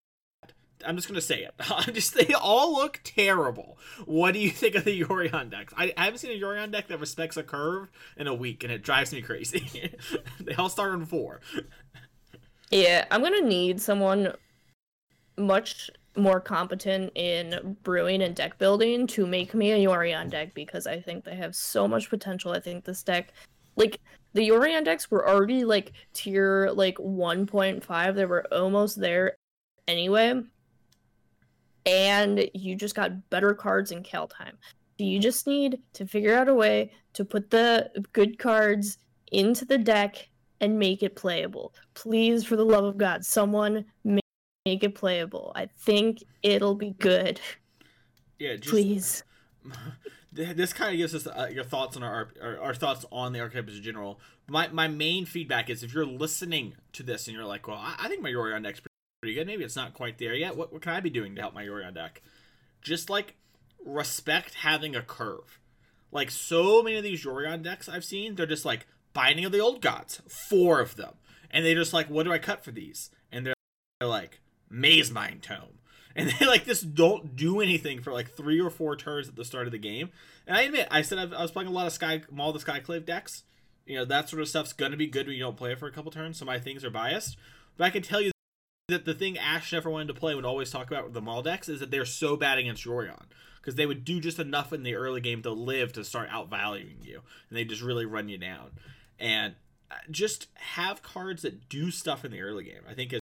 I'm 0.86 0.98
just 0.98 1.08
gonna 1.08 1.22
say 1.22 1.44
it. 1.44 1.54
I'm 1.70 1.94
just 1.94 2.14
they 2.14 2.34
all 2.34 2.74
look 2.74 3.00
terrible. 3.04 3.78
What 4.06 4.34
do 4.34 4.40
you 4.40 4.50
think 4.52 4.76
of 4.76 4.84
the 4.84 5.02
Yorion 5.02 5.50
decks? 5.50 5.74
I, 5.78 5.94
I 5.98 6.06
haven't 6.06 6.20
seen 6.20 6.32
a 6.32 6.40
Yorion 6.40 6.72
deck 6.72 6.88
that 6.90 7.00
respects 7.00 7.38
a 7.38 7.44
curve 7.44 7.90
in 8.18 8.28
a 8.28 8.34
week, 8.34 8.64
and 8.64 8.72
it 8.72 8.84
drives 8.84 9.14
me 9.14 9.22
crazy. 9.22 9.96
they 10.40 10.54
all 10.56 10.70
start 10.70 10.92
on 10.92 11.06
four. 11.06 11.40
Yeah, 12.72 13.06
I'm 13.12 13.22
gonna 13.22 13.42
need 13.42 13.80
someone 13.80 14.34
much 15.38 15.90
more 16.18 16.40
competent 16.40 17.12
in 17.16 17.76
brewing 17.84 18.22
and 18.22 18.36
deck 18.36 18.58
building 18.58 19.06
to 19.08 19.26
make 19.26 19.54
me 19.54 19.72
a 19.72 19.78
Yorion 19.78 20.30
deck 20.30 20.54
because 20.54 20.88
I 20.88 21.02
think 21.02 21.24
they 21.24 21.36
have 21.36 21.56
so 21.56 21.88
much 21.88 22.10
potential. 22.10 22.52
I 22.52 22.60
think 22.60 22.86
this 22.86 23.04
deck, 23.04 23.34
like 23.76 24.00
the 24.34 24.48
Yorion 24.48 24.86
decks, 24.86 25.12
were 25.12 25.28
already 25.28 25.66
like 25.66 25.92
tier 26.14 26.70
like 26.74 26.98
1.5. 26.98 28.16
They 28.16 28.26
were 28.26 28.48
almost 28.54 29.00
there 29.00 29.36
anyway, 29.88 30.42
and 31.86 32.50
you 32.54 32.76
just 32.76 32.96
got 32.96 33.30
better 33.30 33.54
cards 33.54 33.92
in 33.92 34.04
Kaldheim. 34.04 34.54
So 34.98 35.04
you 35.04 35.20
just 35.20 35.46
need 35.46 35.80
to 35.94 36.08
figure 36.08 36.38
out 36.38 36.48
a 36.48 36.54
way 36.54 36.92
to 37.14 37.26
put 37.26 37.50
the 37.50 37.92
good 38.14 38.40
cards 38.40 38.98
into 39.32 39.66
the 39.66 39.78
deck 39.78 40.30
and 40.62 40.80
make 40.80 41.04
it 41.04 41.18
playable. 41.18 41.74
Please, 41.94 42.46
for 42.46 42.56
the 42.56 42.64
love 42.64 42.86
of 42.86 42.98
God, 42.98 43.26
someone 43.26 43.84
make, 44.06 44.25
make 44.66 44.84
it 44.84 44.96
playable. 44.96 45.52
I 45.56 45.68
think 45.68 46.24
it'll 46.42 46.76
be 46.76 46.92
good. 46.92 47.40
Yeah, 48.40 48.56
just, 48.56 48.70
Please. 48.70 49.24
this 50.34 50.74
kind 50.74 50.92
of 50.92 50.98
gives 50.98 51.16
us 51.16 51.28
uh, 51.28 51.50
your 51.52 51.64
thoughts 51.64 51.96
on 51.96 52.04
our, 52.04 52.30
our, 52.42 52.60
our 52.60 52.74
thoughts 52.74 53.06
on 53.12 53.32
the 53.32 53.40
archetypes 53.40 53.78
in 53.78 53.84
general. 53.84 54.20
My 54.48 54.68
my 54.68 54.88
main 54.88 55.26
feedback 55.26 55.70
is 55.70 55.84
if 55.84 55.94
you're 55.94 56.06
listening 56.06 56.76
to 56.94 57.04
this 57.04 57.28
and 57.28 57.36
you're 57.36 57.46
like, 57.46 57.68
well, 57.68 57.78
I, 57.78 57.96
I 58.00 58.08
think 58.08 58.22
my 58.22 58.32
Yorion 58.32 58.64
deck's 58.64 58.82
pretty 59.22 59.36
good. 59.36 59.48
Maybe 59.48 59.64
it's 59.64 59.76
not 59.76 59.94
quite 59.94 60.18
there 60.18 60.34
yet. 60.34 60.58
What 60.58 60.74
what 60.74 60.82
can 60.82 60.94
I 60.94 61.00
be 61.00 61.10
doing 61.10 61.36
to 61.36 61.42
help 61.42 61.54
my 61.54 61.64
Yorion 61.64 61.94
deck? 61.94 62.22
Just 62.82 63.10
like 63.10 63.36
respect 63.86 64.56
having 64.56 64.96
a 64.96 65.02
curve. 65.02 65.60
Like 66.12 66.32
so 66.32 66.82
many 66.82 66.98
of 66.98 67.04
these 67.04 67.24
Yorion 67.24 67.62
decks 67.64 67.88
I've 67.88 68.06
seen, 68.06 68.36
they're 68.36 68.46
just 68.46 68.66
like 68.66 68.88
Binding 69.14 69.46
of 69.46 69.52
the 69.52 69.60
Old 69.60 69.82
Gods, 69.82 70.22
four 70.50 70.82
of 70.82 70.96
them, 70.96 71.14
and 71.50 71.66
they 71.66 71.74
just 71.74 71.94
like, 71.94 72.10
what 72.10 72.24
do 72.24 72.34
I 72.34 72.38
cut 72.38 72.64
for 72.64 72.72
these? 72.72 73.10
And 73.32 73.46
they're, 73.46 73.54
they're 74.00 74.10
like 74.10 74.42
Mazemind 74.76 75.42
Tome 75.42 75.76
and 76.16 76.30
they 76.30 76.46
like 76.46 76.66
just 76.66 76.96
don't 76.96 77.36
do 77.36 77.60
anything 77.60 78.02
for 78.02 78.14
like 78.14 78.32
three 78.32 78.62
or 78.62 78.70
four 78.70 78.96
turns 78.96 79.28
at 79.28 79.36
the 79.36 79.44
start 79.44 79.66
of 79.66 79.74
the 79.74 79.78
game. 79.78 80.12
And 80.48 80.56
I 80.56 80.62
admit, 80.62 80.88
I 80.90 81.02
said 81.02 81.18
I've, 81.18 81.34
i 81.34 81.42
was 81.42 81.52
playing 81.52 81.68
a 81.68 81.74
lot 81.74 81.88
of 81.88 81.94
Sky 81.94 82.22
Maul 82.32 82.54
the 82.54 82.60
Skyclave 82.60 83.06
decks. 83.06 83.44
You 83.86 83.98
know 83.98 84.06
that 84.06 84.30
sort 84.30 84.42
of 84.42 84.48
stuff's 84.48 84.72
gonna 84.72 84.96
be 84.96 85.08
good 85.08 85.28
when 85.28 85.36
you 85.36 85.44
don't 85.44 85.58
play 85.58 85.74
it 85.74 85.80
for 85.80 85.88
a 85.88 85.92
couple 85.92 86.12
turns. 86.12 86.38
So 86.38 86.46
my 86.46 86.58
things 86.58 86.86
are 86.86 86.90
biased, 86.90 87.36
but 87.76 87.84
I 87.84 87.90
can 87.90 88.02
tell 88.02 88.22
you 88.22 88.32
that 88.88 89.04
the 89.04 89.14
thing 89.14 89.38
Ash 89.38 89.74
never 89.74 89.90
wanted 89.90 90.08
to 90.08 90.14
play 90.14 90.36
would 90.36 90.46
always 90.46 90.72
talk 90.72 90.88
about 90.88 91.04
with 91.04 91.14
the 91.14 91.22
Maul 91.22 91.42
decks 91.42 91.68
is 91.68 91.82
that 91.82 91.92
they're 91.92 92.06
so 92.06 92.38
bad 92.38 92.60
against 92.60 92.86
Yorion 92.86 93.24
because 93.58 93.76
they 93.76 93.86
would 93.86 94.06
do 94.06 94.22
just 94.22 94.40
enough 94.40 94.72
in 94.72 94.84
the 94.84 94.96
early 94.96 95.20
game 95.20 95.42
to 95.42 95.52
live 95.52 95.92
to 95.94 96.04
start 96.06 96.30
outvaluing 96.30 97.04
you, 97.04 97.22
and 97.50 97.58
they 97.58 97.66
just 97.66 97.82
really 97.82 98.06
run 98.06 98.30
you 98.30 98.38
down. 98.38 98.72
And 99.20 99.56
uh, 99.92 99.96
just 100.10 100.48
have 100.54 101.04
cards 101.04 101.42
that 101.42 101.68
do 101.68 101.92
stuff 101.92 102.24
in 102.24 102.32
the 102.32 102.42
early 102.42 102.64
game. 102.64 102.82
I 102.90 102.94
think 102.94 103.14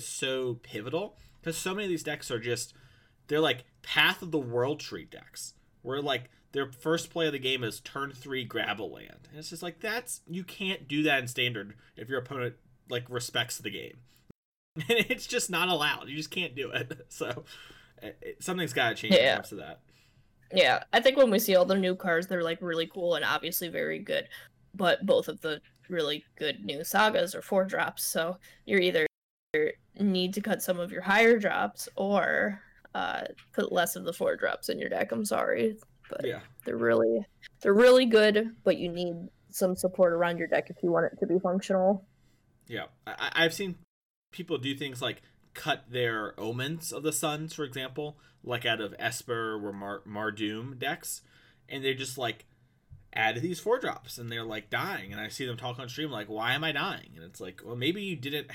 so 0.00 0.54
pivotal 0.62 1.16
because 1.40 1.56
so 1.56 1.74
many 1.74 1.84
of 1.84 1.90
these 1.90 2.02
decks 2.02 2.30
are 2.30 2.40
just 2.40 2.74
they're 3.28 3.40
like 3.40 3.64
path 3.82 4.22
of 4.22 4.30
the 4.30 4.38
world 4.38 4.80
tree 4.80 5.06
decks 5.10 5.54
where 5.82 6.02
like 6.02 6.30
their 6.52 6.70
first 6.72 7.10
play 7.10 7.26
of 7.26 7.32
the 7.32 7.38
game 7.38 7.62
is 7.62 7.80
turn 7.80 8.12
three 8.12 8.44
grab 8.44 8.80
a 8.80 8.82
land. 8.82 9.28
And 9.30 9.38
it's 9.38 9.50
just 9.50 9.62
like 9.62 9.80
that's 9.80 10.22
you 10.26 10.44
can't 10.44 10.88
do 10.88 11.02
that 11.04 11.20
in 11.20 11.28
standard 11.28 11.74
if 11.96 12.08
your 12.08 12.18
opponent 12.18 12.54
like 12.88 13.04
respects 13.08 13.58
the 13.58 13.70
game. 13.70 13.98
And 14.88 15.06
it's 15.10 15.26
just 15.26 15.50
not 15.50 15.68
allowed. 15.68 16.08
You 16.08 16.16
just 16.16 16.30
can't 16.30 16.54
do 16.54 16.70
it. 16.70 17.06
So 17.08 17.44
it, 18.00 18.36
something's 18.40 18.72
got 18.72 18.90
to 18.90 18.94
change 18.94 19.14
yeah. 19.14 19.20
when 19.20 19.28
it 19.28 19.36
comes 19.36 19.48
to 19.48 19.54
that. 19.56 19.80
Yeah. 20.54 20.84
I 20.92 21.00
think 21.00 21.16
when 21.16 21.30
we 21.30 21.40
see 21.40 21.56
all 21.56 21.64
the 21.64 21.74
new 21.74 21.96
cards 21.96 22.28
they're 22.28 22.44
like 22.44 22.62
really 22.62 22.86
cool 22.86 23.16
and 23.16 23.24
obviously 23.24 23.68
very 23.68 23.98
good. 23.98 24.28
But 24.74 25.04
both 25.04 25.26
of 25.28 25.40
the 25.40 25.60
really 25.88 26.24
good 26.36 26.64
new 26.64 26.84
sagas 26.84 27.34
are 27.34 27.42
four 27.42 27.64
drops. 27.64 28.04
So 28.04 28.36
you're 28.66 28.80
either 28.80 29.06
need 29.98 30.34
to 30.34 30.40
cut 30.40 30.62
some 30.62 30.78
of 30.78 30.92
your 30.92 31.02
higher 31.02 31.38
drops 31.38 31.88
or 31.96 32.60
uh, 32.94 33.24
put 33.52 33.72
less 33.72 33.96
of 33.96 34.04
the 34.04 34.12
four 34.12 34.36
drops 34.36 34.68
in 34.68 34.78
your 34.78 34.88
deck. 34.88 35.12
I'm 35.12 35.24
sorry, 35.24 35.76
but 36.10 36.26
yeah. 36.26 36.40
they're 36.64 36.76
really 36.76 37.26
they're 37.60 37.74
really 37.74 38.06
good, 38.06 38.54
but 38.64 38.78
you 38.78 38.88
need 38.88 39.16
some 39.50 39.76
support 39.76 40.12
around 40.12 40.38
your 40.38 40.48
deck 40.48 40.70
if 40.70 40.76
you 40.82 40.90
want 40.90 41.06
it 41.06 41.18
to 41.20 41.26
be 41.26 41.38
functional. 41.38 42.04
Yeah, 42.66 42.86
I- 43.06 43.32
I've 43.34 43.54
seen 43.54 43.76
people 44.30 44.58
do 44.58 44.74
things 44.74 45.00
like 45.02 45.22
cut 45.54 45.84
their 45.90 46.38
omens 46.38 46.92
of 46.92 47.02
the 47.02 47.12
suns, 47.12 47.54
for 47.54 47.64
example, 47.64 48.18
like 48.44 48.64
out 48.64 48.80
of 48.80 48.94
Esper 48.98 49.54
or 49.54 49.72
Mar- 49.72 50.02
Mardoom 50.06 50.78
decks, 50.78 51.22
and 51.68 51.84
they 51.84 51.94
just 51.94 52.18
like 52.18 52.46
add 53.12 53.40
these 53.40 53.60
four 53.60 53.78
drops, 53.78 54.18
and 54.18 54.30
they're 54.30 54.44
like 54.44 54.70
dying. 54.70 55.12
And 55.12 55.20
I 55.20 55.28
see 55.28 55.46
them 55.46 55.56
talk 55.56 55.78
on 55.78 55.88
stream 55.88 56.10
like, 56.10 56.28
"Why 56.28 56.54
am 56.54 56.64
I 56.64 56.72
dying?" 56.72 57.10
And 57.16 57.24
it's 57.24 57.40
like, 57.40 57.60
well, 57.64 57.76
maybe 57.76 58.02
you 58.02 58.16
didn't 58.16 58.50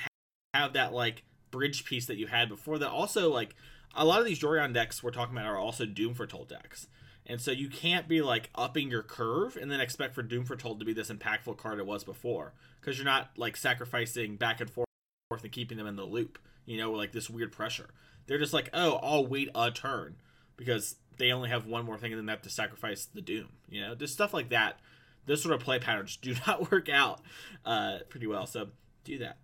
have 0.53 0.73
that 0.73 0.93
like 0.93 1.23
bridge 1.53 1.85
piece 1.85 2.07
that 2.07 2.17
you 2.17 2.25
had 2.25 2.49
before 2.49 2.79
that 2.79 2.89
also 2.89 3.31
like 3.31 3.55
a 3.95 4.03
lot 4.03 4.19
of 4.19 4.25
these 4.25 4.39
Yorion 4.39 4.73
decks 4.73 5.03
we're 5.03 5.11
talking 5.11 5.37
about 5.37 5.45
are 5.45 5.57
also 5.57 5.85
Doom 5.85 6.15
Foretold 6.15 6.49
decks. 6.49 6.87
And 7.27 7.39
so 7.39 7.51
you 7.51 7.69
can't 7.69 8.07
be 8.07 8.23
like 8.23 8.49
upping 8.55 8.89
your 8.89 9.03
curve 9.03 9.55
and 9.55 9.71
then 9.71 9.79
expect 9.79 10.15
for 10.15 10.23
Doom 10.23 10.43
for 10.43 10.55
Foretold 10.55 10.79
to 10.79 10.85
be 10.85 10.93
this 10.93 11.11
impactful 11.11 11.57
card 11.57 11.77
it 11.77 11.85
was 11.85 12.03
before. 12.03 12.53
Because 12.81 12.97
you're 12.97 13.05
not 13.05 13.29
like 13.37 13.55
sacrificing 13.55 14.35
back 14.35 14.59
and 14.59 14.69
forth 14.69 14.87
and 15.31 15.51
keeping 15.51 15.77
them 15.77 15.87
in 15.87 15.95
the 15.95 16.03
loop, 16.03 16.39
you 16.65 16.77
know, 16.77 16.91
like 16.91 17.11
this 17.11 17.29
weird 17.29 17.51
pressure. 17.51 17.89
They're 18.25 18.39
just 18.39 18.53
like, 18.53 18.69
oh, 18.73 18.99
I'll 19.03 19.25
wait 19.25 19.49
a 19.53 19.69
turn 19.69 20.15
because 20.57 20.95
they 21.17 21.31
only 21.31 21.49
have 21.49 21.67
one 21.67 21.85
more 21.85 21.97
thing 21.97 22.11
and 22.11 22.19
then 22.19 22.25
they 22.25 22.33
have 22.33 22.41
to 22.41 22.49
sacrifice 22.49 23.05
the 23.05 23.21
Doom. 23.21 23.49
You 23.69 23.81
know, 23.81 23.95
just 23.95 24.13
stuff 24.13 24.33
like 24.33 24.49
that. 24.49 24.79
Those 25.27 25.43
sort 25.43 25.53
of 25.53 25.61
play 25.61 25.77
patterns 25.77 26.17
do 26.21 26.33
not 26.47 26.71
work 26.71 26.89
out 26.89 27.21
uh, 27.63 27.99
pretty 28.09 28.25
well. 28.25 28.47
So 28.47 28.69
do 29.03 29.19
that. 29.19 29.37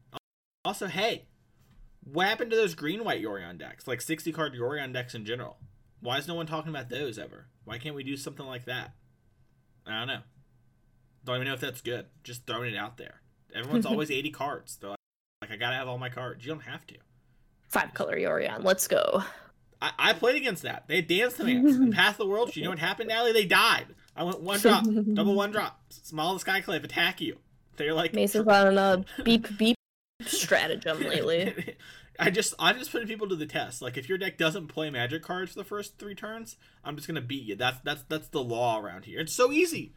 Also, 0.66 0.88
hey, 0.88 1.26
what 2.12 2.28
happened 2.28 2.52
to 2.52 2.58
those 2.58 2.76
green 2.76 3.04
white 3.04 3.24
Yorion 3.24 3.58
decks? 3.58 3.88
Like 3.88 4.02
60 4.02 4.32
card 4.32 4.54
Yorion 4.54 4.94
decks 4.94 5.16
in 5.16 5.26
general. 5.26 5.58
Why 6.02 6.18
is 6.18 6.28
no 6.28 6.36
one 6.36 6.46
talking 6.46 6.70
about 6.70 6.90
those 6.90 7.20
ever? 7.20 7.48
Why 7.66 7.78
can't 7.78 7.96
we 7.96 8.04
do 8.04 8.16
something 8.18 8.46
like 8.46 8.66
that? 8.66 8.94
I 9.86 10.00
don't 10.00 10.08
know. 10.08 10.22
Don't 11.26 11.36
even 11.36 11.48
know 11.48 11.54
if 11.54 11.60
that's 11.60 11.82
good. 11.82 12.06
Just 12.24 12.46
throwing 12.46 12.74
it 12.74 12.78
out 12.78 12.98
there. 12.98 13.22
Everyone's 13.54 13.86
always 13.88 14.12
80 14.12 14.32
cards. 14.32 14.78
They're 14.78 14.92
like, 14.92 15.00
like, 15.42 15.52
I 15.52 15.56
gotta 15.58 15.76
have 15.76 15.88
all 15.88 15.98
my 15.98 16.10
cards. 16.10 16.46
You 16.46 16.52
don't 16.52 16.62
have 16.62 16.86
to. 16.88 16.96
Five 17.70 17.94
color 17.94 18.18
Yorion. 18.18 18.64
Let's 18.64 18.88
go. 18.88 19.24
I, 19.82 19.92
I 19.98 20.14
played 20.14 20.36
against 20.36 20.64
that. 20.64 20.88
They 20.88 21.02
danced 21.02 21.38
the 21.38 21.46
man. 21.46 21.68
in 21.68 21.92
Path 21.92 22.12
of 22.12 22.18
the 22.18 22.26
World. 22.28 22.56
You 22.56 22.64
know 22.64 22.70
what 22.70 22.80
happened, 22.80 23.12
Allie? 23.12 23.32
They 23.32 23.46
died. 23.46 23.88
I 24.16 24.24
went 24.24 24.42
one 24.42 24.60
drop, 24.60 24.84
double 25.14 25.36
one 25.36 25.52
drop. 25.52 25.80
Small 25.90 26.38
the 26.38 26.44
Skyclave 26.44 26.84
attack 26.84 27.22
you. 27.22 27.38
They're 27.78 27.94
like 27.94 28.14
Mason's 28.14 28.48
on 28.48 28.78
a 28.78 29.06
beep 29.24 29.58
beep 29.58 29.78
stratagem 30.26 31.00
lately. 31.02 31.78
I 32.20 32.30
just 32.30 32.54
I'm 32.60 32.78
just 32.78 32.92
putting 32.92 33.08
people 33.08 33.30
to 33.30 33.36
the 33.36 33.46
test. 33.46 33.82
Like 33.82 33.98
if 33.98 34.10
your 34.10 34.18
deck 34.18 34.38
doesn't 34.38 34.68
play 34.68 34.90
magic 34.90 35.24
cards 35.24 35.54
for 35.54 35.60
the 35.60 35.66
first 35.66 35.98
three 35.98 36.16
turns, 36.16 36.58
I'm 36.84 36.98
just 36.98 37.08
gonna 37.08 37.22
beat 37.22 37.46
you. 37.46 37.56
That's 37.56 37.80
that's 37.82 38.04
that's 38.10 38.28
the 38.28 38.44
law 38.44 38.78
around 38.78 39.06
here. 39.06 39.22
It's 39.22 39.34
so 39.34 39.52
easy. 39.52 39.94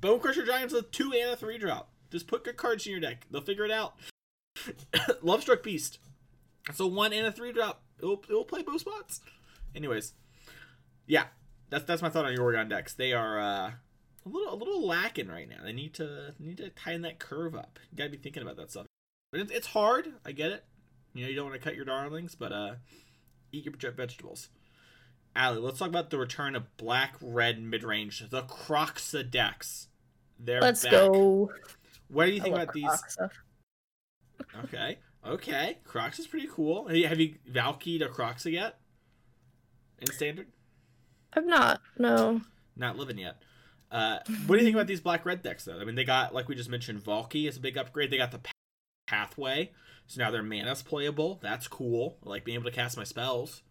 Bonecrusher 0.00 0.46
Giants 0.46 0.72
a 0.72 0.82
two 0.82 1.12
and 1.12 1.30
a 1.30 1.36
three 1.36 1.58
drop. 1.58 1.90
Just 2.10 2.26
put 2.26 2.44
good 2.44 2.56
cards 2.56 2.86
in 2.86 2.92
your 2.92 3.00
deck. 3.00 3.26
They'll 3.30 3.42
figure 3.42 3.64
it 3.64 3.70
out. 3.70 3.94
Lovestruck 5.22 5.62
Beast. 5.62 5.98
So 6.72 6.86
one 6.86 7.12
and 7.12 7.26
a 7.26 7.32
three 7.32 7.52
drop. 7.52 7.82
It'll, 7.98 8.22
it'll 8.28 8.44
play 8.44 8.62
both 8.62 8.80
spots. 8.80 9.20
Anyways, 9.74 10.14
yeah, 11.06 11.24
that's 11.68 11.84
that's 11.84 12.02
my 12.02 12.08
thought 12.08 12.24
on 12.24 12.34
Yorion 12.34 12.70
decks. 12.70 12.94
They 12.94 13.12
are 13.12 13.38
uh, 13.38 13.70
a 14.24 14.28
little 14.28 14.54
a 14.54 14.56
little 14.56 14.86
lacking 14.86 15.28
right 15.28 15.48
now. 15.48 15.62
They 15.62 15.72
need 15.72 15.92
to 15.94 16.34
need 16.38 16.56
to 16.56 16.70
tighten 16.70 17.02
that 17.02 17.18
curve 17.18 17.54
up. 17.54 17.78
You 17.90 17.98
gotta 17.98 18.10
be 18.10 18.16
thinking 18.16 18.42
about 18.42 18.56
that 18.56 18.70
stuff. 18.70 18.86
But 19.30 19.42
it's, 19.42 19.52
it's 19.52 19.66
hard. 19.68 20.14
I 20.24 20.32
get 20.32 20.52
it. 20.52 20.64
You 21.16 21.24
know, 21.24 21.30
you 21.30 21.36
don't 21.36 21.46
want 21.46 21.60
to 21.60 21.64
cut 21.64 21.76
your 21.76 21.86
darlings, 21.86 22.34
but 22.34 22.52
uh, 22.52 22.74
eat 23.50 23.64
your 23.64 23.92
vegetables. 23.92 24.50
Allie, 25.34 25.60
let's 25.60 25.78
talk 25.78 25.88
about 25.88 26.10
the 26.10 26.18
return 26.18 26.54
of 26.54 26.76
black 26.76 27.14
red 27.20 27.62
mid 27.62 27.82
range, 27.82 28.22
the 28.28 28.42
Kroxa 28.42 29.28
decks. 29.30 29.88
They're 30.38 30.60
let's 30.60 30.82
back. 30.82 30.92
go. 30.92 31.50
What 32.08 32.26
do 32.26 32.32
you 32.32 32.40
think 32.40 32.54
about 32.54 32.68
Kroxa. 32.68 32.98
these? 33.18 34.48
okay, 34.64 34.98
okay. 35.26 35.78
Crocs 35.84 36.18
is 36.18 36.26
pretty 36.26 36.48
cool. 36.52 36.86
Have 36.86 36.96
you, 36.96 37.08
have 37.08 37.20
you 37.20 37.36
Valkyed 37.46 38.02
a 38.02 38.08
Kroxa 38.08 38.52
yet? 38.52 38.78
In 39.98 40.08
standard? 40.08 40.48
I've 41.32 41.46
not. 41.46 41.80
No. 41.98 42.42
Not 42.76 42.96
living 42.96 43.18
yet. 43.18 43.36
Uh, 43.90 44.18
what 44.46 44.56
do 44.56 44.60
you 44.60 44.64
think 44.64 44.76
about 44.76 44.86
these 44.86 45.00
black 45.00 45.24
red 45.24 45.42
decks 45.42 45.64
though? 45.64 45.80
I 45.80 45.84
mean, 45.84 45.94
they 45.94 46.04
got 46.04 46.34
like 46.34 46.48
we 46.48 46.54
just 46.54 46.68
mentioned, 46.68 47.02
Valki 47.02 47.48
is 47.48 47.56
a 47.56 47.60
big 47.60 47.78
upgrade. 47.78 48.10
They 48.10 48.18
got 48.18 48.32
the 48.32 48.40
pathway. 49.06 49.70
So 50.06 50.20
now 50.20 50.30
their 50.30 50.42
mana's 50.42 50.82
playable. 50.82 51.38
That's 51.42 51.66
cool. 51.66 52.18
I 52.24 52.28
like 52.28 52.44
being 52.44 52.56
able 52.56 52.70
to 52.70 52.76
cast 52.76 52.96
my 52.96 53.04
spells. 53.04 53.62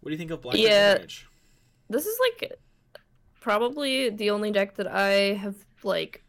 What 0.00 0.10
do 0.10 0.12
you 0.12 0.18
think 0.18 0.30
of 0.30 0.42
Black 0.42 0.56
yeah, 0.56 0.98
This 1.88 2.06
is 2.06 2.18
like 2.20 2.52
probably 3.40 4.10
the 4.10 4.30
only 4.30 4.50
deck 4.50 4.76
that 4.76 4.86
I 4.86 5.34
have 5.34 5.56
like 5.82 6.22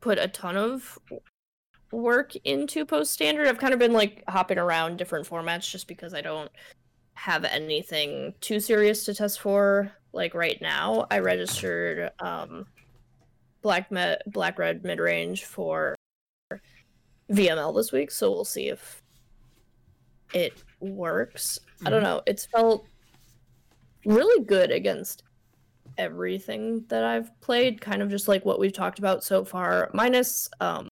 put 0.00 0.18
a 0.18 0.28
ton 0.28 0.56
of 0.56 0.98
work 1.90 2.34
into 2.44 2.84
post 2.84 3.12
standard. 3.12 3.46
I've 3.46 3.58
kind 3.58 3.72
of 3.72 3.78
been 3.78 3.92
like 3.92 4.22
hopping 4.28 4.58
around 4.58 4.96
different 4.96 5.28
formats 5.28 5.70
just 5.70 5.88
because 5.88 6.14
I 6.14 6.20
don't 6.20 6.50
have 7.14 7.44
anything 7.44 8.34
too 8.40 8.58
serious 8.58 9.04
to 9.04 9.14
test 9.14 9.40
for 9.40 9.92
like 10.12 10.34
right 10.34 10.60
now. 10.60 11.06
I 11.10 11.20
registered 11.20 12.10
um 12.20 12.66
black 13.62 13.90
met 13.90 14.22
black 14.30 14.58
red 14.58 14.84
mid 14.84 14.98
range 14.98 15.44
for 15.44 15.94
VML 17.30 17.74
this 17.74 17.92
week, 17.92 18.10
so 18.10 18.30
we'll 18.30 18.44
see 18.44 18.68
if 18.68 19.02
it 20.32 20.62
works. 20.80 21.58
Mm-hmm. 21.76 21.86
I 21.86 21.90
don't 21.90 22.00
mhm. 22.00 22.04
know. 22.04 22.22
It's 22.26 22.46
felt 22.46 22.86
really 24.04 24.44
good 24.44 24.70
against 24.70 25.22
everything 25.96 26.84
that 26.88 27.04
I've 27.04 27.40
played, 27.40 27.80
kind 27.80 28.02
of 28.02 28.10
just 28.10 28.28
like 28.28 28.44
what 28.44 28.58
we've 28.58 28.72
talked 28.72 28.98
about 28.98 29.24
so 29.24 29.44
far, 29.44 29.90
minus 29.94 30.48
um 30.60 30.88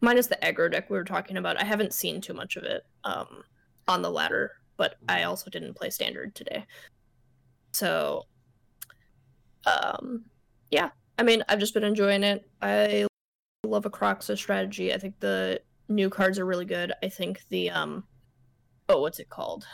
minus 0.00 0.26
the 0.26 0.38
aggro 0.42 0.70
deck 0.70 0.90
we 0.90 0.96
were 0.96 1.04
talking 1.04 1.36
about. 1.36 1.60
I 1.60 1.64
haven't 1.64 1.94
seen 1.94 2.20
too 2.20 2.34
much 2.34 2.56
of 2.56 2.64
it 2.64 2.84
um 3.04 3.42
on 3.88 4.02
the 4.02 4.10
ladder, 4.10 4.52
but 4.76 4.96
I 5.08 5.24
also 5.24 5.50
didn't 5.50 5.74
play 5.74 5.90
standard 5.90 6.34
today. 6.34 6.64
So 7.72 8.26
um 9.66 10.24
yeah, 10.70 10.90
I 11.18 11.22
mean, 11.22 11.42
I've 11.48 11.58
just 11.58 11.74
been 11.74 11.84
enjoying 11.84 12.22
it. 12.22 12.48
I 12.60 13.06
love 13.72 13.86
a 13.86 13.90
Kroxa 13.90 14.36
strategy. 14.36 14.92
I 14.92 14.98
think 14.98 15.18
the 15.18 15.60
new 15.88 16.08
cards 16.10 16.38
are 16.38 16.46
really 16.46 16.66
good. 16.66 16.92
I 17.02 17.08
think 17.08 17.42
the 17.48 17.70
um 17.70 18.04
oh, 18.88 19.00
what's 19.00 19.18
it 19.18 19.30
called? 19.30 19.66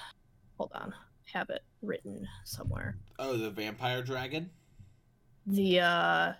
Hold 0.57 0.73
on. 0.75 0.95
have 1.33 1.51
it 1.51 1.63
written 1.83 2.27
somewhere. 2.45 2.97
Oh, 3.19 3.37
the 3.37 3.51
vampire 3.51 4.03
dragon. 4.03 4.51
The 5.47 5.81
uh, 5.81 6.33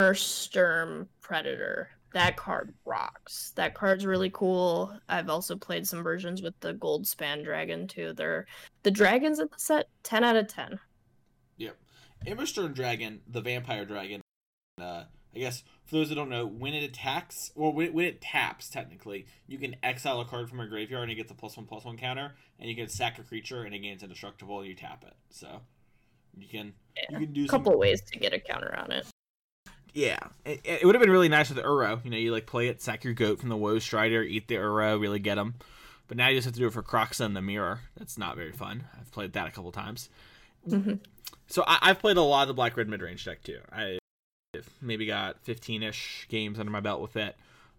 Immersturm 0.00 1.08
Predator. 1.20 1.90
That 2.12 2.36
card 2.36 2.74
rocks. 2.84 3.52
That 3.54 3.74
card's 3.74 4.04
really 4.04 4.30
cool. 4.30 4.92
I've 5.08 5.30
also 5.30 5.56
played 5.56 5.86
some 5.86 6.02
versions 6.02 6.42
with 6.42 6.58
the 6.60 6.74
Goldspan 6.74 7.44
Dragon 7.44 7.86
too. 7.86 8.12
They're 8.14 8.46
the 8.82 8.90
dragons 8.90 9.38
in 9.38 9.48
the 9.50 9.58
set, 9.58 9.88
ten 10.02 10.24
out 10.24 10.36
of 10.36 10.48
ten. 10.48 10.80
Yep. 11.58 11.76
Immersturm 12.26 12.74
Dragon, 12.74 13.20
the 13.28 13.40
vampire 13.40 13.84
dragon. 13.84 14.20
Uh, 14.80 15.04
I 15.34 15.38
guess 15.38 15.62
for 15.86 15.96
those 15.96 16.08
that 16.08 16.16
don't 16.16 16.28
know, 16.28 16.44
when 16.46 16.74
it 16.74 16.82
attacks 16.82 17.52
or 17.54 17.72
when 17.72 17.86
it, 17.86 17.94
when 17.94 18.04
it 18.06 18.20
taps, 18.20 18.68
technically, 18.68 19.26
you 19.46 19.58
can 19.58 19.76
exile 19.82 20.20
a 20.20 20.24
card 20.24 20.48
from 20.48 20.58
your 20.58 20.66
graveyard 20.68 21.04
and 21.04 21.12
it 21.12 21.14
gets 21.14 21.30
a 21.30 21.34
plus 21.34 21.56
one 21.56 21.66
plus 21.66 21.84
one 21.84 21.96
counter, 21.96 22.32
and 22.58 22.68
you 22.68 22.74
can 22.74 22.88
sack 22.88 23.18
a 23.18 23.22
creature 23.22 23.62
and 23.62 23.74
it 23.74 23.78
gains 23.78 24.02
indestructible 24.02 24.58
and 24.60 24.68
you 24.68 24.74
tap 24.74 25.04
it. 25.06 25.14
So 25.30 25.60
you 26.36 26.48
can 26.48 26.72
Yeah. 26.96 27.18
you 27.18 27.26
can 27.26 27.32
do 27.34 27.44
A 27.44 27.48
some 27.48 27.62
couple 27.64 27.78
ways 27.78 28.00
to 28.00 28.18
get 28.18 28.32
a 28.32 28.40
counter 28.40 28.74
on 28.76 28.90
it. 28.92 29.06
Yeah, 29.92 30.18
it, 30.44 30.60
it 30.64 30.84
would 30.84 30.94
have 30.94 31.02
been 31.02 31.10
really 31.10 31.28
nice 31.28 31.48
with 31.48 31.56
the 31.56 31.64
Uro. 31.64 32.04
You 32.04 32.10
know, 32.10 32.16
you 32.16 32.32
like 32.32 32.46
play 32.46 32.68
it, 32.68 32.80
sack 32.82 33.04
your 33.04 33.12
goat 33.14 33.40
from 33.40 33.48
the 33.48 33.56
Woe 33.56 33.78
Strider, 33.78 34.22
eat 34.22 34.48
the 34.48 34.54
Uro, 34.56 35.00
really 35.00 35.18
get 35.18 35.34
them. 35.36 35.54
But 36.08 36.16
now 36.16 36.26
you 36.28 36.36
just 36.38 36.46
have 36.46 36.54
to 36.54 36.60
do 36.60 36.66
it 36.66 36.72
for 36.72 36.82
Kroxa 36.82 37.24
and 37.24 37.36
the 37.36 37.42
Mirror. 37.42 37.82
That's 37.96 38.18
not 38.18 38.34
very 38.34 38.50
fun. 38.52 38.84
I've 38.98 39.12
played 39.12 39.32
that 39.34 39.46
a 39.46 39.52
couple 39.52 39.70
times. 39.70 40.08
Mhm. 40.68 40.98
So 41.46 41.62
I, 41.68 41.78
I've 41.82 42.00
played 42.00 42.16
a 42.16 42.22
lot 42.22 42.42
of 42.42 42.48
the 42.48 42.54
Black 42.54 42.76
Red 42.76 42.88
mid 42.88 43.00
range 43.00 43.24
deck 43.24 43.44
too. 43.44 43.60
I 43.72 43.99
maybe 44.80 45.06
got 45.06 45.40
15 45.42 45.82
ish 45.82 46.26
games 46.28 46.58
under 46.58 46.72
my 46.72 46.80
belt 46.80 47.00
with 47.00 47.16
it. 47.16 47.36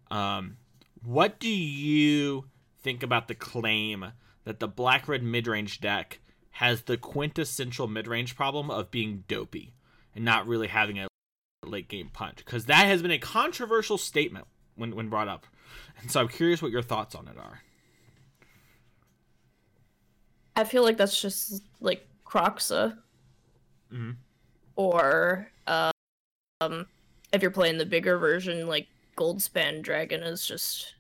Um, 0.10 0.58
what 1.04 1.40
do 1.40 1.50
you 1.50 2.46
think 2.82 3.04
about 3.04 3.28
the 3.28 3.36
claim 3.36 4.12
that 4.44 4.60
the 4.60 4.68
Black 4.68 5.08
Red 5.08 5.24
mid 5.24 5.48
range 5.48 5.80
deck 5.82 6.20
has 6.52 6.84
the 6.84 6.98
quintessential 6.98 7.88
mid 7.88 8.08
range 8.08 8.36
problem 8.36 8.70
of 8.70 8.92
being 8.92 9.24
dopey 9.28 9.74
and 10.16 10.26
not 10.26 10.48
really 10.48 10.68
having 10.68 11.00
a 11.00 11.08
late 11.66 11.88
game 11.88 12.10
punch? 12.12 12.38
Because 12.38 12.66
that 12.66 12.86
has 12.86 13.02
been 13.02 13.12
a 13.12 13.18
controversial 13.20 13.98
statement 13.98 14.46
when, 14.76 14.96
when 14.96 15.10
brought 15.10 15.28
up. 15.28 15.46
And 16.02 16.12
so 16.12 16.20
I'm 16.20 16.28
curious 16.28 16.62
what 16.62 16.72
your 16.72 16.82
thoughts 16.82 17.16
on 17.16 17.28
it 17.28 17.38
are. 17.38 17.62
I 20.56 20.64
feel 20.66 20.84
like 20.84 20.98
that's 20.98 21.20
just 21.20 21.64
like 21.80 22.08
Kroxa. 22.26 22.98
Mhm. 23.92 24.16
Or 24.76 25.48
um 26.62 26.86
if 27.34 27.42
you're 27.42 27.52
playing 27.52 27.78
the 27.78 27.86
bigger 27.86 28.18
version, 28.18 28.68
like 28.68 28.88
Goldspan 29.18 29.82
Dragon 29.82 30.24
is 30.24 30.46
just 30.46 30.96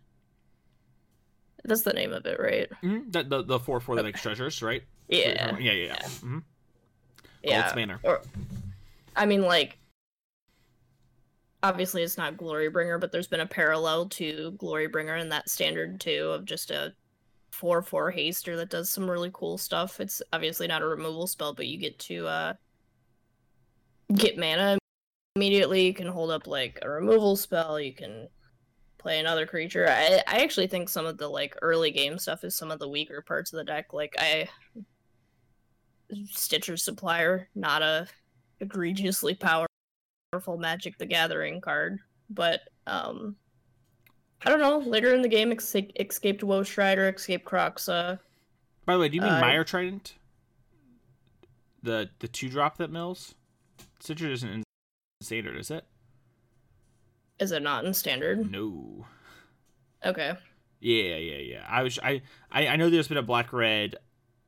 that's 1.63 1.83
the 1.83 1.93
name 1.93 2.11
of 2.11 2.25
it, 2.25 2.39
right? 2.39 2.69
Mm-hmm. 2.83 3.11
The, 3.11 3.23
the, 3.23 3.43
the 3.43 3.59
4 3.59 3.79
4 3.79 3.95
that 3.97 4.03
makes 4.03 4.21
treasures, 4.21 4.61
right? 4.63 4.83
Yeah. 5.07 5.55
Yeah, 5.59 5.71
yeah, 5.71 5.73
yeah. 5.73 5.95
Mm-hmm. 5.95 6.39
Yeah. 7.43 7.63
Goldspanner. 7.63 7.99
Or 8.03 8.21
I 9.15 9.25
mean 9.25 9.43
like 9.43 9.77
obviously 11.63 12.01
it's 12.01 12.17
not 12.17 12.37
Glorybringer, 12.37 12.99
but 12.99 13.11
there's 13.11 13.27
been 13.27 13.41
a 13.41 13.45
parallel 13.45 14.07
to 14.09 14.53
Glorybringer 14.57 15.21
in 15.21 15.29
that 15.29 15.49
standard 15.49 15.99
too 15.99 16.31
of 16.33 16.45
just 16.45 16.71
a 16.71 16.93
4 17.51 17.81
4 17.83 18.11
haster 18.11 18.55
that 18.55 18.69
does 18.69 18.89
some 18.89 19.09
really 19.09 19.29
cool 19.33 19.57
stuff. 19.57 19.99
It's 19.99 20.21
obviously 20.33 20.67
not 20.67 20.81
a 20.81 20.87
removal 20.87 21.27
spell, 21.27 21.53
but 21.53 21.67
you 21.67 21.77
get 21.77 21.99
to 21.99 22.27
uh 22.27 22.53
get 24.15 24.37
mana 24.37 24.80
immediately. 25.35 25.85
You 25.85 25.93
can 25.93 26.07
hold 26.07 26.31
up 26.31 26.47
like 26.47 26.79
a 26.81 26.89
removal 26.89 27.35
spell, 27.35 27.79
you 27.79 27.93
can 27.93 28.27
play 28.97 29.19
another 29.19 29.45
creature. 29.45 29.87
I 29.89 30.21
I 30.27 30.43
actually 30.43 30.67
think 30.67 30.89
some 30.89 31.05
of 31.05 31.17
the 31.17 31.27
like 31.27 31.55
early 31.61 31.91
game 31.91 32.17
stuff 32.19 32.43
is 32.43 32.55
some 32.55 32.71
of 32.71 32.79
the 32.79 32.89
weaker 32.89 33.21
parts 33.21 33.51
of 33.53 33.57
the 33.57 33.63
deck. 33.63 33.93
Like 33.93 34.15
I 34.19 34.47
Stitcher 36.29 36.77
Supplier, 36.77 37.49
not 37.55 37.81
a 37.81 38.07
egregiously 38.59 39.33
powerful 39.33 40.57
Magic 40.57 40.97
the 40.97 41.05
Gathering 41.05 41.61
card, 41.61 41.99
but 42.29 42.61
um, 42.85 43.35
I 44.45 44.49
don't 44.49 44.59
know. 44.59 44.79
Later 44.79 45.13
in 45.13 45.21
the 45.21 45.29
game, 45.29 45.51
esca- 45.51 45.91
escaped 45.99 46.43
Woe 46.43 46.63
Strider, 46.63 47.09
escaped 47.09 47.45
Kroxa. 47.45 48.19
By 48.85 48.93
the 48.93 48.99
way, 48.99 49.09
do 49.09 49.15
you 49.15 49.21
mean 49.21 49.31
Uh, 49.31 49.39
Mire 49.39 49.63
Triton? 49.63 50.01
The 51.81 52.09
the 52.19 52.27
two 52.27 52.49
drop 52.49 52.77
that 52.77 52.91
mills? 52.91 53.33
Citrus 53.99 54.39
isn't 54.39 54.49
in 54.49 54.63
standard, 55.23 55.57
is 55.57 55.71
it? 55.71 55.85
Is 57.39 57.51
it 57.51 57.63
not 57.63 57.85
in 57.85 57.93
standard? 57.93 58.51
No. 58.51 59.05
Okay. 60.05 60.33
Yeah, 60.79 61.15
yeah, 61.17 61.37
yeah. 61.37 61.65
I 61.67 61.83
was 61.83 61.99
I 61.99 62.21
I, 62.51 62.67
I 62.67 62.75
know 62.75 62.89
there's 62.89 63.07
been 63.07 63.17
a 63.17 63.23
black 63.23 63.53
red 63.53 63.95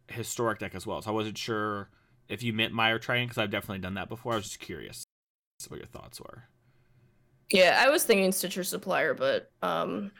historic 0.07 0.59
deck 0.59 0.75
as 0.75 0.85
well, 0.85 1.01
so 1.01 1.09
I 1.09 1.13
wasn't 1.13 1.37
sure 1.37 1.89
if 2.27 2.43
you 2.43 2.53
meant 2.53 2.73
Mire 2.73 2.99
Triton 2.99 3.25
because 3.25 3.37
I've 3.37 3.51
definitely 3.51 3.79
done 3.79 3.93
that 3.95 4.09
before. 4.09 4.33
I 4.33 4.35
was 4.37 4.45
just 4.45 4.59
curious 4.59 5.05
what 5.67 5.77
your 5.77 5.87
thoughts 5.87 6.19
were. 6.19 6.43
Yeah, 7.49 7.81
I 7.85 7.89
was 7.89 8.03
thinking 8.03 8.31
Stitcher 8.31 8.63
Supplier, 8.63 9.13
but 9.13 9.51
um, 9.61 10.11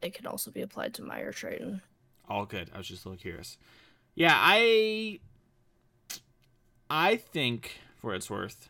it 0.00 0.14
can 0.14 0.26
also 0.26 0.50
be 0.50 0.62
applied 0.62 0.94
to 0.94 1.02
Mire 1.02 1.32
Triton. 1.32 1.82
All 2.28 2.46
good. 2.46 2.70
I 2.74 2.78
was 2.78 2.88
just 2.88 3.04
a 3.04 3.08
little 3.08 3.20
curious. 3.20 3.58
Yeah, 4.14 4.34
I 4.34 5.20
I 6.90 7.16
think 7.16 7.78
for 7.96 8.14
it's 8.14 8.30
worth, 8.30 8.68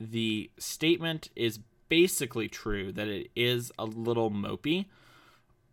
the 0.00 0.50
statement 0.58 1.30
is 1.36 1.60
basically 1.88 2.48
true 2.48 2.92
that 2.92 3.08
it 3.08 3.30
is 3.34 3.72
a 3.78 3.84
little 3.84 4.30
mopey. 4.30 4.86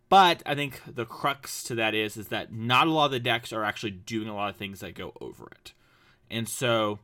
But 0.08 0.42
I 0.46 0.54
think 0.54 0.80
the 0.86 1.04
crux 1.04 1.62
to 1.64 1.74
that 1.76 1.94
is 1.94 2.16
is 2.16 2.28
that 2.28 2.52
not 2.52 2.86
a 2.86 2.90
lot 2.90 3.06
of 3.06 3.10
the 3.10 3.20
decks 3.20 3.52
are 3.52 3.64
actually 3.64 3.90
doing 3.90 4.28
a 4.28 4.34
lot 4.34 4.50
of 4.50 4.56
things 4.56 4.80
that 4.80 4.94
go 4.94 5.12
over 5.20 5.48
it. 5.50 5.72
And 6.30 6.48
so 6.48 7.00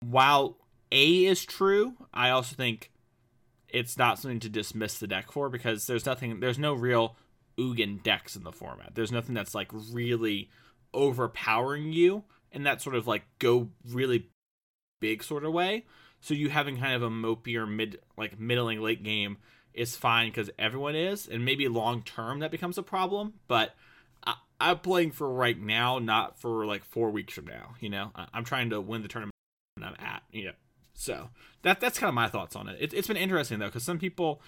while 0.00 0.56
A 0.92 1.24
is 1.24 1.44
true, 1.44 1.94
I 2.12 2.30
also 2.30 2.54
think 2.54 2.90
it's 3.68 3.96
not 3.96 4.18
something 4.18 4.40
to 4.40 4.48
dismiss 4.48 4.98
the 4.98 5.06
deck 5.06 5.32
for 5.32 5.48
because 5.48 5.86
there's 5.86 6.06
nothing 6.06 6.40
there's 6.40 6.58
no 6.58 6.74
real 6.74 7.16
Ugin 7.58 8.02
decks 8.02 8.36
in 8.36 8.42
the 8.42 8.52
format. 8.52 8.94
There's 8.94 9.12
nothing 9.12 9.34
that's 9.34 9.54
like 9.54 9.70
really 9.92 10.50
overpowering 10.92 11.92
you 11.92 12.24
in 12.52 12.64
that 12.64 12.82
sort 12.82 12.96
of 12.96 13.06
like 13.06 13.22
go 13.38 13.68
really 13.88 14.28
big 15.00 15.22
sort 15.22 15.44
of 15.44 15.52
way. 15.52 15.86
So 16.20 16.34
you 16.34 16.50
having 16.50 16.78
kind 16.78 16.94
of 16.94 17.02
a 17.02 17.10
mopier 17.10 17.66
mid 17.66 17.98
like 18.16 18.38
middling 18.38 18.80
late 18.80 19.02
game 19.02 19.38
is 19.72 19.96
fine 19.96 20.28
because 20.28 20.50
everyone 20.58 20.94
is, 20.94 21.26
and 21.26 21.44
maybe 21.44 21.68
long 21.68 22.02
term 22.02 22.40
that 22.40 22.50
becomes 22.50 22.78
a 22.78 22.82
problem. 22.82 23.34
But 23.48 23.74
I, 24.24 24.34
I'm 24.60 24.78
playing 24.78 25.12
for 25.12 25.28
right 25.28 25.58
now, 25.58 25.98
not 25.98 26.38
for 26.38 26.66
like 26.66 26.84
four 26.84 27.10
weeks 27.10 27.34
from 27.34 27.46
now. 27.46 27.74
You 27.80 27.90
know, 27.90 28.12
I, 28.14 28.26
I'm 28.34 28.44
trying 28.44 28.70
to 28.70 28.80
win 28.80 29.02
the 29.02 29.08
tournament 29.08 29.34
I'm 29.82 29.96
at. 29.98 30.22
You 30.30 30.46
know, 30.46 30.52
so 30.94 31.30
that 31.62 31.80
that's 31.80 31.98
kind 31.98 32.08
of 32.08 32.14
my 32.14 32.28
thoughts 32.28 32.54
on 32.56 32.68
it. 32.68 32.76
it 32.80 32.94
it's 32.94 33.08
been 33.08 33.16
interesting 33.16 33.58
though 33.58 33.66
because 33.66 33.84
some 33.84 33.98
people, 33.98 34.42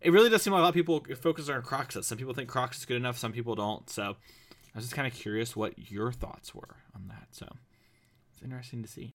it 0.00 0.10
really 0.10 0.28
does 0.28 0.42
seem 0.42 0.52
like 0.52 0.60
a 0.60 0.62
lot 0.62 0.68
of 0.68 0.74
people 0.74 1.04
focus 1.20 1.48
on 1.48 1.62
Croxus. 1.62 2.04
Some 2.04 2.18
people 2.18 2.34
think 2.34 2.50
Croxus 2.50 2.78
is 2.78 2.84
good 2.84 2.96
enough, 2.96 3.16
some 3.16 3.32
people 3.32 3.54
don't. 3.54 3.88
So 3.88 4.02
I 4.02 4.78
was 4.78 4.84
just 4.84 4.94
kind 4.94 5.06
of 5.06 5.14
curious 5.14 5.56
what 5.56 5.90
your 5.90 6.12
thoughts 6.12 6.54
were 6.54 6.76
on 6.94 7.08
that. 7.08 7.28
So 7.30 7.46
it's 8.34 8.42
interesting 8.42 8.82
to 8.82 8.88
see. 8.88 9.14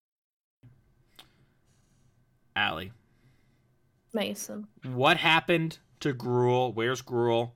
Allie, 2.60 2.92
Mason. 4.12 4.68
what 4.84 5.16
happened 5.16 5.78
to 6.02 6.14
Gruul? 6.14 6.74
Where's 6.74 7.02
Gruul? 7.02 7.52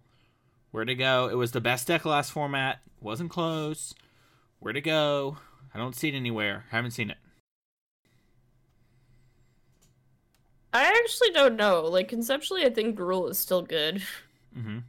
Where'd 0.71 0.89
it 0.89 0.95
go? 0.95 1.27
It 1.27 1.35
was 1.35 1.51
the 1.51 1.59
best 1.59 1.87
deck 1.87 2.05
last 2.05 2.31
format. 2.31 2.79
Wasn't 3.01 3.29
close. 3.29 3.93
Where'd 4.59 4.77
it 4.77 4.81
go? 4.81 5.39
I 5.73 5.77
don't 5.77 5.93
see 5.93 6.07
it 6.07 6.15
anywhere. 6.15 6.63
Haven't 6.69 6.91
seen 6.91 7.09
it. 7.09 7.17
I 10.71 10.85
actually 10.85 11.31
don't 11.31 11.57
know. 11.57 11.81
Like 11.81 12.07
conceptually, 12.07 12.65
I 12.65 12.69
think 12.69 12.97
Gruul 12.97 13.29
is 13.29 13.37
still 13.37 13.61
good. 13.61 14.01
Mm-hmm. 14.57 14.79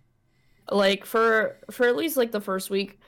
Like 0.70 1.04
for 1.04 1.56
for 1.72 1.88
at 1.88 1.96
least 1.96 2.16
like 2.16 2.30
the 2.30 2.40
first 2.40 2.70
week, 2.70 3.00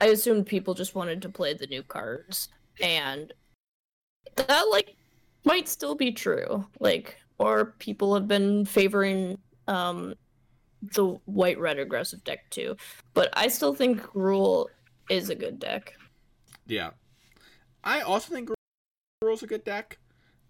I 0.00 0.06
assumed 0.06 0.46
people 0.46 0.72
just 0.72 0.94
wanted 0.94 1.20
to 1.20 1.28
play 1.28 1.52
the 1.52 1.66
new 1.66 1.82
cards, 1.82 2.48
and 2.80 3.30
that 4.36 4.62
like 4.70 4.96
might 5.44 5.68
still 5.68 5.94
be 5.94 6.12
true. 6.12 6.66
Like, 6.80 7.16
or 7.38 7.74
people 7.78 8.14
have 8.14 8.28
been 8.28 8.64
favoring 8.64 9.38
um 9.66 10.14
the 10.92 11.18
white 11.24 11.58
red 11.58 11.78
aggressive 11.78 12.22
deck 12.24 12.50
too. 12.50 12.76
But 13.14 13.30
I 13.32 13.48
still 13.48 13.74
think 13.74 14.02
Gruul 14.02 14.66
is 15.10 15.30
a 15.30 15.34
good 15.34 15.58
deck. 15.58 15.94
Yeah. 16.66 16.90
I 17.82 18.00
also 18.00 18.32
think 18.34 18.50
Gruul's 19.22 19.42
a 19.42 19.46
good 19.46 19.64
deck. 19.64 19.98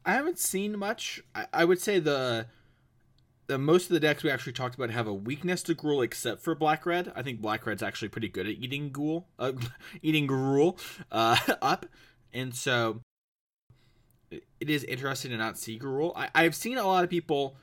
I 0.05 0.13
haven't 0.13 0.39
seen 0.39 0.79
much. 0.79 1.23
I, 1.35 1.47
I 1.53 1.65
would 1.65 1.81
say 1.81 1.99
the 1.99 2.47
the 3.47 3.59
most 3.59 3.85
of 3.85 3.91
the 3.91 4.01
decks 4.01 4.23
we 4.23 4.31
actually 4.31 4.55
talked 4.55 4.75
about 4.75 4.91
have 4.91 5.07
a 5.07 5.13
weakness 5.13 5.63
to 5.65 5.75
Gruul 5.75 6.03
except 6.03 6.43
for 6.43 6.55
Black 6.55 6.87
Red. 6.87 7.13
I 7.15 7.23
think 7.23 7.41
Black 7.41 7.67
Red's 7.67 7.83
actually 7.83 8.09
pretty 8.09 8.29
good 8.29 8.47
at 8.47 8.55
eating 8.55 8.91
Gruul, 8.91 9.25
uh, 9.39 9.53
eating 10.03 10.27
Gruul 10.27 10.79
uh, 11.13 11.37
up. 11.63 11.87
And 12.33 12.55
so 12.55 13.01
it 14.61 14.71
is 14.71 14.85
interesting 14.85 15.31
to 15.31 15.37
not 15.37 15.59
see 15.59 15.79
Gruul. 15.79 16.13
I've 16.35 16.55
seen 16.55 16.79
a 16.79 16.87
lot 16.87 17.05
of 17.05 17.11
people 17.11 17.57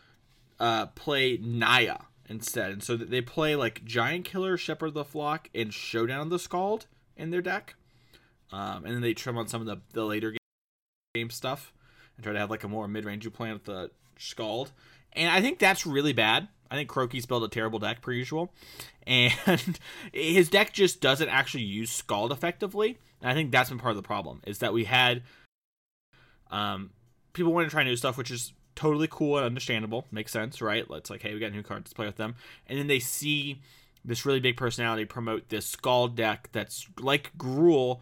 uh, 0.60 0.88
play 0.88 1.38
Naya 1.42 1.98
instead. 2.30 2.72
And 2.72 2.84
so 2.84 2.96
they 2.96 3.22
play 3.22 3.56
like 3.56 3.84
Giant 3.84 4.26
Killer, 4.26 4.58
Shepherd 4.58 4.88
of 4.88 4.94
the 4.94 5.06
Flock, 5.06 5.50
and 5.54 5.74
Showdown 5.74 6.22
of 6.22 6.30
the 6.30 6.40
Skald 6.40 6.88
in 7.18 7.30
their 7.30 7.42
deck. 7.42 7.76
Um, 8.52 8.86
and 8.86 8.96
then 8.96 9.02
they 9.02 9.14
trim 9.14 9.38
on 9.38 9.48
some 9.48 9.62
of 9.62 9.68
the, 9.68 9.78
the 9.94 10.06
later 10.06 10.36
game 11.14 11.30
stuff 11.30 11.74
and 12.16 12.24
try 12.24 12.34
to 12.34 12.40
have 12.40 12.50
like 12.50 12.64
a 12.64 12.68
more 12.68 12.88
mid 12.88 13.06
range 13.06 13.32
plan 13.34 13.54
with 13.54 13.66
the 13.66 13.92
Skald. 14.18 14.72
And 15.14 15.30
I 15.30 15.42
think 15.42 15.60
that's 15.60 15.86
really 15.86 16.14
bad. 16.14 16.48
I 16.70 16.76
think 16.76 16.90
Crokeyz's 16.90 17.26
built 17.26 17.44
a 17.44 17.50
terrible 17.50 17.80
deck 17.80 18.02
per 18.02 18.14
usual. 18.14 18.54
And 19.06 19.34
his 20.14 20.50
deck 20.50 20.72
just 20.74 21.02
doesn't 21.02 21.28
actually 21.28 21.64
use 21.64 21.92
Skald 21.92 22.32
effectively. 22.32 22.98
And 23.22 23.30
I 23.30 23.34
think 23.34 23.52
that's 23.52 23.70
been 23.70 23.80
part 23.80 23.92
of 23.92 23.98
the 23.98 24.08
problem, 24.08 24.42
is 24.48 24.60
that 24.60 24.74
we 24.74 24.86
had 24.86 25.24
um, 26.52 26.92
people 27.34 27.54
want 27.54 27.68
to 27.68 27.72
try 27.72 27.84
new 27.84 27.96
stuff, 27.96 28.18
which 28.18 28.32
is 28.32 28.54
totally 28.76 29.08
cool 29.10 29.38
and 29.38 29.46
understandable. 29.46 30.06
Makes 30.12 30.32
sense, 30.32 30.62
right? 30.62 30.90
Let's 30.90 31.10
like, 31.10 31.22
hey, 31.22 31.34
we 31.34 31.40
got 31.40 31.52
new 31.52 31.64
cards, 31.64 31.86
let's 31.86 31.94
play 31.94 32.06
with 32.06 32.18
them. 32.18 32.36
And 32.68 32.78
then 32.78 32.88
they 32.88 33.00
see 33.00 33.62
this 34.04 34.26
really 34.26 34.40
big 34.40 34.58
personality 34.58 35.06
promote 35.06 35.50
this 35.50 35.66
skull 35.66 36.08
deck 36.08 36.50
that's 36.52 36.88
like 37.00 37.32
Gruul, 37.38 38.02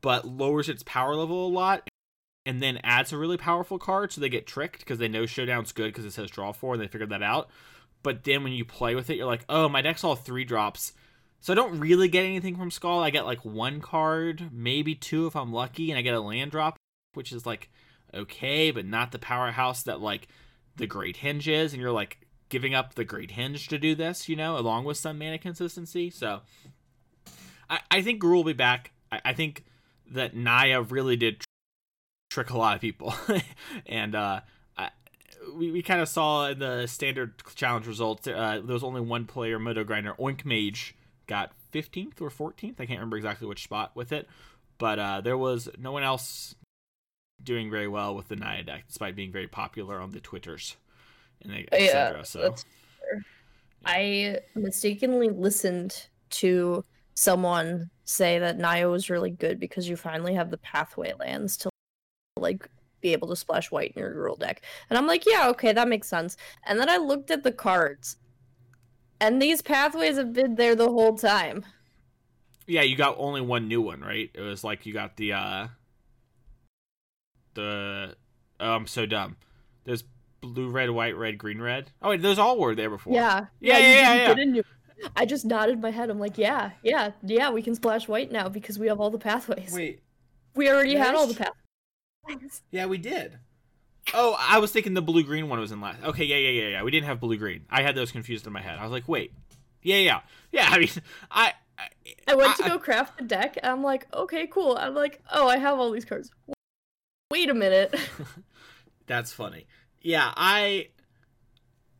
but 0.00 0.26
lowers 0.26 0.68
its 0.68 0.82
power 0.82 1.14
level 1.14 1.46
a 1.46 1.48
lot 1.48 1.88
and 2.46 2.62
then 2.62 2.78
adds 2.84 3.12
a 3.12 3.18
really 3.18 3.36
powerful 3.36 3.78
card 3.78 4.12
so 4.12 4.20
they 4.20 4.28
get 4.28 4.46
tricked 4.46 4.78
because 4.78 4.98
they 4.98 5.08
know 5.08 5.26
showdown's 5.26 5.72
good 5.72 5.88
because 5.88 6.04
it 6.04 6.12
says 6.12 6.30
draw 6.30 6.52
four 6.52 6.74
and 6.74 6.82
they 6.82 6.86
figured 6.86 7.10
that 7.10 7.22
out 7.22 7.50
but 8.02 8.24
then 8.24 8.42
when 8.42 8.52
you 8.52 8.64
play 8.64 8.94
with 8.94 9.10
it 9.10 9.16
you're 9.16 9.26
like 9.26 9.44
oh 9.48 9.68
my 9.68 9.82
deck's 9.82 10.04
all 10.04 10.14
three 10.14 10.44
drops 10.44 10.92
so 11.40 11.52
i 11.52 11.56
don't 11.56 11.78
really 11.80 12.08
get 12.08 12.24
anything 12.24 12.56
from 12.56 12.70
skull 12.70 13.00
i 13.00 13.10
get 13.10 13.26
like 13.26 13.44
one 13.44 13.80
card 13.80 14.48
maybe 14.52 14.94
two 14.94 15.26
if 15.26 15.36
i'm 15.36 15.52
lucky 15.52 15.90
and 15.90 15.98
i 15.98 16.02
get 16.02 16.14
a 16.14 16.20
land 16.20 16.50
drop 16.50 16.76
which 17.14 17.32
is 17.32 17.44
like 17.44 17.68
okay 18.16 18.70
but 18.70 18.84
not 18.84 19.12
the 19.12 19.18
powerhouse 19.18 19.82
that 19.82 20.00
like 20.00 20.28
the 20.76 20.86
Great 20.86 21.18
Henge 21.18 21.48
is 21.48 21.72
and 21.72 21.80
you're 21.80 21.92
like 21.92 22.18
giving 22.48 22.74
up 22.74 22.94
the 22.94 23.04
Great 23.04 23.30
Henge 23.30 23.68
to 23.68 23.78
do 23.78 23.94
this 23.94 24.28
you 24.28 24.36
know 24.36 24.58
along 24.58 24.84
with 24.84 24.96
some 24.96 25.18
mana 25.18 25.38
consistency 25.38 26.10
so 26.10 26.40
i, 27.68 27.80
I 27.90 28.02
think 28.02 28.22
Gruul 28.22 28.36
will 28.36 28.44
be 28.44 28.52
back 28.52 28.92
I, 29.12 29.20
I 29.26 29.32
think 29.32 29.64
that 30.10 30.34
naya 30.36 30.82
really 30.82 31.16
did 31.16 31.42
trick 32.30 32.50
a 32.50 32.58
lot 32.58 32.74
of 32.74 32.80
people. 32.80 33.14
and 33.86 34.14
uh, 34.14 34.40
I, 34.76 34.90
we, 35.54 35.70
we 35.70 35.82
kind 35.82 36.00
of 36.00 36.08
saw 36.08 36.48
in 36.48 36.58
the 36.58 36.86
standard 36.86 37.42
challenge 37.54 37.86
results, 37.86 38.26
uh, 38.26 38.60
there 38.62 38.74
was 38.74 38.84
only 38.84 39.00
one 39.00 39.24
player, 39.24 39.58
Moto 39.58 39.84
Grinder, 39.84 40.14
Oink 40.18 40.44
Mage, 40.44 40.94
got 41.26 41.52
15th 41.72 42.20
or 42.20 42.30
14th. 42.30 42.74
I 42.74 42.86
can't 42.86 42.98
remember 42.98 43.16
exactly 43.16 43.46
which 43.48 43.64
spot 43.64 43.92
with 43.94 44.12
it. 44.12 44.28
But 44.78 44.98
uh, 44.98 45.20
there 45.22 45.38
was 45.38 45.70
no 45.78 45.92
one 45.92 46.02
else 46.02 46.54
doing 47.42 47.70
very 47.70 47.88
well 47.88 48.14
with 48.14 48.28
the 48.28 48.36
Naya 48.36 48.62
deck, 48.62 48.84
despite 48.88 49.16
being 49.16 49.32
very 49.32 49.46
popular 49.46 50.00
on 50.00 50.12
the 50.12 50.20
Twitters 50.20 50.76
and 51.42 51.52
etc. 51.72 52.18
Yeah, 52.18 52.22
so. 52.22 52.54
I 53.84 54.40
mistakenly 54.54 55.28
listened 55.28 56.08
to 56.30 56.84
someone 57.14 57.90
say 58.04 58.38
that 58.38 58.58
Naya 58.58 58.88
was 58.88 59.10
really 59.10 59.30
good 59.30 59.60
because 59.60 59.88
you 59.88 59.96
finally 59.96 60.34
have 60.34 60.50
the 60.50 60.58
pathway 60.58 61.12
lands 61.18 61.56
to 61.58 61.70
like 62.36 62.68
be 63.00 63.12
able 63.12 63.28
to 63.28 63.36
splash 63.36 63.70
white 63.70 63.92
in 63.94 64.00
your 64.00 64.14
Gruul 64.14 64.38
deck. 64.38 64.62
And 64.90 64.98
I'm 64.98 65.06
like, 65.06 65.24
yeah, 65.26 65.48
okay, 65.50 65.72
that 65.72 65.88
makes 65.88 66.08
sense. 66.08 66.36
And 66.64 66.78
then 66.80 66.88
I 66.88 66.96
looked 66.96 67.30
at 67.30 67.42
the 67.42 67.52
cards, 67.52 68.16
and 69.20 69.40
these 69.40 69.62
pathways 69.62 70.16
have 70.16 70.32
been 70.32 70.56
there 70.56 70.74
the 70.74 70.90
whole 70.90 71.16
time. 71.16 71.64
Yeah, 72.66 72.82
you 72.82 72.96
got 72.96 73.16
only 73.18 73.40
one 73.40 73.68
new 73.68 73.80
one, 73.80 74.00
right? 74.00 74.30
It 74.34 74.40
was 74.40 74.64
like 74.64 74.86
you 74.86 74.92
got 74.92 75.16
the 75.16 75.32
uh 75.32 75.68
the 77.56 78.14
oh, 78.60 78.72
I'm 78.72 78.86
so 78.86 79.04
dumb. 79.04 79.36
There's 79.84 80.04
blue, 80.40 80.68
red, 80.68 80.90
white, 80.90 81.16
red, 81.16 81.38
green, 81.38 81.60
red. 81.60 81.90
Oh 82.00 82.10
wait, 82.10 82.22
those 82.22 82.38
all 82.38 82.58
were 82.58 82.74
there 82.74 82.90
before. 82.90 83.14
Yeah, 83.14 83.46
yeah, 83.60 83.78
yeah, 83.78 83.88
yeah. 83.88 84.14
yeah, 84.14 84.34
yeah. 84.36 84.44
New... 84.44 84.62
I 85.16 85.26
just 85.26 85.44
nodded 85.44 85.80
my 85.80 85.90
head. 85.90 86.08
I'm 86.08 86.18
like, 86.18 86.38
yeah, 86.38 86.70
yeah, 86.82 87.10
yeah. 87.22 87.50
We 87.50 87.62
can 87.62 87.74
splash 87.74 88.08
white 88.08 88.30
now 88.30 88.48
because 88.48 88.78
we 88.78 88.86
have 88.86 89.00
all 89.00 89.10
the 89.10 89.18
pathways. 89.18 89.72
Wait, 89.72 90.00
we 90.54 90.70
already 90.70 90.94
had 90.94 91.14
all 91.14 91.26
the 91.26 91.34
pathways. 91.34 92.62
Yeah, 92.70 92.86
we 92.86 92.98
did. 92.98 93.38
Oh, 94.14 94.36
I 94.38 94.58
was 94.58 94.70
thinking 94.70 94.94
the 94.94 95.02
blue 95.02 95.24
green 95.24 95.48
one 95.48 95.58
was 95.58 95.72
in 95.72 95.80
last. 95.80 96.02
Okay, 96.04 96.24
yeah, 96.24 96.36
yeah, 96.36 96.62
yeah, 96.62 96.68
yeah. 96.68 96.82
We 96.82 96.90
didn't 96.92 97.06
have 97.06 97.18
blue 97.18 97.36
green. 97.36 97.64
I 97.68 97.82
had 97.82 97.96
those 97.96 98.12
confused 98.12 98.46
in 98.46 98.52
my 98.52 98.60
head. 98.60 98.78
I 98.78 98.84
was 98.84 98.92
like, 98.92 99.08
wait, 99.08 99.32
yeah, 99.82 99.96
yeah, 99.96 100.20
yeah. 100.52 100.68
I 100.70 100.78
mean, 100.78 100.88
I. 101.30 101.52
I, 101.78 101.88
I 102.28 102.34
went 102.34 102.58
I, 102.58 102.62
to 102.62 102.70
go 102.70 102.78
craft 102.78 103.18
the 103.18 103.24
deck, 103.24 103.58
and 103.62 103.70
I'm 103.70 103.82
like, 103.82 104.06
okay, 104.14 104.46
cool. 104.46 104.78
I'm 104.80 104.94
like, 104.94 105.20
oh, 105.30 105.46
I 105.46 105.58
have 105.58 105.78
all 105.78 105.90
these 105.90 106.06
cards. 106.06 106.30
Wait 107.30 107.50
a 107.50 107.54
minute. 107.54 107.94
That's 109.06 109.32
funny. 109.32 109.66
Yeah, 110.00 110.32
I. 110.36 110.88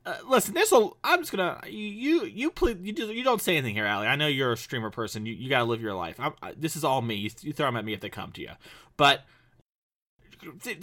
Uh, 0.04 0.16
listen, 0.28 0.54
there's. 0.54 0.72
I'm 1.02 1.20
just 1.20 1.32
gonna. 1.32 1.60
You 1.66 2.24
you 2.24 2.50
please 2.50 2.76
you, 2.80 2.92
do, 2.92 3.06
you 3.12 3.24
don't 3.24 3.42
say 3.42 3.56
anything 3.56 3.74
here, 3.74 3.86
Allie. 3.86 4.06
I 4.06 4.16
know 4.16 4.28
you're 4.28 4.52
a 4.52 4.56
streamer 4.56 4.90
person. 4.90 5.26
You 5.26 5.34
you 5.34 5.48
gotta 5.48 5.64
live 5.64 5.82
your 5.82 5.94
life. 5.94 6.20
I, 6.20 6.52
this 6.56 6.76
is 6.76 6.84
all 6.84 7.02
me. 7.02 7.16
You, 7.16 7.30
you 7.40 7.52
throw 7.52 7.66
them 7.66 7.76
at 7.76 7.84
me 7.84 7.92
if 7.92 8.00
they 8.00 8.08
come 8.08 8.30
to 8.32 8.40
you, 8.40 8.52
but 8.96 9.24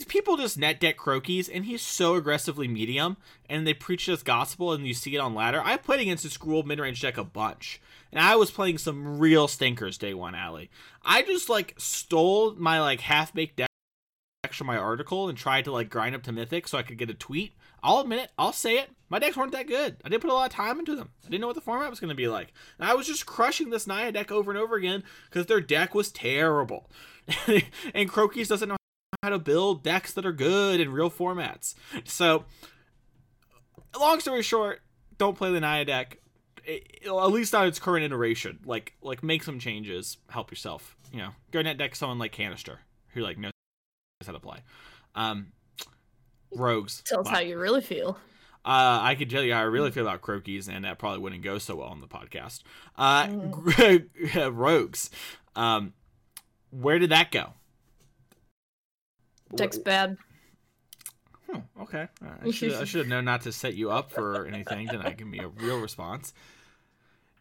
people 0.07 0.37
just 0.37 0.57
net 0.57 0.79
deck 0.79 0.97
Crokeyz, 0.97 1.49
and 1.53 1.65
he's 1.65 1.81
so 1.81 2.15
aggressively 2.15 2.67
medium, 2.67 3.17
and 3.49 3.65
they 3.65 3.73
preach 3.73 4.05
this 4.05 4.23
gospel, 4.23 4.73
and 4.73 4.85
you 4.85 4.93
see 4.93 5.15
it 5.15 5.19
on 5.19 5.35
ladder. 5.35 5.61
I 5.63 5.77
played 5.77 6.01
against 6.01 6.23
this 6.23 6.37
Gruul 6.37 6.65
mid 6.65 6.79
range 6.79 7.01
deck 7.01 7.17
a 7.17 7.23
bunch, 7.23 7.81
and 8.11 8.19
I 8.19 8.35
was 8.35 8.51
playing 8.51 8.77
some 8.77 9.19
real 9.19 9.47
stinkers 9.47 9.97
day 9.97 10.13
one, 10.13 10.35
Allie. 10.35 10.69
I 11.03 11.21
just 11.21 11.49
like 11.49 11.75
stole 11.77 12.55
my 12.55 12.81
like 12.81 13.01
half 13.01 13.33
baked 13.33 13.61
my 14.61 14.77
article 14.77 15.29
and 15.29 15.37
tried 15.37 15.65
to 15.65 15.71
like 15.71 15.89
grind 15.89 16.15
up 16.15 16.23
to 16.23 16.31
mythic 16.31 16.67
so 16.67 16.77
I 16.77 16.83
could 16.83 16.97
get 16.97 17.09
a 17.09 17.13
tweet. 17.13 17.53
I'll 17.81 17.99
admit 17.99 18.19
it, 18.19 18.31
I'll 18.37 18.53
say 18.53 18.77
it. 18.77 18.89
My 19.09 19.19
decks 19.19 19.37
weren't 19.37 19.51
that 19.51 19.67
good. 19.67 19.97
I 20.03 20.09
didn't 20.09 20.21
put 20.21 20.31
a 20.31 20.33
lot 20.33 20.49
of 20.49 20.55
time 20.55 20.79
into 20.79 20.95
them. 20.95 21.11
I 21.25 21.29
didn't 21.29 21.41
know 21.41 21.47
what 21.47 21.55
the 21.55 21.61
format 21.61 21.89
was 21.89 21.99
going 21.99 22.09
to 22.09 22.15
be 22.15 22.27
like. 22.27 22.53
And 22.79 22.89
I 22.89 22.95
was 22.95 23.07
just 23.07 23.25
crushing 23.25 23.69
this 23.69 23.85
Naya 23.85 24.11
deck 24.11 24.31
over 24.31 24.49
and 24.49 24.59
over 24.59 24.75
again 24.75 25.03
because 25.29 25.45
their 25.45 25.61
deck 25.61 25.93
was 25.93 26.11
terrible. 26.11 26.89
and 27.93 28.09
Crokeyz 28.09 28.47
doesn't 28.47 28.69
know 28.69 28.77
how 29.21 29.29
to 29.29 29.39
build 29.39 29.83
decks 29.83 30.13
that 30.13 30.25
are 30.25 30.33
good 30.33 30.79
in 30.79 30.91
real 30.91 31.11
formats. 31.11 31.75
So, 32.05 32.45
long 33.99 34.19
story 34.19 34.41
short, 34.41 34.81
don't 35.17 35.37
play 35.37 35.51
the 35.51 35.59
Naya 35.59 35.85
deck. 35.85 36.17
It, 36.65 37.03
at 37.05 37.11
least 37.11 37.53
on 37.53 37.67
its 37.67 37.79
current 37.79 38.05
iteration. 38.05 38.59
Like, 38.65 38.93
like 39.01 39.21
make 39.21 39.43
some 39.43 39.59
changes. 39.59 40.17
Help 40.29 40.49
yourself. 40.49 40.97
You 41.11 41.19
know, 41.19 41.29
go 41.51 41.61
net 41.61 41.77
deck 41.77 41.95
someone 41.95 42.19
like 42.19 42.35
Kanister 42.35 42.77
who 43.13 43.21
like 43.21 43.37
knows 43.37 43.52
how 44.27 44.33
to 44.33 44.39
play. 44.39 44.59
Um, 45.15 45.47
rogues. 46.55 47.01
Tell 47.05 47.21
us 47.21 47.25
wow. 47.25 47.33
how 47.33 47.39
you 47.39 47.57
really 47.57 47.81
feel. 47.81 48.17
Uh, 48.65 48.99
I 49.01 49.15
could 49.15 49.29
tell 49.29 49.43
you 49.43 49.53
how 49.53 49.59
I 49.59 49.63
really 49.63 49.91
feel 49.91 50.07
about 50.07 50.21
Croakies, 50.21 50.69
and 50.69 50.85
that 50.85 50.97
probably 50.97 51.19
wouldn't 51.19 51.43
go 51.43 51.57
so 51.57 51.75
well 51.75 51.89
on 51.89 51.99
the 51.99 52.07
podcast. 52.07 52.61
Uh, 52.97 53.27
mm. 53.27 54.49
rogues. 54.57 55.09
Um, 55.55 55.93
where 56.71 56.97
did 56.97 57.09
that 57.09 57.31
go? 57.31 57.53
Deck's 59.53 59.77
bad. 59.77 60.17
Hmm, 61.49 61.59
okay. 61.81 62.07
I 62.43 62.51
should, 62.51 62.73
I 62.73 62.85
should 62.85 62.99
have 62.99 63.07
known 63.07 63.25
not 63.25 63.41
to 63.41 63.51
set 63.51 63.75
you 63.75 63.91
up 63.91 64.11
for 64.11 64.45
anything. 64.45 64.87
Then 64.87 65.01
I 65.01 65.11
give 65.11 65.27
me 65.27 65.39
a 65.39 65.49
real 65.49 65.79
response. 65.79 66.33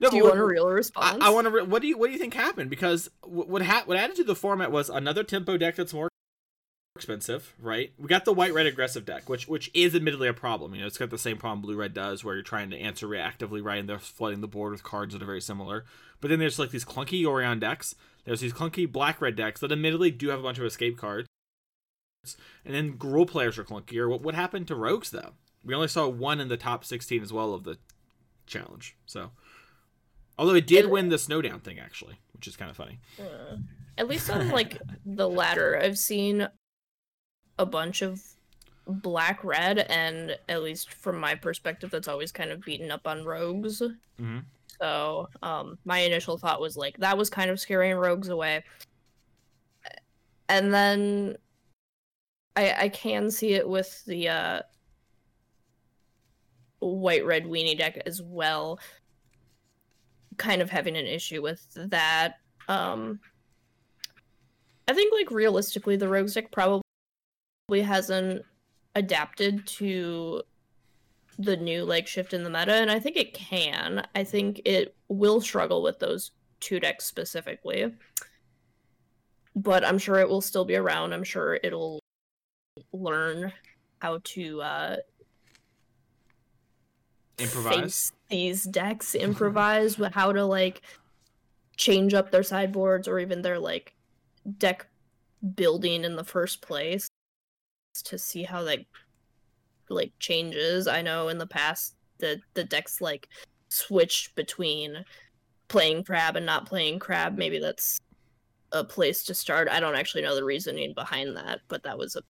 No, 0.01 0.11
do 0.11 0.17
you 0.17 0.25
what, 0.25 0.31
want 0.31 0.41
a 0.41 0.45
real 0.45 0.69
response? 0.69 1.23
I, 1.23 1.29
I 1.29 1.31
want 1.31 1.47
to. 1.47 1.51
Re- 1.53 1.63
what 1.63 1.81
do 1.81 1.89
you 1.89 1.97
What 1.97 2.09
do 2.09 2.13
you 2.13 2.19
think 2.19 2.35
happened? 2.35 2.69
Because 2.69 3.09
what 3.23 3.63
ha- 3.63 3.85
what 3.87 3.97
added 3.97 4.17
to 4.17 4.25
the 4.25 4.35
format 4.35 4.73
was 4.73 4.91
another 4.91 5.23
tempo 5.23 5.57
deck 5.57 5.77
that's 5.77 5.95
more 5.95 6.09
expensive, 6.97 7.55
right? 7.61 7.93
We 7.99 8.07
got 8.07 8.25
the 8.25 8.33
white 8.33 8.55
red 8.55 8.67
aggressive 8.67 9.05
deck, 9.05 9.29
which 9.29 9.49
which 9.49 9.71
is 9.75 9.95
admittedly 9.95 10.29
a 10.29 10.35
problem. 10.35 10.75
You 10.75 10.83
know, 10.83 10.87
it's 10.87 10.99
got 10.99 11.11
the 11.11 11.19
same 11.19 11.39
problem 11.39 11.63
blue 11.63 11.77
red 11.77 11.95
does, 11.95 12.23
where 12.23 12.35
you're 12.35 12.43
trying 12.43 12.71
to 12.71 12.79
answer 12.79 13.07
reactively, 13.07 13.65
right? 13.65 13.79
And 13.79 13.89
they're 13.89 13.99
flooding 13.99 14.41
the 14.41 14.49
board 14.49 14.73
with 14.73 14.83
cards 14.83 15.13
that 15.13 15.23
are 15.23 15.27
very 15.27 15.41
similar. 15.41 15.85
But 16.21 16.29
then 16.29 16.39
there's 16.39 16.59
like 16.59 16.71
these 16.71 16.85
clunky 16.85 17.23
Yorion 17.23 17.61
decks. 17.61 17.95
There's 18.25 18.41
these 18.41 18.53
clunky 18.53 18.91
black 18.91 19.21
red 19.21 19.37
decks 19.37 19.61
that 19.61 19.73
admittedly 19.73 20.11
do 20.11 20.29
have 20.29 20.41
a 20.41 20.43
bunch 20.43 20.59
of 20.59 20.65
escape 20.65 20.97
cards 20.97 21.27
and 22.65 22.75
then 22.75 22.97
Gruul 22.97 23.27
players 23.27 23.59
are 23.59 23.65
clunkier. 23.65 24.09
What 24.09 24.23
what 24.23 24.35
happened 24.35 24.69
to 24.69 24.75
Rogues 24.75 25.11
though? 25.11 25.33
We 25.65 25.75
only 25.75 25.89
saw 25.89 26.09
one 26.09 26.41
in 26.41 26.49
the 26.49 26.57
top 26.57 26.85
16 26.85 27.23
as 27.23 27.33
well 27.33 27.55
of 27.55 27.65
the 27.65 27.79
challenge. 28.47 28.97
So, 29.07 29.31
although 30.39 30.55
it 30.55 30.67
did 30.67 30.91
win 30.91 31.09
the 31.09 31.19
Snowdown 31.19 31.61
thing 31.61 31.79
actually, 31.79 32.19
which 32.33 32.47
is 32.47 32.57
kind 32.57 32.71
of 32.71 32.77
funny. 32.77 32.99
Uh, 33.19 33.57
at 33.99 34.09
least 34.09 34.31
on 34.31 34.49
like 34.51 34.79
the 35.05 35.29
ladder, 35.29 35.79
I've 35.81 35.99
seen 35.99 36.49
a 37.63 37.67
bunch 37.67 38.03
of 38.03 38.21
black 38.87 39.43
red, 39.45 39.79
and 39.79 40.37
at 40.49 40.63
least 40.63 40.93
from 40.93 41.19
my 41.19 41.35
perspective, 41.35 41.91
that's 41.91 42.09
always 42.09 42.33
kind 42.33 42.51
of 42.51 42.61
beaten 42.63 42.91
up 42.91 43.07
on 43.07 43.25
Rogues. 43.25 43.81
Mm-hmm. 43.81 44.39
So, 44.81 45.29
um, 45.43 45.79
my 45.85 46.01
initial 46.01 46.39
thought 46.39 46.61
was 46.61 46.77
like 46.77 46.99
that 46.99 47.17
was 47.17 47.31
kind 47.31 47.51
of 47.51 47.61
scaring 47.61 47.97
Rogues 47.97 48.29
away. 48.29 48.65
And 50.49 50.75
then 50.75 51.37
I 52.57 52.73
I 52.73 52.89
can 52.89 53.31
see 53.31 53.55
it 53.55 53.69
with 53.69 54.05
the 54.05 54.29
uh 54.29 54.63
white 56.81 57.25
red 57.25 57.45
weenie 57.45 57.79
deck 57.79 58.03
as 58.07 58.21
well. 58.21 58.79
Kind 60.37 60.61
of 60.61 60.71
having 60.71 60.97
an 60.97 61.07
issue 61.07 61.43
with 61.43 61.67
that. 61.77 62.39
Um 62.69 63.21
I 64.89 64.95
think 64.95 65.15
like 65.15 65.31
realistically 65.31 65.97
the 65.97 66.09
rogues 66.09 66.35
deck 66.35 66.51
probably 66.51 66.82
hasn't 67.81 68.45
adapted 68.95 69.67
to 69.67 70.43
the 71.39 71.57
new 71.57 71.85
like 71.85 72.07
shift 72.07 72.35
in 72.35 72.45
the 72.45 72.51
meta, 72.51 72.75
and 72.75 72.91
I 72.91 72.99
think 72.99 73.17
it 73.17 73.35
can. 73.35 74.07
I 74.15 74.25
think 74.25 74.61
it 74.65 74.95
will 75.09 75.41
struggle 75.41 75.83
with 75.83 75.99
those 75.99 76.33
two 76.61 76.79
decks 76.79 77.05
specifically, 77.05 77.93
but 79.57 79.85
I'm 79.85 79.99
sure 79.99 80.19
it 80.19 80.29
will 80.29 80.41
still 80.41 80.65
be 80.65 80.77
around. 80.77 81.13
I'm 81.13 81.25
sure 81.25 81.59
it'll 81.63 82.01
learn 82.93 83.53
how 84.01 84.21
to 84.23 84.63
uh, 84.63 84.97
Improvise. 87.39 87.81
face 87.81 88.13
these 88.29 88.65
decks, 88.65 89.15
improvise 89.15 89.99
with 89.99 90.13
how 90.13 90.33
to 90.33 90.45
like 90.45 90.83
change 91.77 92.15
up 92.15 92.31
their 92.31 92.43
sideboards 92.43 93.09
or 93.09 93.19
even 93.19 93.43
their 93.43 93.59
like 93.59 93.95
deck 94.59 94.87
building 95.55 96.05
in 96.05 96.15
the 96.17 96.25
first 96.25 96.61
place 96.61 97.09
to 98.03 98.19
see 98.19 98.45
how 98.45 98.63
like 98.63 98.87
like 99.89 100.13
changes. 100.19 100.87
I 100.87 101.03
know 101.03 101.29
in 101.29 101.39
the 101.39 101.47
past 101.47 101.95
the 102.19 102.41
the 102.55 102.65
decks 102.65 103.01
like 103.01 103.29
switched 103.69 104.35
between 104.35 105.05
playing 105.69 106.05
crab 106.05 106.37
and 106.37 106.47
not 106.47 106.67
playing 106.67 106.99
crab. 106.99 107.37
Maybe 107.37 107.59
that's 107.59 107.99
a 108.73 108.85
place 108.85 109.25
to 109.25 109.35
start. 109.35 109.69
I 109.69 109.81
don't 109.81 109.97
actually 109.97 110.23
know 110.23 110.35
the 110.35 110.45
reasoning 110.45 110.95
behind 110.95 111.37
that, 111.37 111.61
but 111.69 111.83
that 111.83 111.99
was 111.99 112.17
a 112.17 112.23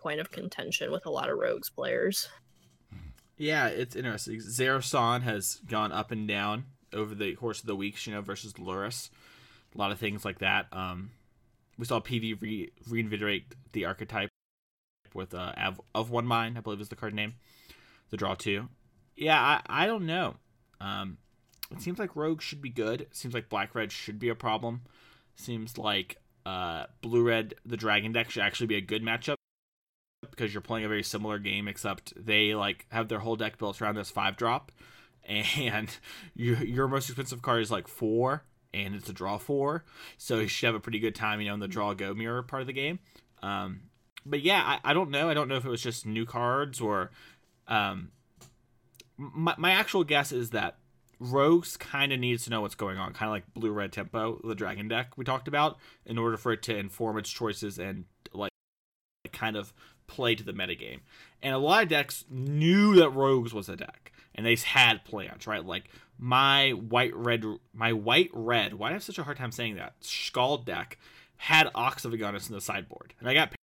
point 0.00 0.20
of 0.20 0.30
contention 0.30 0.92
with 0.92 1.06
a 1.06 1.10
lot 1.10 1.30
of 1.30 1.38
rogues 1.38 1.70
players. 1.70 2.28
Yeah, 3.36 3.68
it's 3.68 3.96
interesting. 3.96 4.36
Zareth 4.38 4.84
San 4.84 5.22
has 5.22 5.60
gone 5.66 5.92
up 5.92 6.10
and 6.10 6.28
down 6.28 6.64
over 6.92 7.14
the 7.14 7.34
course 7.34 7.60
of 7.60 7.66
the 7.66 7.74
weeks, 7.74 8.06
you 8.06 8.12
know, 8.12 8.20
versus 8.20 8.52
Luris. 8.54 9.10
A 9.74 9.78
lot 9.78 9.90
of 9.90 9.98
things 9.98 10.24
like 10.24 10.38
that. 10.38 10.66
Um, 10.72 11.10
we 11.78 11.84
saw 11.84 12.00
PV 12.00 12.40
re- 12.40 12.72
reinvigorate 12.88 13.54
the 13.72 13.86
archetype 13.86 14.30
with 15.14 15.34
uh, 15.34 15.52
Av- 15.56 15.80
of 15.94 16.10
One 16.10 16.26
Mind, 16.26 16.58
I 16.58 16.60
believe 16.60 16.80
is 16.80 16.88
the 16.88 16.96
card 16.96 17.14
name. 17.14 17.34
The 18.10 18.16
draw 18.16 18.34
two. 18.34 18.68
Yeah, 19.16 19.40
I, 19.40 19.84
I 19.84 19.86
don't 19.86 20.06
know. 20.06 20.36
Um, 20.80 21.18
it 21.70 21.80
seems 21.80 21.98
like 21.98 22.16
Rogue 22.16 22.42
should 22.42 22.60
be 22.60 22.70
good. 22.70 23.02
It 23.02 23.16
seems 23.16 23.34
like 23.34 23.48
Black 23.48 23.74
Red 23.74 23.92
should 23.92 24.18
be 24.18 24.28
a 24.28 24.34
problem. 24.34 24.82
Seems 25.36 25.78
like 25.78 26.18
uh, 26.44 26.86
Blue 27.00 27.22
Red, 27.22 27.54
the 27.64 27.76
Dragon 27.76 28.12
deck, 28.12 28.30
should 28.30 28.42
actually 28.42 28.66
be 28.66 28.76
a 28.76 28.80
good 28.80 29.02
matchup 29.02 29.36
because 30.30 30.52
you're 30.52 30.60
playing 30.60 30.84
a 30.84 30.88
very 30.88 31.02
similar 31.02 31.38
game, 31.38 31.68
except 31.68 32.12
they 32.16 32.54
like 32.54 32.86
have 32.90 33.08
their 33.08 33.20
whole 33.20 33.36
deck 33.36 33.58
built 33.58 33.80
around 33.80 33.94
this 33.94 34.10
five 34.10 34.36
drop, 34.36 34.72
and 35.24 35.96
your 36.34 36.62
your 36.62 36.88
most 36.88 37.08
expensive 37.08 37.42
card 37.42 37.62
is 37.62 37.70
like 37.70 37.88
four, 37.88 38.44
and 38.72 38.94
it's 38.94 39.08
a 39.08 39.12
draw 39.12 39.38
four, 39.38 39.84
so 40.18 40.38
you 40.38 40.48
should 40.48 40.66
have 40.66 40.74
a 40.74 40.80
pretty 40.80 40.98
good 40.98 41.14
time, 41.14 41.40
you 41.40 41.48
know, 41.48 41.54
in 41.54 41.60
the 41.60 41.68
draw 41.68 41.94
go 41.94 42.14
mirror 42.14 42.42
part 42.42 42.62
of 42.62 42.66
the 42.66 42.72
game. 42.72 42.98
Um, 43.42 43.82
but 44.26 44.42
yeah, 44.42 44.62
I, 44.62 44.90
I 44.90 44.94
don't 44.94 45.10
know. 45.10 45.28
I 45.28 45.34
don't 45.34 45.48
know 45.48 45.56
if 45.56 45.64
it 45.64 45.70
was 45.70 45.82
just 45.82 46.06
new 46.06 46.26
cards 46.26 46.80
or, 46.80 47.10
um, 47.68 48.10
my 49.16 49.54
my 49.58 49.70
actual 49.70 50.04
guess 50.04 50.32
is 50.32 50.50
that 50.50 50.76
Rogues 51.20 51.76
kind 51.76 52.12
of 52.12 52.18
needs 52.18 52.44
to 52.44 52.50
know 52.50 52.60
what's 52.60 52.74
going 52.74 52.98
on, 52.98 53.12
kind 53.12 53.28
of 53.28 53.32
like 53.32 53.54
Blue 53.54 53.70
Red 53.70 53.92
Tempo, 53.92 54.40
the 54.44 54.54
Dragon 54.54 54.88
deck 54.88 55.16
we 55.16 55.24
talked 55.24 55.48
about, 55.48 55.78
in 56.04 56.18
order 56.18 56.36
for 56.36 56.52
it 56.52 56.62
to 56.64 56.76
inform 56.76 57.18
its 57.18 57.30
choices 57.30 57.78
and 57.78 58.04
like 58.32 58.50
kind 59.32 59.56
of 59.56 59.72
play 60.06 60.34
to 60.34 60.44
the 60.44 60.52
metagame. 60.52 61.00
And 61.42 61.54
a 61.54 61.58
lot 61.58 61.82
of 61.82 61.88
decks 61.88 62.24
knew 62.28 62.94
that 62.96 63.10
Rogues 63.10 63.54
was 63.54 63.68
a 63.68 63.76
deck, 63.76 64.12
and 64.34 64.44
they 64.44 64.56
had 64.56 65.04
plans, 65.04 65.46
right? 65.46 65.64
Like 65.64 65.84
my 66.18 66.70
white 66.70 67.14
red, 67.14 67.44
my 67.72 67.92
white 67.92 68.30
red. 68.32 68.74
Why 68.74 68.88
do 68.88 68.92
I 68.92 68.94
have 68.94 69.02
such 69.02 69.18
a 69.18 69.24
hard 69.24 69.36
time 69.36 69.52
saying 69.52 69.76
that? 69.76 69.94
Skald 70.00 70.66
deck 70.66 70.98
had 71.36 71.70
Ox 71.74 72.04
of 72.04 72.12
Agonas 72.12 72.48
in 72.48 72.54
the 72.54 72.60
sideboard, 72.60 73.14
and 73.20 73.28
I 73.28 73.34
got 73.34 73.54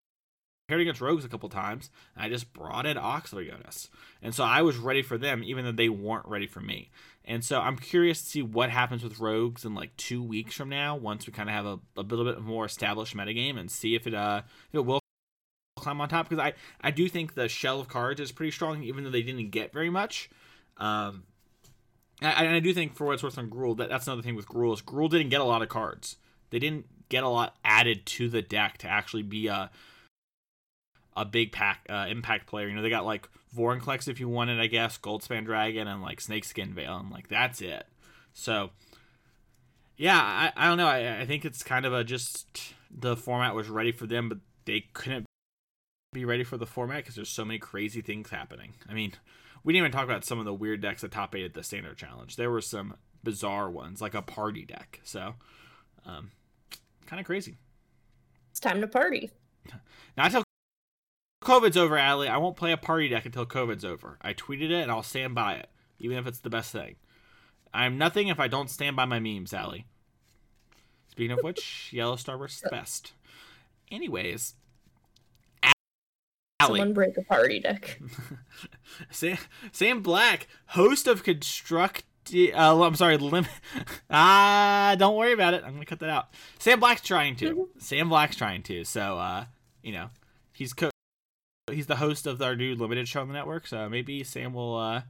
paired 0.70 0.80
against 0.80 1.00
Rogues 1.00 1.24
a 1.24 1.28
couple 1.28 1.48
times, 1.48 1.90
and 2.14 2.24
I 2.24 2.28
just 2.28 2.52
brought 2.52 2.86
in 2.86 2.96
Ox 2.96 3.32
of 3.32 3.40
and 4.22 4.34
so 4.34 4.44
I 4.44 4.62
was 4.62 4.76
ready 4.76 5.02
for 5.02 5.18
them, 5.18 5.42
even 5.42 5.64
though 5.64 5.72
they 5.72 5.88
weren't 5.88 6.26
ready 6.26 6.46
for 6.46 6.60
me. 6.60 6.90
And 7.24 7.44
so 7.44 7.60
I'm 7.60 7.76
curious 7.76 8.22
to 8.22 8.28
see 8.28 8.42
what 8.42 8.70
happens 8.70 9.02
with 9.02 9.18
Rogues 9.18 9.64
in 9.64 9.74
like 9.74 9.96
two 9.96 10.22
weeks 10.22 10.54
from 10.54 10.68
now, 10.68 10.94
once 10.94 11.26
we 11.26 11.32
kind 11.32 11.48
of 11.48 11.54
have 11.54 11.66
a, 11.66 11.78
a 11.96 12.02
little 12.02 12.24
bit 12.24 12.40
more 12.40 12.64
established 12.64 13.16
metagame, 13.16 13.58
and 13.58 13.68
see 13.68 13.96
if 13.96 14.06
it 14.06 14.14
uh 14.14 14.42
if 14.68 14.76
it 14.76 14.86
will 14.86 15.00
climb 15.76 16.00
on 16.00 16.08
top 16.08 16.28
because 16.28 16.42
I 16.42 16.54
I 16.80 16.92
do 16.92 17.08
think 17.08 17.34
the 17.34 17.48
shell 17.48 17.80
of 17.80 17.88
cards 17.88 18.20
is 18.20 18.30
pretty 18.30 18.52
strong, 18.52 18.84
even 18.84 19.02
though 19.02 19.10
they 19.10 19.22
didn't 19.22 19.50
get 19.50 19.72
very 19.72 19.90
much. 19.90 20.30
Um, 20.76 21.24
and 22.22 22.48
I, 22.48 22.56
I 22.56 22.60
do 22.60 22.72
think 22.72 22.94
for 22.94 23.06
what 23.06 23.14
it's 23.14 23.22
worth 23.22 23.38
on 23.38 23.50
Gruul, 23.50 23.76
that 23.78 23.88
that's 23.88 24.06
another 24.06 24.22
thing 24.22 24.36
with 24.36 24.46
Gruul 24.46 24.72
is 24.74 24.82
Gruul 24.82 25.10
didn't 25.10 25.30
get 25.30 25.40
a 25.40 25.44
lot 25.44 25.62
of 25.62 25.68
cards. 25.68 26.16
They 26.50 26.58
didn't 26.58 26.86
get 27.08 27.24
a 27.24 27.28
lot 27.28 27.56
added 27.64 28.06
to 28.06 28.28
the 28.28 28.40
deck 28.40 28.78
to 28.78 28.88
actually 28.88 29.22
be 29.22 29.48
a 29.48 29.70
a 31.16 31.24
big 31.24 31.52
pack 31.52 31.86
uh, 31.88 32.06
impact 32.08 32.46
player. 32.46 32.68
You 32.68 32.74
know, 32.74 32.82
they 32.82 32.90
got 32.90 33.04
like 33.04 33.28
Vorinclex 33.56 34.08
if 34.08 34.20
you 34.20 34.28
wanted, 34.28 34.60
I 34.60 34.66
guess, 34.66 34.98
Goldspan 34.98 35.44
Dragon, 35.44 35.88
and 35.88 36.02
like 36.02 36.20
Snakeskin 36.20 36.72
Veil, 36.74 36.98
and 36.98 37.10
like 37.10 37.28
that's 37.28 37.60
it. 37.60 37.86
So, 38.32 38.70
yeah, 39.96 40.18
I, 40.18 40.52
I 40.56 40.68
don't 40.68 40.78
know. 40.78 40.86
I, 40.86 41.20
I 41.20 41.26
think 41.26 41.44
it's 41.44 41.62
kind 41.62 41.84
of 41.84 41.92
a 41.92 42.04
just 42.04 42.74
the 42.90 43.16
format 43.16 43.54
was 43.54 43.68
ready 43.68 43.92
for 43.92 44.06
them, 44.06 44.28
but 44.28 44.38
they 44.64 44.86
couldn't 44.92 45.26
be 46.12 46.24
ready 46.24 46.44
for 46.44 46.56
the 46.56 46.66
format 46.66 46.98
because 46.98 47.14
there's 47.14 47.28
so 47.28 47.44
many 47.44 47.58
crazy 47.58 48.00
things 48.00 48.30
happening. 48.30 48.74
I 48.88 48.94
mean, 48.94 49.12
we 49.62 49.72
didn't 49.72 49.86
even 49.86 49.92
talk 49.92 50.04
about 50.04 50.24
some 50.24 50.38
of 50.38 50.44
the 50.44 50.54
weird 50.54 50.80
decks 50.80 51.02
that 51.02 51.12
top 51.12 51.34
eight 51.34 51.44
at 51.44 51.54
the 51.54 51.62
standard 51.62 51.96
challenge. 51.96 52.36
There 52.36 52.50
were 52.50 52.60
some 52.60 52.94
bizarre 53.22 53.70
ones, 53.70 54.00
like 54.00 54.14
a 54.14 54.22
party 54.22 54.64
deck. 54.64 55.00
So, 55.04 55.34
um, 56.06 56.30
kind 57.06 57.20
of 57.20 57.26
crazy. 57.26 57.56
It's 58.50 58.60
time 58.60 58.80
to 58.80 58.86
party. 58.86 59.30
Now 60.16 60.24
until 60.24 60.42
COVID's 61.42 61.76
over, 61.76 61.96
Adley, 61.96 62.28
I 62.28 62.36
won't 62.36 62.56
play 62.56 62.72
a 62.72 62.76
party 62.76 63.08
deck 63.08 63.24
until 63.24 63.46
COVID's 63.46 63.84
over. 63.84 64.18
I 64.20 64.34
tweeted 64.34 64.70
it 64.70 64.82
and 64.82 64.90
I'll 64.90 65.02
stand 65.02 65.34
by 65.34 65.54
it, 65.54 65.68
even 65.98 66.18
if 66.18 66.26
it's 66.26 66.40
the 66.40 66.50
best 66.50 66.70
thing. 66.70 66.96
I'm 67.72 67.96
nothing 67.96 68.28
if 68.28 68.38
I 68.38 68.48
don't 68.48 68.68
stand 68.68 68.96
by 68.96 69.04
my 69.06 69.20
memes, 69.20 69.54
Allie. 69.54 69.86
Speaking 71.08 71.32
of 71.32 71.42
which, 71.42 71.88
Yellow 71.92 72.16
Starburst's 72.16 72.60
the 72.60 72.68
best. 72.68 73.12
Anyways, 73.90 74.54
Someone 76.60 76.92
break 76.92 77.16
a 77.16 77.22
party 77.22 77.58
deck. 77.58 77.98
Sam, 79.10 79.38
Sam 79.72 80.02
Black, 80.02 80.46
host 80.66 81.06
of 81.06 81.24
Construct. 81.24 82.04
Uh, 82.32 82.82
I'm 82.84 82.94
sorry, 82.94 83.16
lim- 83.16 83.46
ah, 84.10 84.94
don't 84.98 85.16
worry 85.16 85.32
about 85.32 85.54
it. 85.54 85.62
I'm 85.64 85.72
gonna 85.72 85.86
cut 85.86 86.00
that 86.00 86.10
out. 86.10 86.28
Sam 86.58 86.78
Black's 86.78 87.00
trying 87.02 87.34
to. 87.36 87.70
Sam 87.78 88.08
Black's 88.10 88.36
trying 88.36 88.62
to. 88.64 88.84
So, 88.84 89.18
uh, 89.18 89.46
you 89.82 89.92
know, 89.92 90.10
he's 90.52 90.72
co- 90.74 90.89
he's 91.70 91.86
the 91.86 91.96
host 91.96 92.26
of 92.26 92.40
our 92.42 92.54
new 92.56 92.74
limited 92.74 93.08
show 93.08 93.20
on 93.20 93.28
the 93.28 93.34
network. 93.34 93.66
So 93.66 93.88
maybe 93.88 94.22
Sam 94.24 94.52
will 94.52 94.76
uh, 94.76 95.02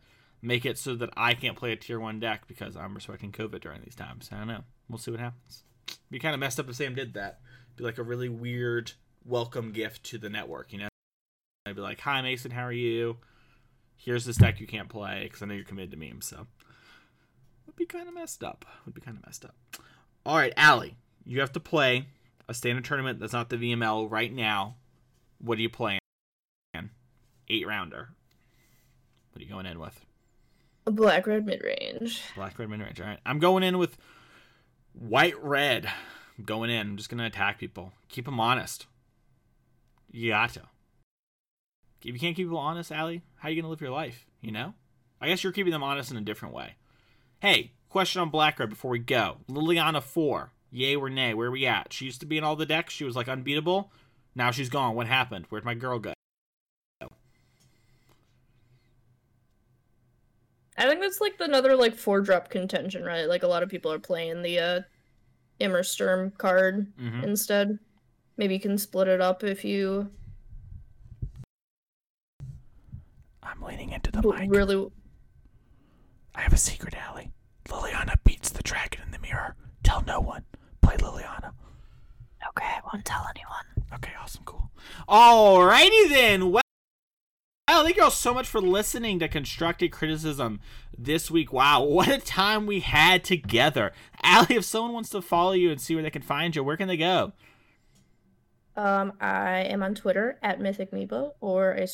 make 0.43 0.65
it 0.65 0.79
so 0.79 0.95
that 0.97 1.11
I 1.17 1.35
can't 1.35 1.57
play 1.57 1.73
a 1.73 1.77
tier 1.77 2.01
one 2.01 2.21
deck 2.21 2.47
because 2.47 2.77
I'm 2.77 2.95
respecting 2.95 3.33
COVID 3.33 3.61
during 3.61 3.83
these 3.83 3.95
times. 3.95 4.29
I 4.33 4.39
don't 4.39 4.49
know. 4.49 4.65
We'll 4.89 4.99
see 4.99 5.11
what 5.11 5.21
happens. 5.21 5.65
Be 6.11 6.19
kind 6.19 6.35
of 6.35 6.41
messed 6.41 6.59
up 6.61 6.69
if 6.69 6.77
Sam 6.77 6.95
did 6.95 7.15
that. 7.15 7.41
Be 7.77 7.85
like 7.85 7.99
a 7.99 8.03
really 8.03 8.29
weird 8.29 8.93
welcome 9.25 9.73
gift 9.73 10.05
to 10.05 10.19
the 10.19 10.31
network, 10.31 10.73
you 10.73 10.79
know. 10.79 10.89
I'd 11.67 11.77
be 11.77 11.83
like, 11.83 12.01
"Hi 12.01 12.23
Mason, 12.23 12.51
how 12.51 12.63
are 12.63 12.73
you? 12.73 13.19
Here's 13.97 14.25
this 14.25 14.37
deck 14.37 14.61
you 14.61 14.67
can't 14.67 14.89
play 14.89 15.25
because 15.25 15.43
I 15.43 15.47
know 15.47 15.55
you're 15.55 15.65
committed 15.65 15.91
to 15.93 15.97
memes." 15.97 16.27
So 16.27 16.47
would 17.67 17.77
be 17.77 17.87
kind 17.87 18.09
of 18.09 18.15
messed 18.15 18.43
up. 18.43 18.65
Would 18.87 18.95
be 18.95 19.01
kind 19.01 19.17
of 19.17 19.25
messed 19.25 19.45
up. 19.45 19.55
All 20.27 20.37
right, 20.37 20.53
Allie, 20.57 20.97
you 21.25 21.41
have 21.41 21.53
to 21.53 21.61
play 21.61 22.07
a 22.49 22.55
standard 22.55 22.85
tournament 22.85 23.21
that's 23.21 23.33
not 23.33 23.49
the 23.49 23.57
VML 23.57 24.11
right 24.11 24.33
now. 24.33 24.75
What 25.39 25.59
are 25.59 25.63
you 25.63 25.71
playing? 25.71 26.00
Eight 27.51 27.67
rounder. 27.67 28.11
What 29.33 29.43
are 29.43 29.45
you 29.45 29.51
going 29.51 29.67
in 29.67 29.81
with? 29.81 30.07
A 30.87 30.93
black 30.93 31.27
red 31.27 31.45
mid 31.45 31.65
range. 31.65 32.23
Black 32.37 32.57
red 32.57 32.71
mid 32.71 32.81
range. 32.81 33.01
All 33.01 33.09
right, 33.09 33.19
I'm 33.27 33.41
going 33.41 33.65
in 33.65 33.77
with 33.77 33.99
white 34.93 35.35
red. 35.43 35.91
I'm 36.39 36.45
going 36.45 36.71
in. 36.71 36.91
I'm 36.91 36.97
just 36.97 37.11
gonna 37.11 37.27
attack 37.27 37.59
people. 37.59 37.93
Keep 38.09 38.27
them 38.27 38.39
honest. 38.39 38.87
You 40.13 40.31
got 40.31 40.51
to. 40.51 40.63
If 42.05 42.15
you 42.15 42.21
can't 42.21 42.37
keep 42.37 42.47
people 42.47 42.57
honest, 42.59 42.93
Allie, 42.93 43.23
how 43.39 43.49
are 43.49 43.51
you 43.51 43.61
gonna 43.61 43.71
live 43.71 43.81
your 43.81 43.91
life? 43.91 44.27
You 44.41 44.53
know? 44.53 44.75
I 45.21 45.27
guess 45.27 45.43
you're 45.43 45.53
keeping 45.53 45.73
them 45.73 45.83
honest 45.83 46.13
in 46.13 46.17
a 46.17 46.23
different 46.23 46.55
way. 46.55 46.77
Hey, 47.41 47.73
question 47.89 48.23
on 48.23 48.31
Black 48.31 48.61
Red 48.61 48.71
before 48.71 48.93
we 48.93 49.01
go. 49.01 49.39
Liliana 49.51 50.01
four, 50.01 50.53
yay 50.71 50.95
or 50.95 51.11
nay? 51.11 51.35
Where 51.35 51.49
are 51.49 51.51
we 51.51 51.67
at? 51.67 51.93
She 51.93 52.05
used 52.05 52.21
to 52.21 52.27
be 52.27 52.39
in 52.39 52.45
all 52.45 52.55
the 52.55 52.65
decks. 52.65 52.95
She 52.95 53.05
was 53.05 53.17
like 53.17 53.29
unbeatable. 53.29 53.91
Now 54.37 54.53
she's 54.53 54.69
gone. 54.69 54.95
What 54.95 55.09
happened? 55.09 55.47
Where'd 55.49 55.65
my 55.65 55.75
girl 55.75 55.99
go? 55.99 56.13
I 60.79 60.87
think 60.89 61.01
that's 61.01 61.21
like 61.21 61.35
another 61.41 61.77
like 61.77 61.95
four 61.97 62.21
drop 62.21 62.49
contention, 62.49 63.05
right? 63.05 63.29
Like 63.29 63.43
a 63.43 63.47
lot 63.49 63.63
of 63.63 63.69
people 63.69 63.93
are 63.93 63.99
playing 63.99 64.43
the 64.43 64.59
uh 64.59 64.81
Immersturm 65.61 66.33
card 66.39 66.87
Mhm. 66.97 67.23
instead. 67.23 67.79
Maybe 68.37 68.55
you 68.55 68.61
can 68.61 68.79
split 68.79 69.09
it 69.09 69.21
up 69.21 69.45
if 69.45 69.65
you 69.65 70.11
I'm 73.43 73.61
leaning 73.63 73.91
into 73.91 74.11
the 74.11 74.23
w- 74.23 74.49
really 74.49 74.91
I 76.35 76.41
have 76.43 76.53
a 76.53 76.57
secret, 76.59 76.95
Allie. 76.95 77.31
Liliana 77.67 78.15
beats 78.25 78.51
the 78.51 78.63
dragon 78.63 79.03
in 79.05 79.11
the 79.11 79.19
mirror. 79.19 79.57
Tell 79.83 80.03
no 80.03 80.21
one. 80.21 80.45
Play 80.81 80.97
Liliana. 80.97 81.53
Okay, 82.49 82.65
I 82.65 82.81
won't 82.93 83.05
tell 83.05 83.27
anyone. 83.29 83.87
Okay, 83.95 84.13
awesome, 84.21 84.45
cool. 84.45 84.71
Alrighty 85.09 86.09
then. 86.09 86.51
Well, 86.53 86.63
Wow, 87.71 87.85
thank 87.85 87.95
you 87.95 88.03
all 88.03 88.11
so 88.11 88.35
much 88.35 88.49
for 88.49 88.61
listening 88.61 89.21
to 89.21 89.29
Constructed 89.29 89.93
Criticism 89.93 90.59
this 90.99 91.31
week. 91.31 91.53
Wow, 91.53 91.85
what 91.85 92.09
a 92.09 92.19
time 92.19 92.67
we 92.67 92.81
had 92.81 93.23
together. 93.23 93.93
Allie, 94.25 94.57
if 94.57 94.65
someone 94.65 94.93
wants 94.93 95.11
to 95.11 95.23
follow 95.23 95.53
you 95.53 95.71
and 95.71 95.81
see 95.81 95.95
where 95.95 96.03
they 96.03 96.11
can 96.11 96.21
find 96.21 96.57
you, 96.57 96.65
where 96.65 96.77
can 96.77 96.89
they 96.89 96.97
go? 96.97 97.33
Um, 98.75 99.13
I 99.21 99.61
am 99.61 99.85
on 99.85 99.95
Twitter 99.95 100.37
at 100.43 100.61
Mythic 100.61 100.91
Meepo, 100.91 101.35
or 101.41 101.77
I 101.81 101.87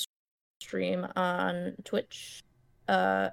stream 0.62 1.06
on 1.14 1.74
Twitch, 1.84 2.40
uh, 2.88 3.28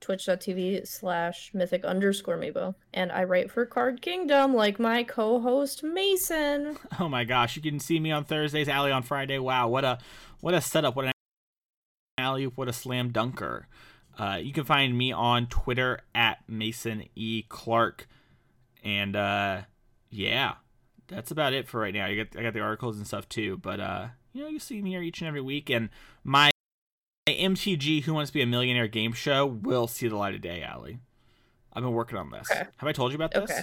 twitch.tv 0.00 0.88
slash 0.88 1.52
mythic 1.54 1.84
underscore 1.84 2.38
Meepo. 2.38 2.74
And 2.92 3.12
I 3.12 3.22
write 3.22 3.52
for 3.52 3.66
Card 3.66 4.02
Kingdom 4.02 4.52
like 4.52 4.80
my 4.80 5.04
co 5.04 5.40
host 5.40 5.84
Mason. 5.84 6.76
Oh 6.98 7.08
my 7.08 7.22
gosh, 7.22 7.54
you 7.54 7.62
can 7.62 7.78
see 7.78 8.00
me 8.00 8.10
on 8.10 8.24
Thursdays, 8.24 8.68
Allie 8.68 8.90
on 8.90 9.04
Friday. 9.04 9.38
Wow, 9.38 9.68
what 9.68 9.84
a 9.84 9.98
what 10.40 10.54
a 10.54 10.60
setup, 10.60 10.96
what 10.96 11.04
an 11.04 11.13
alley, 12.34 12.44
what 12.46 12.68
a 12.68 12.72
slam 12.72 13.10
dunker. 13.10 13.68
Uh, 14.18 14.38
you 14.40 14.52
can 14.52 14.64
find 14.64 14.96
me 14.96 15.12
on 15.12 15.46
Twitter 15.46 16.00
at 16.14 16.38
Mason 16.48 17.04
E. 17.14 17.44
Clark. 17.48 18.08
And 18.82 19.16
uh, 19.16 19.62
yeah, 20.10 20.54
that's 21.08 21.30
about 21.30 21.52
it 21.52 21.68
for 21.68 21.80
right 21.80 21.94
now. 21.94 22.06
You 22.06 22.24
got 22.24 22.38
I 22.38 22.42
got 22.42 22.54
the 22.54 22.60
articles 22.60 22.96
and 22.96 23.06
stuff 23.06 23.28
too, 23.28 23.58
but 23.58 23.80
uh, 23.80 24.08
you 24.32 24.42
know, 24.42 24.48
you 24.48 24.58
see 24.58 24.82
me 24.82 24.90
here 24.90 25.02
each 25.02 25.20
and 25.20 25.28
every 25.28 25.40
week, 25.40 25.70
and 25.70 25.90
my 26.22 26.50
MTG 27.28 28.02
Who 28.02 28.14
Wants 28.14 28.30
to 28.30 28.34
Be 28.34 28.42
a 28.42 28.46
Millionaire 28.46 28.88
game 28.88 29.12
show 29.12 29.46
will 29.46 29.86
see 29.86 30.08
the 30.08 30.16
light 30.16 30.34
of 30.34 30.40
day, 30.40 30.62
Allie. 30.62 30.98
I've 31.72 31.82
been 31.82 31.92
working 31.92 32.18
on 32.18 32.30
this. 32.30 32.50
Okay. 32.50 32.64
Have 32.76 32.88
I 32.88 32.92
told 32.92 33.12
you 33.12 33.16
about 33.16 33.32
this? 33.32 33.50
Okay. 33.50 33.62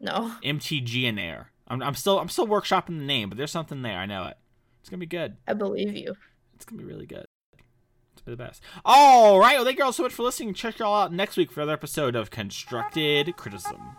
No. 0.00 0.34
MTG 0.44 1.08
and 1.08 1.18
Air. 1.18 1.50
I'm, 1.66 1.82
I'm 1.82 1.94
still 1.94 2.18
I'm 2.18 2.28
still 2.28 2.46
workshopping 2.46 2.98
the 2.98 3.04
name, 3.04 3.28
but 3.28 3.38
there's 3.38 3.50
something 3.50 3.82
there. 3.82 3.98
I 3.98 4.06
know 4.06 4.26
it. 4.26 4.36
It's 4.80 4.90
gonna 4.90 4.98
be 4.98 5.06
good. 5.06 5.36
I 5.48 5.54
believe 5.54 5.96
you. 5.96 6.14
It's 6.54 6.64
gonna 6.64 6.82
be 6.82 6.88
really 6.88 7.06
good. 7.06 7.24
The 8.24 8.36
best. 8.36 8.62
All 8.84 9.40
right. 9.40 9.56
Well, 9.56 9.64
thank 9.64 9.78
you 9.78 9.84
all 9.84 9.92
so 9.92 10.04
much 10.04 10.12
for 10.12 10.22
listening. 10.22 10.54
Check 10.54 10.78
y'all 10.78 10.94
out 10.94 11.12
next 11.12 11.36
week 11.36 11.50
for 11.50 11.60
another 11.60 11.72
episode 11.72 12.14
of 12.14 12.30
Constructed 12.30 13.36
Criticism. 13.36 13.96